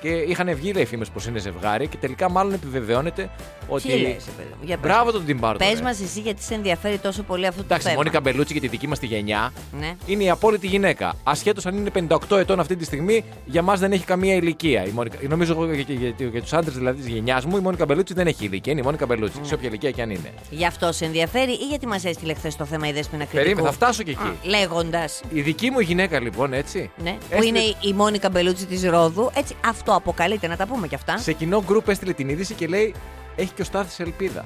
Και 0.00 0.08
είχαν 0.08 0.54
βγει 0.54 0.72
λέει 0.72 0.84
φήμες 0.84 1.08
πως 1.08 1.26
είναι 1.26 1.38
ζευγάρι 1.38 1.86
και 1.86 1.96
τελικά 1.96 2.30
μάλλον 2.30 2.52
επιβεβαιώνεται 2.52 3.30
ότι. 3.68 3.82
Τι 3.82 3.88
λες, 3.88 4.00
ρε 4.02 4.30
παιδί 4.36 4.48
μου, 4.58 4.64
για 4.64 4.76
πες. 4.76 4.90
Μπράβο 4.90 5.12
τον 5.12 5.24
Τιμ 5.24 5.38
Μπάρτον. 5.38 5.68
Πες 5.68 5.80
μας 5.80 6.00
εσύ 6.00 6.20
γιατί 6.20 6.42
σε 6.42 6.54
ενδιαφέρει 6.54 6.98
τόσο 6.98 7.22
πολύ 7.22 7.46
αυτό 7.46 7.58
το 7.60 7.64
Εντάξει, 7.66 7.86
η 7.86 7.90
θέμα. 7.90 8.02
Μόνικα 8.02 8.20
Μπελούτσι 8.20 8.52
για 8.52 8.62
τη 8.62 8.68
δική 8.68 8.88
μας 8.88 8.98
τη 8.98 9.06
γενιά 9.06 9.52
Ναι. 9.80 9.94
είναι 10.06 10.22
η 10.22 10.30
απόλυτη 10.30 10.66
γυναίκα. 10.66 11.14
Ασχέτως 11.22 11.66
αν 11.66 11.76
είναι 11.76 11.90
58 12.30 12.36
ετών 12.38 12.60
αυτή 12.60 12.76
τη 12.76 12.84
στιγμή, 12.84 13.24
για 13.44 13.62
μας 13.62 13.80
δεν 13.80 13.92
έχει 13.92 14.04
καμία 14.04 14.34
ηλικία. 14.34 14.86
Η 14.86 14.90
Μόνικα, 14.90 15.18
νομίζω 15.28 15.52
εγώ 15.52 15.72
για, 15.72 15.84
για, 15.88 16.12
για, 16.16 16.26
για 16.28 16.42
τους 16.42 16.52
άντρες 16.52 16.74
δηλαδή 16.74 17.02
της 17.02 17.12
γενιάς 17.12 17.44
μου, 17.44 17.56
η 17.56 17.60
Μόνικα 17.60 17.84
Μπελούτσι 17.84 18.14
δεν 18.14 18.26
έχει 18.26 18.44
ηλικία. 18.44 18.72
Είναι 18.72 18.80
η 18.80 18.84
Μόνικα 18.84 19.06
Μπελούτσι, 19.06 19.38
Ναι. 19.40 19.46
σε 19.46 19.54
όποια 19.54 19.68
ηλικία 19.68 19.90
και 19.90 20.02
αν 20.02 20.10
είναι. 20.10 20.32
Γι' 20.50 20.66
αυτό 20.66 20.92
σε 20.92 21.04
ενδιαφέρει 21.04 21.50
ή 21.52 21.66
γιατί 21.68 21.86
μας 21.86 22.04
έστειλε 22.04 22.34
χθες 22.34 22.56
το 22.56 22.64
θέμα 22.64 22.88
η 22.88 22.92
Δέσποινα 22.92 23.18
Κριτικού. 23.24 23.42
Περίμενε, 23.42 23.66
θα 23.66 23.72
φτάσω 23.72 24.02
και 24.02 24.10
εκεί. 24.10 24.32
Λέγοντας. 24.48 25.20
Η 25.32 25.40
δική 25.40 25.70
μου 25.70 25.80
γυναίκα 25.80 26.20
λοιπόν, 26.20 26.52
έτσι. 26.52 26.90
Ναι, 27.02 27.10
που 27.10 27.16
έστειλε- 27.30 27.46
είναι 27.48 27.58
η- 27.58 27.76
η 27.80 27.92
Μόνικα 27.92 28.30
Μπελούτσι 28.30 28.66
της 28.66 28.84
Ρόδου. 28.84 29.30
Έτσι, 29.34 29.54
αυτό 29.76 29.94
αποκαλείται, 29.94 30.46
να 30.46 30.56
τα 30.56 30.66
πούμε 30.66 30.86
κι 30.88 30.94
αυτά. 30.94 31.18
Σε 31.18 31.32
κοινό 31.32 31.62
γκρουπ 31.66 31.88
έστειλε 31.88 32.12
την 32.12 32.28
είδηση 32.28 32.54
και 32.54 32.66
λέει: 32.66 32.94
Έχει 33.36 33.50
και 33.54 33.62
ο 33.62 33.64
Στάθης 33.64 34.00
ελπίδα. 34.00 34.44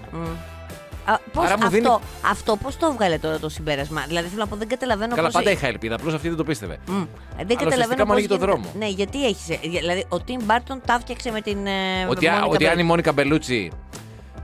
Α, 1.04 1.18
πώς 1.32 1.44
Άρα 1.44 1.56
μου 1.58 1.64
αυτό, 1.64 1.76
δίνει- 1.76 1.98
αυτό 2.30 2.56
πώς 2.56 2.76
το 2.76 2.86
έβγαλε 2.86 3.18
τώρα 3.18 3.38
το 3.38 3.48
συμπέρασμα; 3.48 4.04
Δηλαδή 4.08 4.28
θέλω 4.28 4.40
να 4.40 4.46
πω, 4.46 4.56
δεν 4.56 4.68
καταλαβαίνω 4.68 5.14
Καλά, 5.14 5.26
πώς- 5.26 5.36
πάντα 5.36 5.50
είχα 5.50 5.66
ελπίδα, 5.66 5.94
απλώς 5.94 6.14
αυτή 6.14 6.28
δεν 6.28 6.36
το 6.36 6.44
πίστευε. 6.44 6.78
Μμ. 6.86 6.92
Δεν 6.92 7.04
ουσιαστικά 7.36 7.64
καταλαβαίνω 7.64 7.96
μου 8.00 8.04
πώς 8.06 8.12
ανοίγει 8.12 8.26
το 8.28 8.34
γίνεται- 8.34 8.52
δρόμο. 8.54 8.70
Ναι, 8.78 8.86
γιατί 8.88 9.26
έχει. 9.26 9.58
Δηλαδή, 9.78 10.04
ο 10.08 10.20
Τιμ 10.20 10.38
Μπάρτον 10.44 10.80
τα 10.86 10.94
έφτιαξε 10.94 11.30
με 11.30 11.40
την. 11.40 11.66
ε, 11.66 11.70
Ότι, 12.08 12.26
α- 12.28 12.32
Μόνικα 12.32 12.46
ότι 12.54 12.64
αν 12.66 12.70
η 12.70 12.74
Μπελούτσι. 12.74 12.84
Μόνικα 12.84 13.12
Μπελούτσι 13.12 13.70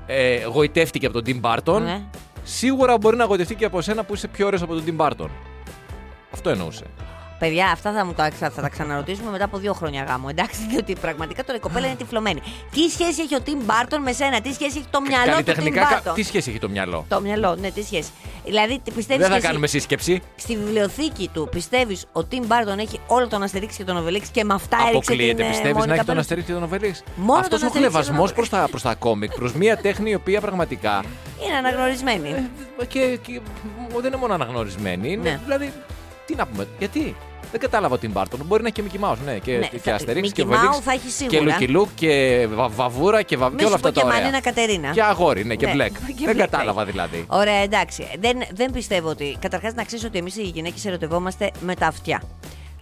ε, 0.07 0.45
γοητεύτηκε 0.45 1.07
από 1.07 1.15
τον 1.15 1.25
Τιμ 1.25 1.39
Μπάρτον, 1.39 1.83
Ναι. 1.83 2.01
σίγουρα 2.43 2.99
μπορεί 2.99 3.17
να 3.17 3.25
γοητευτεί 3.25 3.55
και 3.55 3.65
από 3.65 3.81
σένα 3.81 4.05
που 4.05 4.15
είσαι 4.15 4.29
πιο 4.29 4.47
ωραίος 4.47 4.63
από 4.63 4.75
τον 4.75 4.85
Τιμ 4.85 4.95
Μπάρτον. 4.95 5.31
Αυτό 6.33 6.51
εννοούσε. 6.51 6.85
Παιδιά, 7.39 7.67
αυτά 7.71 7.93
θα, 7.93 8.05
μου 8.05 8.13
τα, 8.13 8.31
θα, 8.31 8.51
θα 8.51 8.63
τα 8.63 8.69
ξαναρωτήσουμε 8.69 9.31
μετά 9.31 9.45
από 9.45 9.59
δύο 9.59 9.73
χρόνια 9.73 10.05
γάμου. 10.09 10.29
Εντάξει, 10.29 10.61
διότι 10.71 10.95
πραγματικά 11.01 11.45
τώρα 11.45 11.59
η 11.59 11.61
κοπέλα 11.61 11.87
είναι 11.87 11.97
τυφλωμένη. 11.97 12.41
Τι 12.71 12.81
σχέση 12.89 13.21
έχει 13.23 13.35
ο 13.35 13.41
Τιμ 13.41 13.59
Μπάρτον 13.65 14.03
με 14.03 14.13
σένα, 14.13 14.41
τι 14.41 14.53
σχέση 14.53 14.79
έχει 14.79 14.87
το 14.91 15.01
μυαλό 15.01 15.25
του 15.25 15.31
Τιμ 15.37 15.45
Καλλιτεχνικά, 15.45 15.81
κα- 15.81 15.89
Μπάρτον. 15.91 16.15
τι 16.15 16.23
σχέση 16.23 16.51
έχει 16.51 16.59
το 16.59 16.69
μυαλό; 16.69 17.05
Το 17.09 17.21
μυαλό, 17.21 17.57
ναι, 17.61 17.71
τι 17.71 17.83
σχέση. 17.83 18.11
Δηλαδή, 18.45 18.81
πιστεύεις 18.95 19.27
Δεν 19.29 19.41
θα 19.41 19.47
κάνουμε 19.47 19.67
σύσκεψη. 19.67 20.23
Στη 20.37 20.57
βιβλιοθήκη 20.57 21.31
του 21.33 21.49
πιστεύεις 21.51 22.05
ο 22.13 22.25
Τιμ 22.25 22.47
Μπάρτον 22.47 22.79
έχει 22.79 23.01
όλο 23.07 23.29
τον 23.29 23.43
Αστερίξ 23.43 23.77
και 23.77 23.85
τον 23.85 23.97
Οβελίξ 23.97 24.29
και 24.29 24.45
με 24.45 24.55
αυτά 24.55 24.77
έριξε 24.77 24.91
την 24.91 24.99
Αποκλείεται. 25.15 25.43
ε, 25.45 25.49
Πιστεύεις 25.49 25.73
να 25.73 25.79
Μόνικα 25.79 25.95
έχει 25.95 26.05
τον 26.05 26.07
Μπέλουτ. 26.15 26.21
Αστερίξ 26.23 26.47
και 26.47 26.53
τον 26.53 26.63
Οβελίξ. 26.63 27.03
Μόνο 27.17 27.41
Αυτός 27.41 27.59
τον 27.61 27.69
ο 27.69 27.71
Αστερίξ 27.71 27.73
και 27.73 27.81
τον 27.81 28.03
χλεβασμός 28.03 28.33
προς 28.33 28.47
Οβελίξ. 28.47 28.65
τα, 28.65 28.71
προς 28.71 28.83
τα 28.83 28.95
κόμικ, 28.95 29.33
προ 29.35 29.51
μια 29.55 29.77
τέχνη 29.77 30.11
η 30.11 30.15
οποία 30.15 30.41
πραγματικά. 30.41 31.05
Είναι 31.47 31.57
αναγνωρισμένη. 31.57 32.29
ε, 32.79 32.85
και, 32.85 33.19
και 33.23 33.41
δεν 33.97 34.05
είναι 34.07 34.17
μόνο 34.17 34.35
αναγνωρισμένη. 34.35 35.13
Είναι, 35.13 35.31
Ναι. 35.31 35.41
Δηλαδή, 35.45 35.73
τι 36.27 36.35
να 36.35 36.47
πούμε, 36.47 36.67
γιατί; 36.79 37.17
Δεν 37.51 37.61
κατάλαβα 37.61 37.95
ότι 37.95 38.09
Μπάρτον. 38.09 38.41
Μπορεί 38.47 38.63
να 38.63 38.69
έχει 38.69 38.83
και 38.83 38.99
Mickey 39.01 39.05
Mouse, 39.11 39.17
ναι. 39.25 39.39
Και, 39.39 39.57
Ναι, 39.57 39.67
και 39.67 39.79
θα- 39.79 39.95
Αστερίξ 39.95 40.29
Mickey 40.29 40.33
και 40.33 40.43
Οβελίξ. 40.43 40.77
Mouse 40.77 40.81
θα 40.83 40.93
έχει 40.93 41.07
Και 41.07 41.11
σίγουρα. 41.37 41.57
Lucky 41.61 41.77
Luke 41.77 41.89
και 41.95 42.47
βα- 42.55 42.69
Βαβούρα 42.69 43.23
και, 43.23 43.37
βα... 43.37 43.49
Μη 43.51 43.57
και 43.57 43.65
όλα 43.65 43.69
σου 43.71 43.75
αυτά 43.75 43.89
πω 43.89 43.95
τα 43.95 44.01
και 44.01 44.07
ωραία. 44.07 44.19
Μανίνα 44.21 44.41
Κατερίνα. 44.41 44.91
Και 44.91 45.03
αγόρι, 45.03 45.45
ναι, 45.45 45.55
και 45.55 45.67
Ναι, 45.67 45.73
μπλεκ. 45.73 45.93
και 46.19 46.25
Δεν 46.25 46.35
black. 46.35 46.39
κατάλαβα 46.39 46.85
δηλαδή. 46.85 47.25
Ωραία, 47.29 47.55
εντάξει. 47.63 48.07
Δεν, 48.21 48.39
δεν 48.55 48.73
πιστεύω 48.73 49.09
ότι. 49.09 49.37
Καταρχάς, 49.41 49.75
να 49.75 49.85
ξέρεις 49.85 50.05
ότι 50.05 50.19
εμείς 50.19 50.37
οι 50.37 50.43
γυναίκες 50.43 50.85
ερωτευόμαστε 50.85 51.51
με 51.61 51.75
τα 51.75 51.87
αυτιά. 51.87 52.23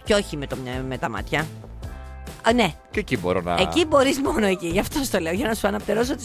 Και 0.03 0.13
όχι 0.13 0.37
με, 0.37 0.47
το, 0.47 0.57
με 0.87 0.97
τα 0.97 1.09
μάτια. 1.09 1.45
Α, 2.47 2.53
ναι, 2.53 2.73
Και 2.95 3.01
εκεί 3.01 3.17
μπορώ 3.17 3.41
να. 3.41 3.55
εκεί 3.59 3.85
μπορείς 3.85 4.19
μόνο 4.21 4.45
εκεί. 4.45 4.67
Γι' 4.67 4.79
αυτό 4.79 4.99
το 5.11 5.19
λέω. 5.19 5.33
Για 5.33 5.47
να 5.47 5.53
σου 5.53 5.67
αναπτερώσω 5.67 6.15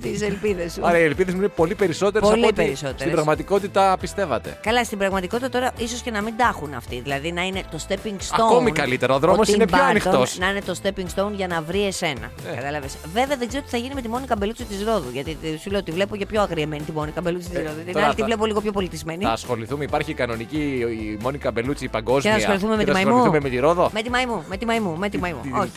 τις 0.00 0.22
ελπίδες 0.22 0.72
σου. 0.72 0.80
Άρα 0.86 0.98
οι 0.98 1.02
ελπίδες 1.02 1.34
μου 1.34 1.40
είναι 1.40 1.48
πολύ 1.48 1.74
περισσότερες 1.74 2.28
Πολύ 2.28 2.40
από 2.40 2.48
ό,τι 2.48 2.54
περισσότερες. 2.62 3.00
στην 3.00 3.12
πραγματικότητα 3.12 3.96
πιστεύατε. 4.00 4.58
Καλά, 4.62 4.84
στην 4.84 4.98
πραγματικότητα 4.98 5.48
τώρα 5.48 5.70
ίσως 5.76 6.00
και 6.00 6.10
να 6.10 6.20
μην 6.22 6.36
τα 6.36 6.46
έχουν 6.52 6.74
αυτοί. 6.74 7.00
Δηλαδή 7.00 7.32
να 7.32 7.42
είναι 7.42 7.62
το 7.70 7.78
stepping 7.88 8.08
stone. 8.08 8.38
Ακόμη 8.40 8.72
καλύτερα, 8.72 9.14
ο 9.14 9.18
δρόμος 9.18 9.48
Tim 9.48 9.54
είναι 9.54 9.64
πιο 9.66 9.76
Burton 9.78 9.88
ανοιχτός. 9.88 10.38
Να 10.38 10.48
είναι 10.50 10.60
το 10.60 10.74
stepping 10.82 11.06
stone 11.20 11.32
για 11.32 11.46
να 11.46 11.62
βρει 11.62 11.86
εσένα. 11.86 12.30
Ε. 12.52 12.54
Κατάλαβες. 12.54 12.96
Βέβαια 13.12 13.36
δεν 13.36 13.48
ξέρω 13.48 13.62
τι 13.64 13.70
θα 13.70 13.76
γίνει 13.76 13.94
με 13.94 14.00
τη 14.00 14.08
Μόνικα 14.08 14.36
Μπελούτσι 14.36 14.64
της 14.64 14.84
Ρόδου. 14.84 15.10
Γιατί 15.12 15.36
σου 15.62 15.70
λέω 15.70 15.78
ότι 15.80 15.90
βλέπω 15.92 16.16
και 16.16 16.26
πιο 16.26 16.40
αγριεμένη 16.42 16.82
τη 16.82 16.92
Μόνικα 16.92 17.20
Μπελούτσι 17.20 17.48
της 17.48 17.58
Ε, 17.58 17.62
Ρόδου. 17.62 17.82
Την 17.84 17.92
τώρα 17.92 18.04
άλλη 18.04 18.14
τη 18.14 18.20
θα- 18.20 18.26
βλέπω 18.26 18.46
λίγο 18.46 18.60
πιο 18.60 18.72
πολιτισμένη. 18.72 19.24
Θα 19.24 19.30
ασχοληθούμε, 19.32 19.84
υπάρχει 19.84 20.10
η 20.10 20.14
κανονική 20.14 20.58
η 20.90 21.18
Μόνικα 21.22 21.50
Μπελούτσι 21.50 21.84
η 21.84 21.88
παγκόσμια. 21.88 22.32
Και 22.32 22.38
να 22.38 22.42
ασχοληθούμε 22.42 22.76
με 22.76 22.84
και 22.84 22.90
τη 22.90 22.96
θα 22.96 23.02
μαϊμού. 23.04 23.10
ασχοληθούμε 23.20 23.48
με 23.50 23.54
τη 23.56 23.60
Ρόδο. 23.60 23.90
Με 23.94 24.02
τη 24.02 24.10
μαϊμού, 24.10 24.44
με 24.48 24.56
τη 24.56 24.66
μαϊμού, 24.66 24.96
με 24.98 25.08
τη 25.08 25.18
μαϊμού. 25.18 25.40
Την- 25.42 25.54
Όχι. 25.54 25.70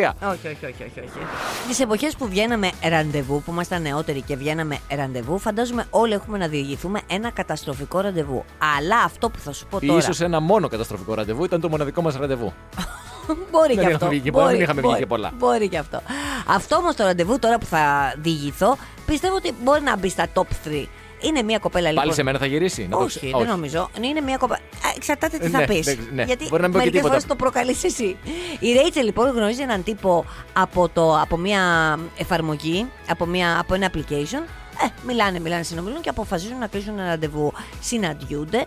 Την 0.00 0.14
εχώρια. 0.20 0.38
Όχι, 0.42 0.46
όχι, 0.46 0.64
όχι, 0.66 0.82
όχι, 0.82 1.00
όχι. 1.00 1.26
Τις 1.68 1.80
εποχές 1.80 2.16
που 2.16 2.28
βγαίναμε 2.28 2.70
ραντεβού, 2.88 3.42
που 3.42 3.52
ήμασταν 3.52 3.82
νεότεροι 3.82 4.22
και 4.22 4.36
βγαίναμε 4.36 4.78
ραντεβού, 4.96 5.38
φαντάζομαι 5.38 5.84
όλοι 5.90 6.12
έχουμε 6.12 6.38
να 6.38 6.48
διηγηθούμε 6.48 7.00
ένα 7.06 7.30
καταστροφικό 7.30 8.00
ραντεβού. 8.00 8.44
Αλλά 8.76 8.98
αυτό 9.04 9.30
που 9.30 9.38
θα 9.38 9.52
σου 9.52 9.66
πω 9.66 9.80
τώρα. 9.80 9.98
Ίσως 9.98 10.20
ένα 10.20 10.40
μόνο 10.40 10.68
καταστροφικό 10.68 11.14
ραντεβού 11.14 11.44
ήταν 11.44 11.60
το 11.60 11.68
μοναδικό 11.68 12.02
μας 12.02 12.16
ραντεβού. 12.16 12.52
Μπορεί 13.50 13.66
Δεν 13.66 13.74
και 13.74 13.80
είχαμε 13.80 13.94
αυτό. 13.94 14.08
βγει 14.08 14.20
και 14.20 14.30
πολλά, 14.30 14.44
Μπορεί, 14.44 14.54
δεν 14.56 14.64
είχαμε 14.64 14.80
βγει 14.80 14.88
μπορεί, 14.90 15.00
και 15.00 15.06
πολλά. 15.06 15.30
Μπορεί 15.38 15.68
και 15.68 15.78
αυτό. 15.78 16.02
Αυτό 16.46 16.76
όμως 16.76 16.94
το 16.94 17.04
ραντεβού 17.04 17.38
τώρα 17.38 17.58
που 17.58 17.66
θα 17.66 18.14
διηγηθώ, 18.18 18.76
πιστεύω 19.06 19.34
ότι 19.34 19.54
μπορεί 19.62 19.82
να 19.82 19.96
μπει 19.96 20.08
στα 20.08 20.26
top 20.34 20.40
3. 20.68 20.84
Είναι 21.20 21.42
μια 21.42 21.58
κοπέλα 21.58 21.88
λοιπόν. 21.88 22.02
Πάλι 22.02 22.14
σε 22.14 22.22
μένα 22.22 22.38
θα 22.38 22.46
γυρίσει. 22.46 22.82
να 22.90 22.96
το 22.96 23.02
Όχι, 23.04 23.18
ξε- 23.18 23.36
δεν 23.36 23.46
νομίζω. 23.46 23.90
Είναι 24.00 24.20
μια 24.20 24.36
κοπέλα. 24.36 24.60
Εξαρτάται 24.96 25.38
τι 25.38 25.46
Ε, 25.46 25.48
θα 25.48 25.58
ναι, 25.58 25.66
πεις. 25.66 25.84
δεν- 25.86 26.08
ναι. 26.12 26.22
Γιατί 26.22 26.46
Μπορεί 26.48 26.62
να 26.62 26.68
μην 26.68 26.76
πω 26.76 26.82
και 26.82 26.84
μερικές 26.84 26.90
τίποτα. 27.00 27.08
φορές 27.08 27.26
το 27.26 27.34
προκαλείς 27.36 27.84
εσύ. 27.84 28.16
Η 28.60 28.72
Ρέιτσελ 28.72 29.04
λοιπόν 29.04 29.30
γνωρίζει 29.30 29.62
έναν 29.62 29.82
τύπο 29.84 30.24
από, 30.52 30.88
το, 30.88 31.18
από 31.20 31.36
μια 31.36 31.62
εφαρμογή, 32.16 32.86
από, 33.08 33.26
μια, 33.26 33.58
από 33.60 33.74
ένα 33.74 33.90
application. 33.94 34.42
Ε, 34.82 34.86
μιλάνε, 35.06 35.38
μιλάνε, 35.40 35.62
συνομιλούν 35.62 36.00
και 36.00 36.08
αποφασίζουν 36.08 36.58
να 36.58 36.66
κλείσουν 36.66 36.98
ένα 36.98 37.08
ραντεβού. 37.08 37.52
Συναντιούνται. 37.80 38.66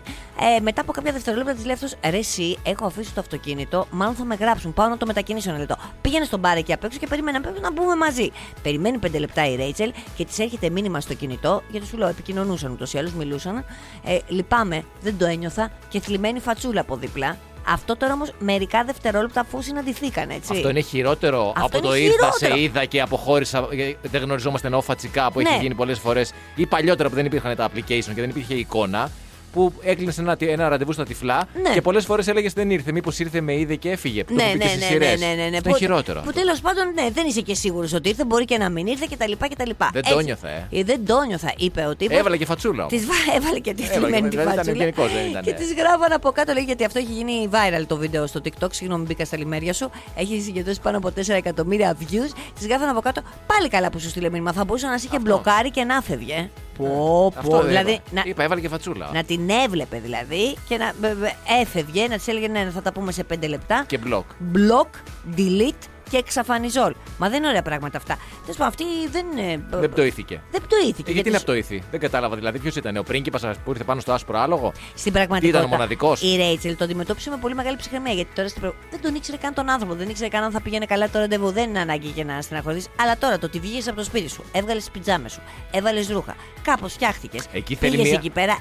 Ε, 0.56 0.60
μετά 0.60 0.80
από 0.80 0.92
κάποια 0.92 1.12
δευτερόλεπτα 1.12 1.54
της 1.54 1.64
λέει 1.64 1.74
αυτό: 1.74 1.86
Ρε, 2.10 2.16
εσύ, 2.16 2.58
έχω 2.62 2.86
αφήσει 2.86 3.14
το 3.14 3.20
αυτοκίνητο. 3.20 3.86
Μάλλον 3.90 4.14
θα 4.14 4.24
με 4.24 4.34
γράψουν. 4.34 4.72
Πάω 4.72 4.88
να 4.88 4.96
το 4.96 5.06
μετακινήσω 5.06 5.50
ένα 5.50 5.58
λεπτό. 5.58 5.76
Πήγαινε 6.00 6.24
στον 6.24 6.40
μπαρ 6.40 6.56
εκεί 6.56 6.72
απ' 6.72 6.84
έξω 6.84 6.98
και 6.98 7.06
περίμενα 7.06 7.40
πρέπει 7.40 7.60
να 7.60 7.72
μπούμε 7.72 7.96
μαζί. 7.96 8.30
Περιμένει 8.62 8.98
πέντε 8.98 9.18
λεπτά 9.18 9.48
η 9.48 9.56
Ρέιτσελ 9.56 9.92
και 10.16 10.24
της 10.24 10.38
έρχεται 10.38 10.70
μήνυμα 10.70 11.00
στο 11.00 11.14
κινητό, 11.14 11.62
γιατί 11.70 11.86
σου 11.86 11.96
λέω 11.96 12.08
επικοινωνούσαν 12.08 12.72
ούτως 12.72 12.92
ή 12.92 12.98
άλλως, 12.98 13.12
μιλούσαν. 13.12 13.64
Ε, 14.04 14.18
λυπάμαι, 14.28 14.84
δεν 15.00 15.18
το 15.18 15.26
ένιωθα 15.26 15.70
και 15.88 16.00
θλιμμένη 16.00 16.40
φατσούλα 16.40 16.80
από 16.80 16.96
δίπλα. 16.96 17.36
Αυτό 17.66 17.96
τώρα 17.96 18.12
όμως 18.12 18.30
μερικά 18.38 18.84
δευτερόλεπτα 18.84 19.40
αφού 19.40 19.62
συναντηθήκαν, 19.62 20.30
έτσι. 20.30 20.52
Αυτό 20.52 20.68
είναι 20.68 20.80
χειρότερο 20.80 21.52
Αυτό 21.56 21.66
από 21.66 21.76
είναι 21.78 21.86
το 21.86 21.94
ήρθα, 21.94 22.30
σε 22.32 22.36
χειρότερο. 22.38 22.60
είδα 22.60 22.84
και 22.84 23.00
αποχώρησα. 23.00 23.68
ε, 23.70 23.92
Δεν 24.02 24.22
γνωριζόμαστε 24.22 24.66
ενώ 24.66 24.80
φατσικά 24.80 25.30
που 25.32 25.40
Ναι. 25.40 25.48
έχει 25.48 25.58
γίνει 25.62 25.74
πολλές 25.74 25.98
φορές. 25.98 26.32
Ή 26.54 26.66
παλιότερα 26.66 27.08
που 27.08 27.14
δεν 27.14 27.24
υπήρχαν 27.24 27.56
τα 27.56 27.68
application 27.68 27.86
και 28.14 28.20
δεν 28.20 28.28
υπήρχε 28.28 28.54
εικόνα. 28.54 29.10
Που 29.54 29.72
έκλεινε 29.82 30.12
ένα, 30.18 30.36
ένα 30.38 30.68
ραντεβού 30.68 30.92
στα 30.92 31.04
τυφλά 31.04 31.48
Ναι. 31.62 31.70
και 31.72 31.80
πολλές 31.80 32.04
φορές 32.04 32.26
έλεγε 32.28 32.48
δεν 32.54 32.70
ήρθε. 32.70 32.92
Μήπως 32.92 33.18
ήρθε, 33.18 33.40
με 33.40 33.54
είδε 33.58 33.74
και 33.74 33.90
έφυγε. 33.90 34.24
Που 34.24 34.34
το 34.34 34.42
Ναι, 34.42 34.42
έχω 34.42 34.52
πει 34.52 34.58
ναι, 34.58 34.64
και 34.64 34.68
στις 34.70 34.80
ναι, 34.90 34.96
ναι, 34.96 35.04
σειρές. 35.04 35.20
ναι, 35.20 35.26
ναι, 35.42 35.48
ναι. 35.48 35.56
Αυτό 35.56 35.68
είναι 35.68 35.78
χειρότερο. 35.78 36.20
Που 36.24 36.32
τέλος 36.32 36.60
πάντων 36.60 36.84
ναι, 36.94 37.08
δεν 37.12 37.26
είσαι 37.26 37.40
και 37.40 37.54
σίγουρος 37.54 37.92
ότι 37.92 38.08
ήρθε, 38.08 38.24
μπορεί 38.24 38.44
και 38.44 38.58
να 38.58 38.68
μην 38.70 38.86
ήρθε 38.86 39.06
κτλ. 39.10 39.32
κτλ. 39.48 39.70
Δεν 39.92 40.02
το 40.02 40.20
νιώθα, 40.20 40.48
ε. 40.48 40.82
Δεν 40.84 41.06
το 41.06 41.22
νιώθα, 41.28 41.52
είπε 41.56 41.86
ο 41.86 41.96
τύπος. 41.96 42.18
Έβαλε 42.18 42.36
και 42.36 42.44
φατσούλα. 42.44 42.84
όμως. 42.84 42.92
Της 42.92 43.06
έβαλε 43.36 43.58
και 43.58 43.74
τη 43.74 43.82
Έβαλε 43.82 43.98
θλιμμένη 44.00 44.22
και- 44.22 44.28
τη 44.28 44.36
δηλαδή 44.36 44.52
ήταν 44.52 44.56
φάτσουλα. 44.64 44.78
γενικός, 44.84 45.12
δεν 45.12 45.26
ήταν, 45.30 45.42
Και 45.42 45.50
ναι. 45.50 45.56
της 45.56 45.72
γράφαν 45.74 46.12
από 46.12 46.30
κάτω, 46.30 46.52
λέει, 46.52 46.62
γιατί 46.64 46.84
αυτό 46.84 46.98
έχει 46.98 47.12
γίνει 47.12 47.48
viral 47.52 47.84
το 47.86 47.96
βίντεο 47.96 48.26
στο 48.26 48.40
TikTok. 48.44 48.68
Συγγνώμη, 48.72 49.04
μπήκα 49.04 49.24
στα 49.24 49.36
λιμέρια 49.36 49.72
σου. 49.72 49.90
Έχει 50.16 50.40
συγκεντρώσει 50.40 50.80
πάνω 50.80 50.96
από 50.98 51.08
4 51.16 51.28
εκατομμύρια 51.28 51.96
views. 52.00 52.30
Της 52.58 52.66
γράφαν 52.66 52.88
από 52.88 53.00
κάτω. 53.00 53.22
Πάλι 53.46 53.68
καλά 53.68 53.90
που 53.90 53.98
σου 54.00 54.08
στείλε 54.08 54.30
μήνυμα. 54.30 54.52
Θα 54.52 54.64
μπορούσε 54.64 54.86
να 54.86 54.98
σε 54.98 55.06
είχε 55.06 55.18
μπλοκάρει 55.20 55.70
και 55.70 55.84
να 55.84 56.00
φεύγε. 56.02 56.50
Πω, 56.78 57.32
Αυτό 57.36 57.50
πω. 57.50 57.56
δεν 57.58 57.66
Δηλαδή, 57.66 57.90
είπα. 57.92 58.02
να, 58.10 58.22
Είπα, 58.24 58.42
έβαλε 58.42 58.60
και 58.60 58.68
φατσούλα. 58.68 59.10
να 59.12 59.24
την 59.24 59.50
έβλεπε 59.50 59.98
δηλαδή 59.98 60.56
και 60.68 60.76
να 60.76 60.92
βε- 61.00 61.14
βε- 61.14 61.34
έφευγε, 61.60 62.06
να 62.08 62.16
της 62.16 62.28
έλεγε 62.28 62.48
ναι, 62.48 62.70
θα 62.74 62.82
τα 62.82 62.92
πούμε 62.92 63.12
σε 63.12 63.24
5 63.34 63.48
λεπτά. 63.48 63.84
Και 63.86 63.98
μπλοκ. 63.98 64.24
Block, 64.54 64.90
delete 65.36 65.88
και 66.10 66.16
εξαφανιζόλ. 66.16 66.94
Μα 67.18 67.28
δεν 67.28 67.38
είναι 67.38 67.48
ωραία 67.48 67.62
πράγματα 67.62 67.96
αυτά. 67.98 68.16
Τέλος 68.40 68.56
πάντων, 68.56 68.66
αυτή 68.66 68.84
δεν. 69.10 69.26
ε, 69.48 69.78
Δεν 69.80 69.90
πτωήθηκε. 69.90 70.40
Δεν 70.50 70.62
πτωήθηκε. 70.62 71.10
Ε, 71.10 71.14
γιατί 71.14 71.30
να 71.30 71.36
σου- 71.38 71.44
πτωήθη; 71.44 71.82
Δεν 71.90 72.00
κατάλαβα 72.00 72.36
δηλαδή 72.36 72.58
ποιος 72.58 72.76
ήταν. 72.76 72.96
Ο 72.96 73.02
πρίγκιπας 73.02 73.42
που 73.64 73.70
ήρθε 73.70 73.84
πάνω 73.84 74.00
στο 74.00 74.12
άσπρο 74.12 74.38
άλογο; 74.38 74.72
Στην 74.94 75.12
πραγματικότητα. 75.12 75.58
Ήταν 75.58 75.70
ο 75.72 75.74
μοναδικός; 75.76 76.22
Η 76.22 76.36
Ρέιτσελ 76.36 76.76
το 76.76 76.84
αντιμετώπισε 76.84 77.30
με 77.30 77.36
πολύ 77.36 77.54
μεγάλη 77.54 77.76
ψυχραιμία. 77.76 78.12
Γιατί 78.12 78.34
τώρα 78.34 78.48
στην 78.48 78.60
πρα- 78.60 78.74
δεν 78.90 79.00
τον 79.00 79.14
ήξερε 79.14 79.36
καν 79.36 79.54
τον 79.54 79.70
άνθρωπο. 79.70 79.94
Δεν 79.94 80.08
ήξερε 80.08 80.28
καν 80.28 80.42
αν 80.42 80.50
θα 80.50 80.60
πήγαινε 80.60 80.84
καλά 80.86 81.08
το 81.10 81.18
ραντεβού. 81.18 81.50
Δεν 81.52 81.68
είναι 81.68 81.80
ανάγκη 81.80 82.08
και 82.08 82.24
να 82.24 82.40
στεναχωρηθείς. 82.40 82.86
Αλλά 83.00 83.18
τώρα 83.18 83.38
το 83.38 83.46
ότι 83.46 83.58
βγήκες 83.60 83.86
από 83.88 83.96
το 83.96 84.04
σπίτι 84.04 84.28
σου, 84.28 84.44
έβγαλες 84.52 84.82
τις 84.82 84.92
πιτζάμες 84.92 85.32
σου, 85.32 85.40
έβαλες 85.70 86.08
ρούχα, 86.08 86.34
κάπως 86.62 86.92
φτιάχτηκες. 86.92 87.46
Εκεί 87.52 87.74
θέλει 87.74 87.90
Πήγες 87.90 88.06
μία- 88.06 88.18
εκεί 88.18 88.30
πέρα, 88.30 88.56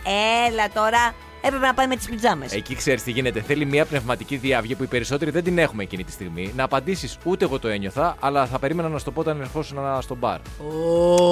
έλα 0.48 0.70
τώρα. 0.74 1.14
Έπρεπε 1.46 1.66
να 1.66 1.74
πάει 1.74 1.88
με 1.88 1.96
τις 1.96 2.10
πιτζάμες. 2.10 2.52
Εκεί 2.54 2.76
ξέρεις 2.76 3.04
τι 3.04 3.12
γίνεται. 3.12 3.42
Θέλει 3.42 3.66
μια 3.66 3.86
πνευματική 3.86 4.36
διάβγεια 4.36 4.76
που 4.76 4.84
οι 4.84 4.88
περισσότεροι 4.88 5.32
δεν 5.32 5.44
την 5.44 5.58
έχουμε 5.58 5.84
εκείνη 5.84 6.04
τη 6.04 6.12
στιγμή. 6.12 6.54
Να 6.56 6.64
απαντήσεις 6.64 7.18
ούτε 7.24 7.46
εγώ 7.46 7.60
το 7.60 7.68
ένιωθα, 7.68 8.16
αλλά 8.20 8.46
θα 8.46 8.60
περίμενα 8.60 8.90
να 8.90 8.98
σου 8.98 9.06
το 9.06 9.12
πω 9.12 9.20
όταν 9.20 9.42
ερχόσουν 9.42 9.78
στο 10.02 10.16
μπαρ. 10.16 10.38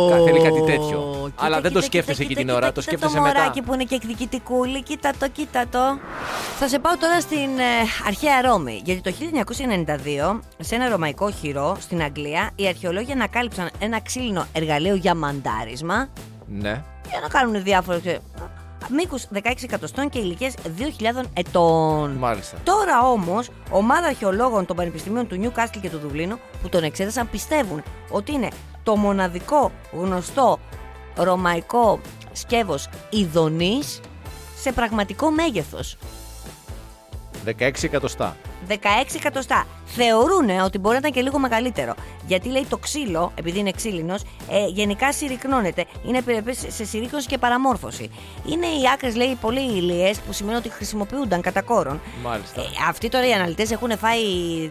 Κα- 0.09 0.23
θέλει 0.25 0.41
κάτι 0.41 0.61
τέτοιο. 0.65 1.31
Αλλά 1.35 1.61
δεν 1.61 1.71
το 1.73 1.81
σκέφτεσαι 1.81 2.23
εκεί 2.23 2.35
την 2.35 2.49
ώρα, 2.49 2.71
το 2.71 2.81
σκέφτεσαι 2.81 3.15
το 3.15 3.21
μετά. 3.21 3.39
μωράκι 3.39 3.61
που 3.61 3.73
είναι 3.73 3.83
και 3.83 3.95
εκδικητικούλη, 3.95 4.83
κοίτα 4.83 5.11
το, 5.19 5.27
κοίτα 5.29 5.65
το. 5.71 5.79
Θα 6.59 6.67
σε 6.67 6.79
πάω 6.79 6.97
τώρα 6.97 7.19
στην 7.21 7.37
ε, 7.59 7.63
αρχαία 8.07 8.41
Ρώμη. 8.41 8.81
Γιατί 8.85 9.01
το 9.01 9.13
1992, 10.35 10.39
σε 10.59 10.75
ένα 10.75 10.89
ρωμαϊκό 10.89 11.31
χειρό 11.31 11.77
στην 11.79 12.01
Αγγλία, 12.01 12.49
οι 12.55 12.67
αρχαιολόγοι 12.67 13.11
ανακάλυψαν 13.11 13.69
ένα 13.79 13.99
ξύλινο 14.01 14.45
εργαλείο 14.53 14.95
για 14.95 15.15
μαντάρισμα 15.15 16.07
Ναι. 16.47 16.83
για 17.09 17.19
να 17.21 17.27
κάνουν 17.27 17.63
διάφορε. 17.63 17.99
Μήκους 18.89 19.27
16 19.33 19.39
εκατοστών 19.63 20.09
και 20.09 20.19
ηλικίες 20.19 20.53
2.000 20.77 21.23
ετών. 21.33 22.11
Μάλιστα. 22.11 22.57
Τώρα 22.63 23.01
όμως, 23.09 23.49
ομάδα 23.69 24.07
αρχαιολόγων 24.07 24.65
των 24.65 24.75
πανεπιστημίων 24.75 25.27
του 25.27 25.35
Νιου 25.35 25.51
Κάστλ 25.51 25.79
και 25.79 25.89
του 25.89 25.97
Δουβλίνου 25.97 26.39
που 26.61 26.69
τον 26.69 26.83
εξέτασαν 26.83 27.29
πιστεύουν 27.29 27.83
ότι 28.09 28.31
είναι 28.31 28.47
το 28.83 28.95
μοναδικό 28.95 29.71
γνωστό 29.91 30.59
ρωμαϊκό 31.15 31.99
σκεύος 32.31 32.89
ειδονής 33.09 33.99
σε 34.57 34.71
πραγματικό 34.71 35.31
μέγεθος. 35.31 35.97
16 37.45 37.83
εκατοστά. 37.83 38.37
16 38.67 38.73
εκατοστά. 39.15 39.65
Θεωρούν 39.85 40.49
ότι 40.63 40.77
μπορεί 40.77 40.93
να 40.93 40.99
ήταν 40.99 41.11
και 41.11 41.21
λίγο 41.21 41.39
μεγαλύτερο. 41.39 41.93
Γιατί 42.27 42.49
λέει 42.49 42.65
το 42.69 42.77
ξύλο, 42.77 43.31
επειδή 43.35 43.59
είναι 43.59 43.71
ξύλινος, 43.71 44.21
ε, 44.49 44.65
γενικά 44.67 45.13
συρρυκνώνεται. 45.13 45.85
Είναι 46.07 46.21
περιπέ 46.21 46.53
σε 46.53 46.85
συρρήκνωση 46.85 47.27
και 47.27 47.37
παραμόρφωση. 47.37 48.09
Είναι 48.45 48.65
οι 48.65 48.81
άκρες, 48.93 49.15
λέει, 49.15 49.37
πολύ 49.41 49.59
ηλιές 49.59 50.19
που 50.19 50.33
σημαίνει 50.33 50.57
ότι 50.57 50.69
χρησιμοποιούνταν 50.69 51.41
κατά 51.41 51.61
κόρον. 51.61 52.01
Μάλιστα. 52.23 52.61
Ε, 52.61 52.65
αυτοί 52.89 53.09
τώρα 53.09 53.27
οι 53.27 53.33
αναλυτές 53.33 53.71
έχουν 53.71 53.97
φάει 53.97 54.19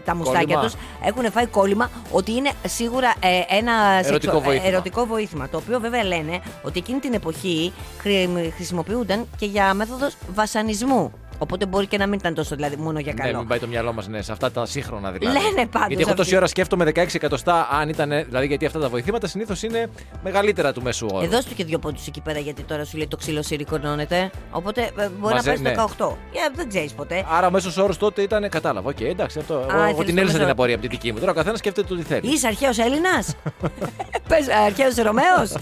τα 0.05 0.15
μουστάκια 0.15 0.41
Κόλλημα. 0.41 0.61
τους, 0.61 0.73
έχουν 1.05 1.31
φάει 1.31 1.45
κόλλημα 1.45 1.89
ότι 2.11 2.31
είναι 2.31 2.51
σίγουρα 2.67 3.13
ε, 3.19 3.55
ένα 3.57 3.73
Ερωτικό 4.03 4.13
σεξο- 4.21 4.37
ε, 4.37 4.41
βοήθημα. 4.43 4.67
ερωτικό 4.67 5.05
βοήθημα. 5.05 5.49
Το 5.49 5.57
οποίο 5.57 5.79
βέβαια 5.79 6.03
λένε 6.03 6.41
ότι 6.63 6.79
εκείνη 6.79 6.99
την 6.99 7.13
εποχή 7.13 7.73
χρη- 7.99 8.53
χρησιμοποιούνταν 8.55 9.27
και 9.37 9.45
για 9.45 9.73
μέθοδος 9.73 10.15
βασανισμού. 10.33 11.11
Οπότε 11.43 11.65
μπορεί 11.65 11.87
και 11.87 11.97
να 11.97 12.07
μην 12.07 12.19
ήταν 12.19 12.33
τόσο 12.33 12.55
δηλαδή 12.55 12.75
μόνο 12.75 12.99
για 12.99 13.13
Ναι, 13.13 13.23
καλό. 13.23 13.37
μην 13.37 13.47
πάει 13.47 13.59
το 13.59 13.67
μυαλό 13.67 13.93
μας 13.93 14.07
ναι, 14.07 14.21
σε 14.21 14.31
αυτά 14.31 14.51
τα 14.51 14.65
σύγχρονα 14.65 15.11
δηλαδή. 15.11 15.37
Λένε 15.37 15.67
πάντως 15.67 15.87
Γιατί 15.87 16.01
εγώ 16.01 16.09
τόση 16.11 16.21
αυτοί. 16.21 16.35
ώρα 16.35 16.47
σκέφτομαι 16.47 16.85
16 16.95 17.15
εκατοστά, 17.15 17.67
αν 17.71 17.89
ήταν. 17.89 18.09
Δηλαδή, 18.09 18.45
γιατί 18.47 18.65
αυτά 18.65 18.79
τα 18.79 18.89
βοηθήματα 18.89 19.27
συνήθως 19.27 19.63
είναι 19.63 19.89
μεγαλύτερα 20.23 20.73
του 20.73 20.81
μέσου 20.81 21.07
όρου. 21.11 21.23
Εδώ 21.25 21.39
του 21.39 21.53
και 21.55 21.63
δύο 21.65 21.79
πόντους 21.79 22.07
εκεί 22.07 22.21
πέρα, 22.21 22.39
γιατί 22.39 22.61
τώρα 22.63 22.85
σου 22.85 22.97
λέει 22.97 23.07
το 23.07 23.17
ξύλο 23.17 23.43
συρρικνώνεται. 23.43 24.29
Οπότε 24.51 24.81
ε, 24.81 25.07
μπορεί 25.19 25.33
Μαζε- 25.33 25.57
να 25.57 25.63
πάει 25.63 25.73
ναι. 25.75 25.81
στο 25.81 25.89
18. 25.99 26.15
Ε, 26.33 26.55
δεν 26.55 26.69
ξέρεις 26.69 26.93
ποτέ. 26.93 27.25
Άρα 27.29 27.47
ο 27.47 27.51
μέσος 27.51 27.77
όρος 27.77 27.97
τότε 27.97 28.21
ήταν. 28.21 28.49
Κατάλαβα. 28.49 28.89
Οκ, 28.89 29.01
εντάξει, 29.01 29.39
αυτό. 29.39 29.53
εγώ- 29.53 29.63
εγώ 29.63 29.81
ήθελες 29.89 30.05
την 30.05 30.15
το 30.15 30.21
έλυσα 30.21 30.23
μέσο 30.23 30.31
την 30.33 30.41
όρο. 30.41 30.51
απορία 30.51 30.73
από 30.75 30.83
τη 30.83 30.89
δική 30.89 31.11
μου. 31.11 31.19
Τώρα 31.19 31.31
ο 31.31 31.35
καθένας 31.35 31.59
σκέφτεται 31.59 31.87
το 31.87 31.95
τι 31.95 32.01
θέλει. 32.03 32.33
Είσαι 32.33 32.47
αρχαίος 32.47 32.77
Έλληνας; 32.77 33.35
Πες, 34.29 34.47
αρχαίος 34.65 34.95
Ρωμαίος; 34.95 35.53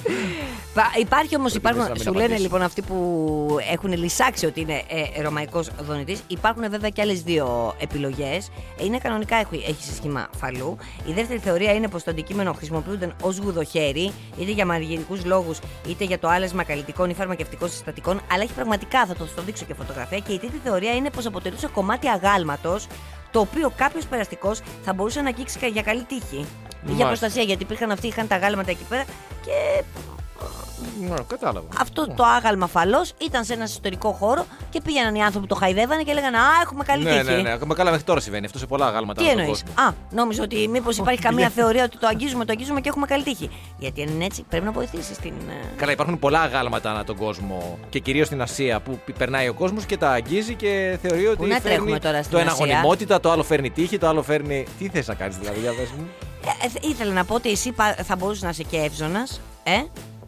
Υπάρχει 0.99 1.35
όμως, 1.35 1.53
υπάρχουν. 1.53 1.83
να 1.83 1.89
μην 1.89 1.97
Σου 2.01 2.05
λένε 2.11 2.19
απαντήσω. 2.23 2.43
λοιπόν 2.43 2.61
αυτοί 2.61 2.81
που 2.81 3.57
έχουν 3.71 3.93
λυσσάξει 3.97 4.45
ότι 4.45 4.61
είναι 4.61 4.81
ε, 5.17 5.21
ρωμαϊκός 5.21 5.68
δονητής. 5.81 6.21
Υπάρχουν 6.27 6.69
βέβαια 6.69 6.89
και 6.89 7.01
άλλες 7.01 7.21
δύο 7.21 7.75
επιλογές. 7.79 8.49
Είναι 8.83 8.97
κανονικά 8.97 9.35
έχει, 9.35 9.63
έχει 9.67 9.83
σε 9.83 9.93
σχήμα 9.93 10.29
φαλού. 10.37 10.77
Η 11.05 11.13
δεύτερη 11.13 11.39
θεωρία 11.39 11.73
είναι 11.73 11.87
πως 11.87 12.03
το 12.03 12.11
αντικείμενο 12.11 12.53
χρησιμοποιούνται 12.53 13.13
ως 13.21 13.37
γουδοχέρι, 13.37 14.11
είτε 14.37 14.51
για 14.51 14.65
μαγειρικούς 14.65 15.25
λόγους, 15.25 15.59
είτε 15.87 16.03
για 16.03 16.19
το 16.19 16.27
άλεσμα 16.27 16.63
καλλιτικών 16.63 17.09
ή 17.09 17.13
φαρμακευτικών 17.13 17.69
συστατικών. 17.69 18.21
Αλλά 18.31 18.43
έχει 18.43 18.53
πραγματικά, 18.53 19.05
θα 19.05 19.15
το, 19.15 19.27
το 19.35 19.41
δείξω 19.41 19.65
και 19.65 19.73
φωτογραφία. 19.73 20.19
Και 20.19 20.33
η 20.33 20.39
τρίτη 20.39 20.59
θεωρία 20.63 20.95
είναι 20.95 21.09
πως 21.09 21.25
αποτελούσε 21.25 21.67
κομμάτι 21.67 22.07
αγάλματος, 22.07 22.87
το 23.31 23.39
οποίο 23.39 23.71
κάποιος 23.75 24.05
περαστικός 24.05 24.61
θα 24.83 24.93
μπορούσε 24.93 25.21
να 25.21 25.27
αγγίξει 25.27 25.69
για 25.69 25.81
καλή 25.81 26.03
τύχη. 26.03 26.45
Για 26.81 26.87
Μάλιστα. 26.87 27.07
προστασία, 27.07 27.43
γιατί 27.43 27.63
υπήρχαν 27.63 27.91
αυτοί, 27.91 28.07
είχαν 28.07 28.27
τα 28.27 28.37
γάλματα 28.37 28.71
εκεί 28.71 28.83
πέρα 28.89 29.03
και 29.45 29.83
Ναι, 31.01 31.13
κατάλαβα. 31.27 31.67
αυτό 31.79 32.07
το 32.15 32.23
άγαλμα 32.23 32.67
φαλός 32.67 33.13
ήταν 33.17 33.43
σε 33.43 33.53
ένα 33.53 33.63
ιστορικό 33.63 34.11
χώρο 34.11 34.45
και 34.69 34.81
πήγαιναν 34.81 35.15
οι 35.15 35.23
άνθρωποι 35.23 35.47
που 35.47 35.53
το 35.53 35.59
χαϊδεύανε 35.59 36.03
και 36.03 36.13
λέγανε 36.13 36.37
Α, 36.37 36.41
έχουμε 36.63 36.83
καλή 36.83 37.03
Ναι, 37.03 37.09
τύχη. 37.21 37.23
ναι, 37.35 37.41
ναι. 37.41 37.51
Ακόμα 37.51 37.73
καλά 37.75 37.89
μέχρι 37.89 38.05
τώρα 38.05 38.19
συμβαίνει. 38.19 38.45
Αυτό 38.45 38.57
σε 38.57 38.65
πολλά 38.65 38.85
αγάλματα. 38.85 39.21
Τι 39.21 39.25
ανά 39.27 39.31
τον 39.33 39.41
εννοείς; 39.41 39.63
κόσμο. 39.63 39.87
Α, 39.89 39.93
νόμιζα 40.11 40.43
ότι 40.43 40.67
μήπως 40.67 40.97
υπάρχει 40.97 41.21
καμία 41.21 41.49
θεωρία 41.49 41.83
ότι 41.83 41.97
το 41.97 42.07
αγγίζουμε, 42.07 42.45
το 42.45 42.51
αγγίζουμε 42.51 42.81
και 42.81 42.89
έχουμε 42.89 43.05
καλή 43.05 43.23
τύχη. 43.23 43.49
Γιατί 43.77 44.01
αν 44.01 44.07
είναι 44.07 44.25
έτσι, 44.25 44.45
πρέπει 44.49 44.65
να 44.65 44.71
βοηθήσεις 44.71 45.17
την. 45.17 45.33
ε, 45.49 45.75
Καλά, 45.77 45.91
υπάρχουν 45.91 46.19
πολλά 46.19 46.41
αγάλματα 46.41 46.91
ανά 46.91 47.03
τον 47.03 47.15
κόσμο 47.15 47.77
και 47.89 47.99
κυρίως 47.99 48.27
στην 48.27 48.41
Ασία 48.41 48.79
που 48.79 48.99
περνάει 49.17 49.47
ο 49.47 49.53
κόσμος 49.53 49.85
και 49.85 49.97
τα 49.97 50.09
αγγίζει 50.11 50.55
και 50.55 50.97
θεωρεί 51.01 51.27
ότι. 51.27 51.41
να 51.45 51.47
φέρνει 51.55 51.61
τρέχουμε 51.61 51.99
τώρα 51.99 52.17
στην 52.19 52.31
το 52.31 52.37
ένα 52.37 52.51
Ασία; 52.51 52.65
γονιμότητα, 52.65 53.19
το 53.19 53.31
άλλο 53.31 53.43
φέρνει 53.43 53.69
τύχη, 53.69 53.97
το 53.97 54.07
άλλο 54.07 54.21
φέρνει. 54.23 54.65
Τι 54.79 54.87
θες 54.89 55.07
να 55.07 55.13
κάνεις 55.13 55.37
δηλαδή, 55.37 55.59
για 55.59 55.71
πες 55.73 55.89
μου. 55.97 56.07
Ε, 56.45 56.65
ε, 56.85 56.87
ήθελα 56.89 57.13
να 57.13 57.25
πω 57.25 57.33
ότι 57.35 57.49
εσύ 57.51 57.71
πα- 57.71 57.95
θα 58.03 58.15
μπορούσες 58.15 58.43
να 58.43 58.49
είσαι 58.49 58.63
και 58.63 58.77
εύζωνας. 58.77 59.41
Ε, 59.63 59.71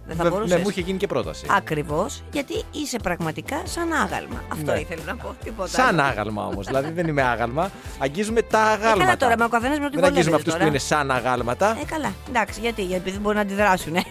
δεν 0.07 0.15
θα 0.15 0.23
Ναι, 0.23 0.29
μπορούσες. 0.29 0.55
Ναι, 0.57 0.61
μου 0.63 0.69
είχε 0.69 0.81
γίνει 0.81 0.97
και 0.97 1.07
πρόταση. 1.07 1.45
Ακριβώς, 1.49 2.21
γιατί 2.31 2.53
είσαι 2.71 2.97
πραγματικά 2.97 3.61
σαν 3.63 3.93
άγαλμα. 3.93 4.43
Αυτό 4.51 4.71
Ναι. 4.71 4.79
ήθελα 4.79 5.01
να 5.05 5.15
πω. 5.15 5.35
Τίποτα. 5.43 5.67
Σαν 5.69 5.99
άλλο. 5.99 6.09
άγαλμα 6.09 6.45
όμως. 6.45 6.65
δηλαδή 6.65 6.91
δεν 6.91 7.07
είμαι 7.07 7.21
άγαλμα. 7.21 7.71
Αγγίζουμε 7.99 8.41
τα 8.41 8.59
αγάλματα. 8.59 8.95
Ε, 8.95 8.99
καλά 9.05 9.17
τώρα, 9.17 9.37
με 9.37 9.43
ο 9.43 9.47
καθένας 9.49 9.79
με 9.79 9.85
ό,τι 9.85 9.95
Δεν 9.95 10.03
αγγίζουμε 10.05 10.29
βολεύεται 10.31 10.35
αυτούς 10.35 10.53
που 10.53 10.57
τώρα. 10.59 10.69
είναι 10.69 10.77
σαν 10.77 11.11
αγάλματα. 11.11 11.77
Ε, 11.81 11.85
καλά. 11.85 12.13
Εντάξει, 12.29 12.59
γιατί, 12.59 12.81
γιατί 12.81 13.01
επειδή 13.01 13.19
μπορεί 13.19 13.35
να 13.35 13.41
αντιδράσουν. 13.41 13.95
Ε. 13.95 14.01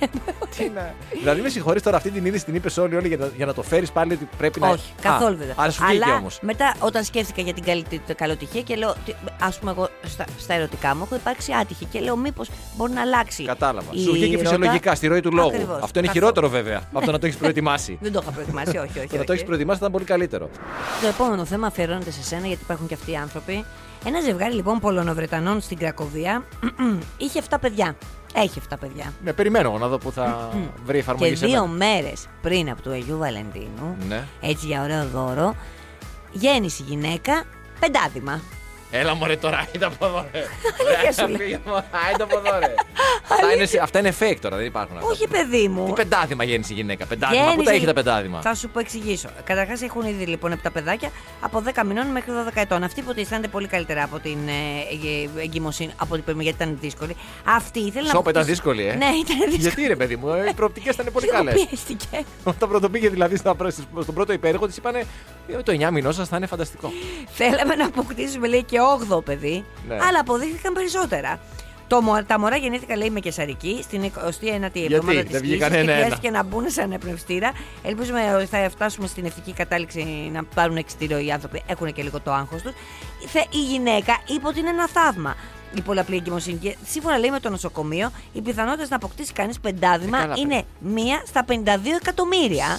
Τι 0.57 0.69
να- 0.75 0.95
δηλαδή 1.21 1.41
με 1.41 1.49
συγχωρείς 1.49 1.83
τώρα 1.83 1.97
αυτή 1.97 2.11
την 2.11 2.25
είδηση 2.25 2.45
την 2.45 2.55
είπες 2.55 2.77
όλοι, 2.77 2.97
όλοι 2.97 3.09
για, 3.09 3.17
να, 3.17 3.27
για 3.37 3.47
να 3.47 3.55
το 3.55 3.63
φέρεις 3.63 3.91
πάλι 3.91 4.13
ότι 4.13 4.29
πρέπει 4.39 4.61
να. 4.61 4.69
Όχι, 4.69 4.93
καθόλου 5.03 5.37
βέβαια. 5.37 5.55
Άρα 5.57 5.71
σου 5.71 5.85
βγήκε 5.87 6.05
Αλλά 6.05 6.15
όμως. 6.17 6.39
μετά, 6.43 6.75
όταν 6.79 7.05
σκέφτηκα 7.05 7.43
για 7.43 7.55
την 7.55 7.65
καλή, 7.65 7.83
την 7.83 8.01
καλοτυχία 8.17 8.63
και 8.63 8.75
λέω, 8.77 8.95
ας 9.41 9.59
πούμε, 9.59 9.71
εγώ 9.71 9.89
στα, 10.07 10.25
στα 10.39 10.55
ερωτικά 10.55 10.95
μου 10.97 11.03
έχω 11.05 11.15
υπάρξει 11.15 11.53
άτυχη 11.61 11.85
και 11.85 12.01
λέω, 12.01 12.17
μήπως 12.17 12.49
μπορεί 12.77 12.93
να 12.93 13.01
αλλάξει. 13.01 13.45
Κατάλαβα. 13.45 13.89
η 13.93 13.99
Σου 14.03 14.13
βγήκε 14.13 14.37
ρότα. 14.37 14.49
φυσιολογικά 14.49 14.95
στη 14.95 15.07
ροή 15.07 15.21
του 15.21 15.33
λόγου. 15.33 15.79
Ακριβώς. 15.83 15.85
Αυτό 15.85 15.99
είναι 15.99 16.07
Καθόλου. 16.09 16.27
χειρότερο 16.27 16.49
βέβαια 16.49 16.81
από 16.93 17.07
το 17.07 17.13
να 17.13 17.19
το 17.19 17.27
έχεις 17.27 17.39
προετοιμάσει. 17.39 17.99
Δεν 18.03 18.13
το 18.13 18.21
είχα 18.23 18.31
προετοιμάσει, 18.33 18.77
όχι, 18.77 18.99
όχι. 18.99 19.07
Το 19.09 19.17
να 19.17 19.17
το 19.17 19.21
όχι. 19.23 19.33
έχεις 19.33 19.45
προετοιμάσει 19.45 19.79
θα 19.79 19.87
ήταν 19.87 19.93
πολύ 19.93 20.05
καλύτερο. 20.05 20.49
Το 21.03 21.07
επόμενο 21.09 21.45
θέμα 21.45 21.67
αφιερώνεται 21.67 22.11
σε 22.11 22.23
σένα, 22.23 22.47
γιατί 22.47 22.63
υπάρχουν 22.63 22.87
και 22.87 22.95
αυτοί 22.95 23.11
οι 23.11 23.17
άνθρωποι. 23.17 23.65
Ένα 24.05 24.21
ζευγάρι 24.21 24.55
λοιπόν 24.55 24.79
Πολωνοβρετανών 24.79 25.61
στην 25.61 25.79
Κρακοβία 25.79 26.45
είχε 27.25 27.43
7 27.51 27.55
παιδιά. 27.61 27.97
Έχει 28.35 28.61
7 28.71 28.75
παιδιά. 28.81 29.13
Ναι, 29.25 29.33
περιμένω 29.33 29.69
εγώ 29.69 29.79
να 29.79 29.89
δω 29.89 29.99
που 29.99 30.13
θα 30.13 30.49
βρει 30.87 30.99
εφαρμογή 30.99 31.31
Και 31.31 31.37
σε 31.37 31.47
δύο 31.47 31.67
μένα. 31.67 31.93
μέρες 31.95 32.27
πριν 32.43 32.71
από 32.71 32.83
του 32.83 32.91
Αγίου 32.91 33.19
Βαλεντίνου, 33.19 33.97
Ναι. 34.09 34.25
έτσι 34.41 34.67
για 34.67 34.83
ωραίο 34.83 35.07
δώρο, 35.07 35.55
γέννησε 36.33 36.83
η 36.83 36.91
γυναίκα 36.91 37.43
πεντάδημα. 37.81 38.41
Έλα 38.93 39.15
μωρέ 39.15 39.37
τώρα, 39.37 39.67
είδα 39.75 39.87
από 39.87 40.07
εδώ 40.07 40.27
ρε. 40.33 40.39
Αλήθεια 40.89 41.13
σου 41.13 41.21
Ρε, 41.27 41.29
λέω. 41.31 41.39
φύγε, 41.39 41.59
μωρέ. 41.67 41.79
Α, 41.79 42.11
είδα 42.15 42.25
από 42.25 42.39
εδώ 42.39 42.59
ρε. 42.59 42.75
Αυτά 43.29 43.53
είναι- 43.55 43.83
Αυτά 43.83 43.99
είναι 43.99 44.15
fake 44.21 44.37
τώρα, 44.41 44.57
δεν 44.57 44.67
υπάρχουν 44.67 44.97
αυτά. 44.97 45.09
Όχι, 45.11 45.29
παιδί 45.29 45.69
μου. 45.69 45.87
Τι 45.87 45.93
πεντάδημα 45.93 46.45
γέννησε 46.45 46.73
η 46.73 46.77
γυναίκα. 46.77 47.07
Πεντάδημα, 47.07 47.41
πού 47.43 47.49
Γέννησε- 47.49 47.71
τα 47.71 47.77
έχει 47.77 47.85
τα 47.87 47.93
πεντάδημα. 47.93 48.41
Θα 48.41 48.55
σου 48.55 48.69
πω 48.69 48.79
εξηγήσω. 48.81 49.29
Καταρχάς 49.45 49.83
έχουν 49.83 50.03
ήδη 50.03 50.27
λοιπόν 50.27 50.61
7 50.65 50.69
παιδάκια 50.73 51.11
από 51.41 51.63
10 51.75 51.85
μηνών 51.87 52.07
μέχρι 52.07 52.33
12 52.49 52.51
ετών. 52.55 52.83
Αυτοί 52.83 53.03
που 53.03 53.13
αισθάνονται 53.17 53.49
πολύ 53.49 53.67
καλύτερα 53.67 54.03
από 54.03 54.19
την 54.19 54.39
ε, 54.49 54.53
ε, 55.39 55.43
εγκυμοσύνη, 55.43 55.91
από 55.97 56.15
την 56.15 56.25
περίμενη, 56.25 56.49
γιατί 56.51 56.63
ήταν 56.63 56.79
δύσκολη. 56.81 57.17
Αυτή 57.45 57.79
ήθελε 57.81 58.07
να. 58.07 58.15
Σόπα 58.15 58.31
ήταν 58.31 58.43
αποκτήσει- 58.43 58.49
δύσκολη, 58.49 58.83
ε. 58.87 58.95
Ναι, 58.95 59.07
ήταν 59.07 59.37
δύσκολη. 59.39 59.57
Γιατί 59.57 59.87
ρε 59.87 59.97
παιδί 59.97 60.17
μου, 60.17 60.29
ε, 60.33 60.49
οι 60.51 60.55
προοπτικές 60.55 60.95
ήταν 60.95 61.07
πολύ 61.13 61.25
Λίγο 61.25 61.37
καλές. 61.37 61.55
πιέστηκε. 61.67 62.25
Όταν 62.45 62.69
πρωτοπήγε 62.69 63.09
δηλαδή 63.09 63.37
στα- 63.37 63.57
στον 64.03 64.15
πρώτο 64.15 64.33
υπέροχο, 64.33 64.67
της 64.67 64.77
είπανε 64.77 64.99
«Ε, 64.99 65.05
το 65.65 65.87
9 65.89 65.91
μηνό 65.91 66.13
σας 66.13 66.29
θα 66.29 66.37
είναι 66.37 66.47
φανταστικό. 66.47 66.93
Θέλαμε 67.33 67.75
να 67.75 67.87
αποκτήσουμε, 67.87 68.47
λέει, 68.49 68.63
και 68.65 68.79
8 69.11 69.25
παιδί. 69.25 69.65
Ναι. 69.89 69.95
Αλλά 69.95 70.21
αποδείχθηκαν 70.21 70.73
περισσότερα. 70.73 71.39
Το, 71.87 72.01
μω- 72.01 72.25
τα 72.27 72.39
μωρά 72.39 72.57
γεννήθηκαν, 72.57 72.99
λέει, 72.99 73.11
με 73.11 73.21
κεσαρική 73.21 73.81
στην 73.83 74.03
29η 74.03 74.93
εβδομάδα 74.93 75.23
της 75.23 75.31
δεν 75.31 75.41
βγήκαν 75.41 75.71
και 75.71 75.77
ένα-ένα. 75.77 75.93
χρειάστηκε 76.03 76.31
να 76.31 76.43
μπουν 76.43 76.71
σε 76.71 76.83
αναπνευστήρα. 76.83 77.53
Ελπίζουμε 77.83 78.35
ότι 78.35 78.47
θα 78.47 78.71
φτάσουμε 78.71 79.07
στην 79.07 79.25
ευτυχή 79.25 79.53
κατάληξη 79.53 80.31
να 80.33 80.45
πάρουν 80.45 80.77
εξιτήριο 80.77 81.19
οι 81.19 81.33
άνθρωποι. 81.33 81.63
Έχουν 81.67 81.93
και 81.93 82.03
λίγο 82.03 82.21
το 82.21 82.33
άγχος 82.33 82.63
τους. 82.63 82.73
Η 83.51 83.63
γυναίκα 83.71 84.19
είπε 84.27 84.47
ότι 84.47 84.59
είναι 84.61 84.69
ένα 84.69 84.89
θαύμα. 84.89 85.37
Η 85.75 85.81
πολλαπλή 85.81 86.17
εγκυμοσύνη. 86.17 86.57
Και 86.59 86.77
σύμφωνα 86.87 87.19
λέει 87.19 87.31
με 87.31 87.41
το 87.41 87.51
νοσοκομείο, 87.51 88.11
οι 88.33 88.41
πιθανότητες 88.41 88.89
να 88.89 88.97
αποκτήσει 88.97 89.33
κανείς 89.33 89.61
πεντάδημα 89.61 90.19
Ε, 90.19 90.21
καλά, 90.21 90.35
είναι 90.39 90.63
μία 90.79 91.23
στα 91.27 91.45
52 91.49 91.53
εκατομμύρια. 92.01 92.79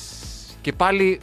Και 0.62 0.74
πάλι, 0.74 1.20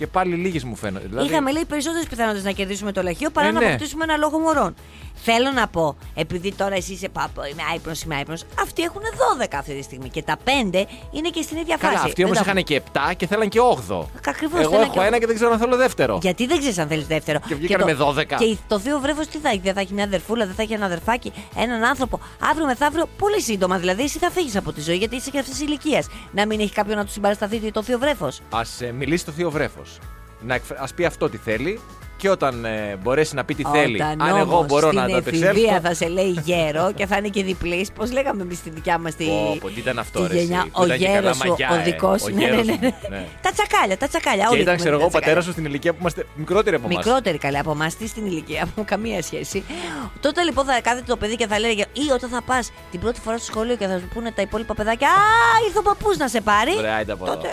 και 0.00 0.06
πάλι 0.06 0.34
λίγες 0.34 0.64
μου 0.64 0.76
φαίνονται. 0.76 1.06
Δηλαδή, 1.06 1.26
Είχαμε 1.26 1.52
λέει 1.52 1.64
περισσότερες 1.64 2.06
πιθανότητες 2.06 2.44
να 2.44 2.50
κερδίσουμε 2.50 2.92
το 2.92 3.02
λαχείο 3.02 3.30
παρά 3.30 3.48
Ε, 3.48 3.50
να 3.50 3.60
ναι. 3.60 3.66
αποκτήσουμε 3.66 4.04
ένα 4.04 4.16
λόγο 4.16 4.38
μωρών. 4.38 4.74
Θέλω 5.22 5.50
να 5.50 5.68
πω, 5.68 5.96
επειδή 6.14 6.52
τώρα 6.52 6.74
εσύ 6.74 6.92
είσαι 6.92 7.08
πάπο, 7.08 7.44
είμαι 7.44 7.62
άϊπνο, 7.70 7.92
είμαι 8.04 8.14
άϊπνο, 8.14 8.34
αυτοί 8.60 8.82
έχουν 8.82 9.02
12 9.40 9.46
αυτή 9.54 9.74
τη 9.74 9.82
στιγμή 9.82 10.08
και 10.08 10.22
τα 10.22 10.36
5 10.44 10.48
είναι 11.10 11.28
και 11.28 11.42
στην 11.42 11.56
ίδια 11.56 11.76
φάση. 11.76 11.94
Καλά, 11.94 12.06
αυτοί 12.06 12.24
όμως 12.24 12.36
Δεν 12.36 12.46
τα 12.46 12.50
είχαν 12.50 12.64
και 12.64 12.82
7 13.10 13.14
και 13.16 13.26
θέλαν 13.26 13.48
και 13.48 13.58
8. 13.88 14.04
Ακριβώς, 14.26 14.60
Εγώ 14.60 14.70
θέλαν 14.70 14.84
έχω 14.84 14.92
και 14.92 15.06
ένα 15.06 15.18
και 15.18 15.26
δεν 15.26 15.34
ξέρω 15.34 15.50
αν 15.52 15.58
θέλω 15.58 15.76
δεύτερο. 15.76 16.18
Γιατί 16.22 16.46
δεν 16.46 16.58
ξέρεις 16.58 16.78
αν 16.78 16.88
θέλεις 16.88 17.06
δεύτερο. 17.06 17.38
Και 17.46 17.54
βγήκαν 17.54 17.84
με 17.84 17.96
12. 18.00 18.24
Και 18.24 18.56
το 18.68 18.78
θείο 18.78 18.98
βρέφος 19.00 19.26
τι 19.26 19.38
θα 19.38 19.48
έχει, 19.48 19.60
δεν 19.60 19.74
θα 19.74 19.80
έχει 19.80 19.94
μια 19.94 20.04
αδερφούλα, 20.04 20.46
δεν 20.46 20.54
θα 20.54 20.62
έχει 20.62 20.72
ένα 20.72 20.86
αδερφάκι, 20.86 21.32
έναν 21.56 21.84
άνθρωπο. 21.84 22.20
Αύριο 22.50 22.66
μεθαύριο, 22.66 23.08
πολύ 23.18 23.40
σύντομα 23.40 23.78
δηλαδή, 23.78 24.02
εσύ 24.02 24.18
θα 24.18 24.30
φύγεις 24.30 24.56
από 24.56 24.72
τη 24.72 24.80
ζωή 24.80 24.96
γιατί 24.96 25.16
είσαι 25.16 25.30
και 25.30 25.38
αυτής 25.38 25.54
της 25.54 25.62
ηλικίας. 25.62 26.06
Να 26.32 26.46
μην 26.46 26.60
έχει 26.60 26.72
κάποιον 26.72 26.96
να 26.96 27.04
του 27.04 27.10
συμπαρασταθεί 27.10 27.72
το 27.72 27.82
θείο 27.82 27.98
βρέφος. 27.98 28.40
Α 28.50 28.60
ε, 28.86 28.90
μιλήσει 28.90 29.24
το 29.24 29.32
θείο 29.32 29.50
βρέφος. 29.50 29.98
Να 30.40 30.54
εκφ... 30.54 30.70
ας 30.76 30.94
πει 30.94 31.04
αυτό 31.04 31.28
τι 31.28 31.36
θέλει 31.36 31.80
και 32.20 32.30
όταν 32.30 32.64
ε, 32.64 32.96
μπορέσει 33.02 33.34
να 33.34 33.44
πει 33.44 33.54
τι 33.54 33.62
θέλει, 33.72 33.94
Όταν 33.94 34.20
αν 34.22 34.36
εγώ 34.36 34.54
όμως 34.54 34.66
μπορώ 34.66 34.92
να 34.92 35.00
στην 35.02 35.12
το 35.12 35.16
επεξέλθω. 35.18 35.50
εφηβεία 35.50 35.80
θα 35.80 35.94
σε 35.94 36.08
λέει 36.08 36.40
γέρο 36.44 36.92
και 36.94 37.06
θα 37.06 37.16
είναι 37.16 37.28
και 37.28 37.42
διπλής. 37.44 37.92
Πώς 37.92 38.12
λέγαμε 38.12 38.42
εμείς 38.42 38.58
στη 38.58 38.70
δικιά 38.70 38.98
μας 38.98 39.14
τη, 39.14 39.24
Πω, 39.24 39.56
πω, 39.60 39.68
τι 39.68 39.80
ήταν 39.80 39.98
αυτό, 39.98 40.20
τη 40.20 40.26
ρε, 40.32 40.34
εσύ, 40.38 40.44
γενιά; 40.44 40.62
που 40.62 40.70
Ο 40.72 40.84
ήταν 40.84 40.98
και 40.98 41.04
καλά 41.04 41.18
γέρος 41.20 41.36
σου, 41.36 41.48
μαγιά, 41.48 41.68
ο 41.70 41.74
ε. 41.74 41.82
δικός 41.82 42.22
Ο 42.22 42.28
σου. 42.28 42.34
Ναι, 42.34 42.40
ναι, 42.44 42.50
γέρος 42.50 42.66
ναι, 42.66 42.72
μου, 42.72 42.78
ναι. 42.80 43.16
ναι. 43.16 43.26
Τα 43.40 43.50
τσακάλια, 43.50 43.96
τα 43.96 44.08
τσακάλια. 44.08 44.44
Και 44.44 44.50
όλοι 44.52 44.60
ήταν, 44.62 44.74
έχουμε 44.74 44.76
ξέρω 44.76 44.96
τα 44.96 45.02
εγώ, 45.02 45.04
ο 45.04 45.08
τσακάλια. 45.08 45.26
πατέρα 45.34 45.40
σου 45.40 45.50
στην 45.52 45.64
ηλικία 45.64 45.92
που 45.92 45.98
είμαστε 46.00 46.26
μικρότεροι 46.34 46.76
από 46.76 46.86
εμά. 46.88 46.96
Μικρότερη 46.96 47.38
καλή 47.38 47.58
από 47.58 47.70
εμά, 47.70 47.86
τι 47.98 48.06
στην 48.08 48.26
ηλικία 48.26 48.68
μου, 48.76 48.84
καμία 48.84 49.22
σχέση. 49.22 49.64
Τότε 50.20 50.42
λοιπόν 50.42 50.64
θα 50.64 50.80
κάθεται 50.80 51.04
το 51.06 51.16
παιδί 51.16 51.36
και 51.36 51.46
θα 51.46 51.58
λέει, 51.58 51.72
ή 51.92 52.10
όταν 52.14 52.30
θα 52.30 52.42
πας 52.42 52.72
την 52.90 53.00
πρώτη 53.00 53.20
φορά 53.20 53.36
στο 53.36 53.46
σχολείο 53.52 53.76
και 53.76 53.86
θα 53.86 53.98
σου 53.98 54.08
πούνε 54.14 54.30
τα 54.30 54.42
υπόλοιπα 54.42 54.74
παιδάκια, 54.74 55.08
Α, 55.08 55.12
ήρθε 55.66 55.78
ο 55.78 55.82
παππούς 55.82 56.16
να 56.16 56.28
σε 56.28 56.40
πάρει. 56.40 56.74
Ωραία, 56.76 56.94
άιντε 56.96 57.12
από 57.12 57.24
εδώ. 57.24 57.34
τότε 57.34 57.52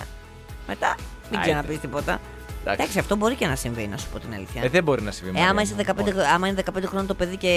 μετά 0.67 0.95
μην 1.29 1.39
Άιντε. 1.39 1.51
ξαναπείς 1.51 1.79
τίποτα. 1.79 2.19
Εντάξει. 2.61 2.81
Εντάξει, 2.81 2.99
αυτό 2.99 3.15
μπορεί 3.15 3.35
και 3.35 3.47
να 3.47 3.55
συμβεί, 3.55 3.87
να 3.87 3.97
σου 3.97 4.07
πω 4.11 4.19
την 4.19 4.33
αλήθεια. 4.33 4.61
Ε, 4.63 4.69
δεν 4.69 4.83
μπορεί 4.83 5.01
να 5.01 5.11
συμβεί. 5.11 5.29
Ε, 5.29 5.33
Μαρία 5.33 5.49
άμα, 5.49 5.61
μου. 5.61 5.65
είσαι 5.65 5.93
15, 5.97 6.01
Όχι. 6.17 6.27
άμα 6.33 6.47
είναι 6.47 6.63
15 6.77 6.83
χρόνια 6.87 7.07
το 7.07 7.13
παιδί 7.13 7.37
και 7.37 7.47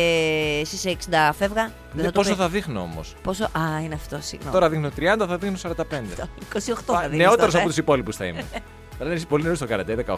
εσύ 0.63 0.75
είσαι 0.75 0.97
60 1.11 1.31
φεύγα, 1.39 1.63
δεν 1.65 1.73
Ναι, 1.93 2.03
θα 2.03 2.11
το 2.11 2.21
πόσο 2.21 2.31
πει. 2.31 2.37
θα 2.37 2.49
δείχνω 2.49 2.81
όμως; 2.81 3.15
Πόσο. 3.23 3.45
Α, 3.45 3.81
είναι 3.85 3.95
αυτό, 3.95 4.19
συγγνώμη. 4.21 4.53
Τώρα 4.55 4.69
δείχνω 4.69 4.89
30, 4.97 5.27
θα 5.29 5.37
δείχνω 5.39 5.57
45. 5.57 6.29
28 6.53 6.95
θα 6.95 7.01
δίνεις 7.09 7.17
Νεότερος 7.19 7.45
τότε. 7.47 7.59
από 7.59 7.67
τους 7.69 7.77
υπόλοιπους 7.77 8.17
θα 8.17 8.25
είμαι. 8.25 8.45
Θα 9.03 9.07
δεν 9.09 9.17
είσαι 9.17 9.27
πολύ 9.27 9.43
νωρίς 9.43 9.59
στο 9.59 9.67
καρατέ, 9.67 9.95
18. 9.95 10.17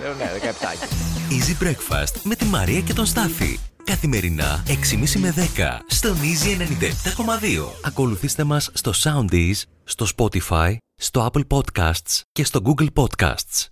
Λέω 0.00 0.14
ναι, 0.18 0.30
17. 0.42 1.32
Easy 1.32 1.64
Breakfast 1.64 2.20
με 2.22 2.34
τη 2.34 2.44
Μαρία 2.44 2.80
και 2.80 2.92
τον 2.92 3.06
Στάφη. 3.06 3.58
Καθημερινά 3.84 4.62
6.30 4.66 4.74
με 5.20 5.34
10 5.56 5.60
στον 5.86 6.16
Easy 6.16 6.60
97.2. 6.60 6.64
Ακολουθήστε 7.84 8.44
μας 8.44 8.70
στο 8.72 8.92
Soundees, 9.02 9.62
στο 9.84 10.06
Spotify, 10.16 10.76
στο 11.00 11.30
Apple 11.32 11.42
Podcasts 11.58 12.20
και 12.32 12.44
στο 12.44 12.60
Google 12.64 12.86
Podcasts. 12.94 13.66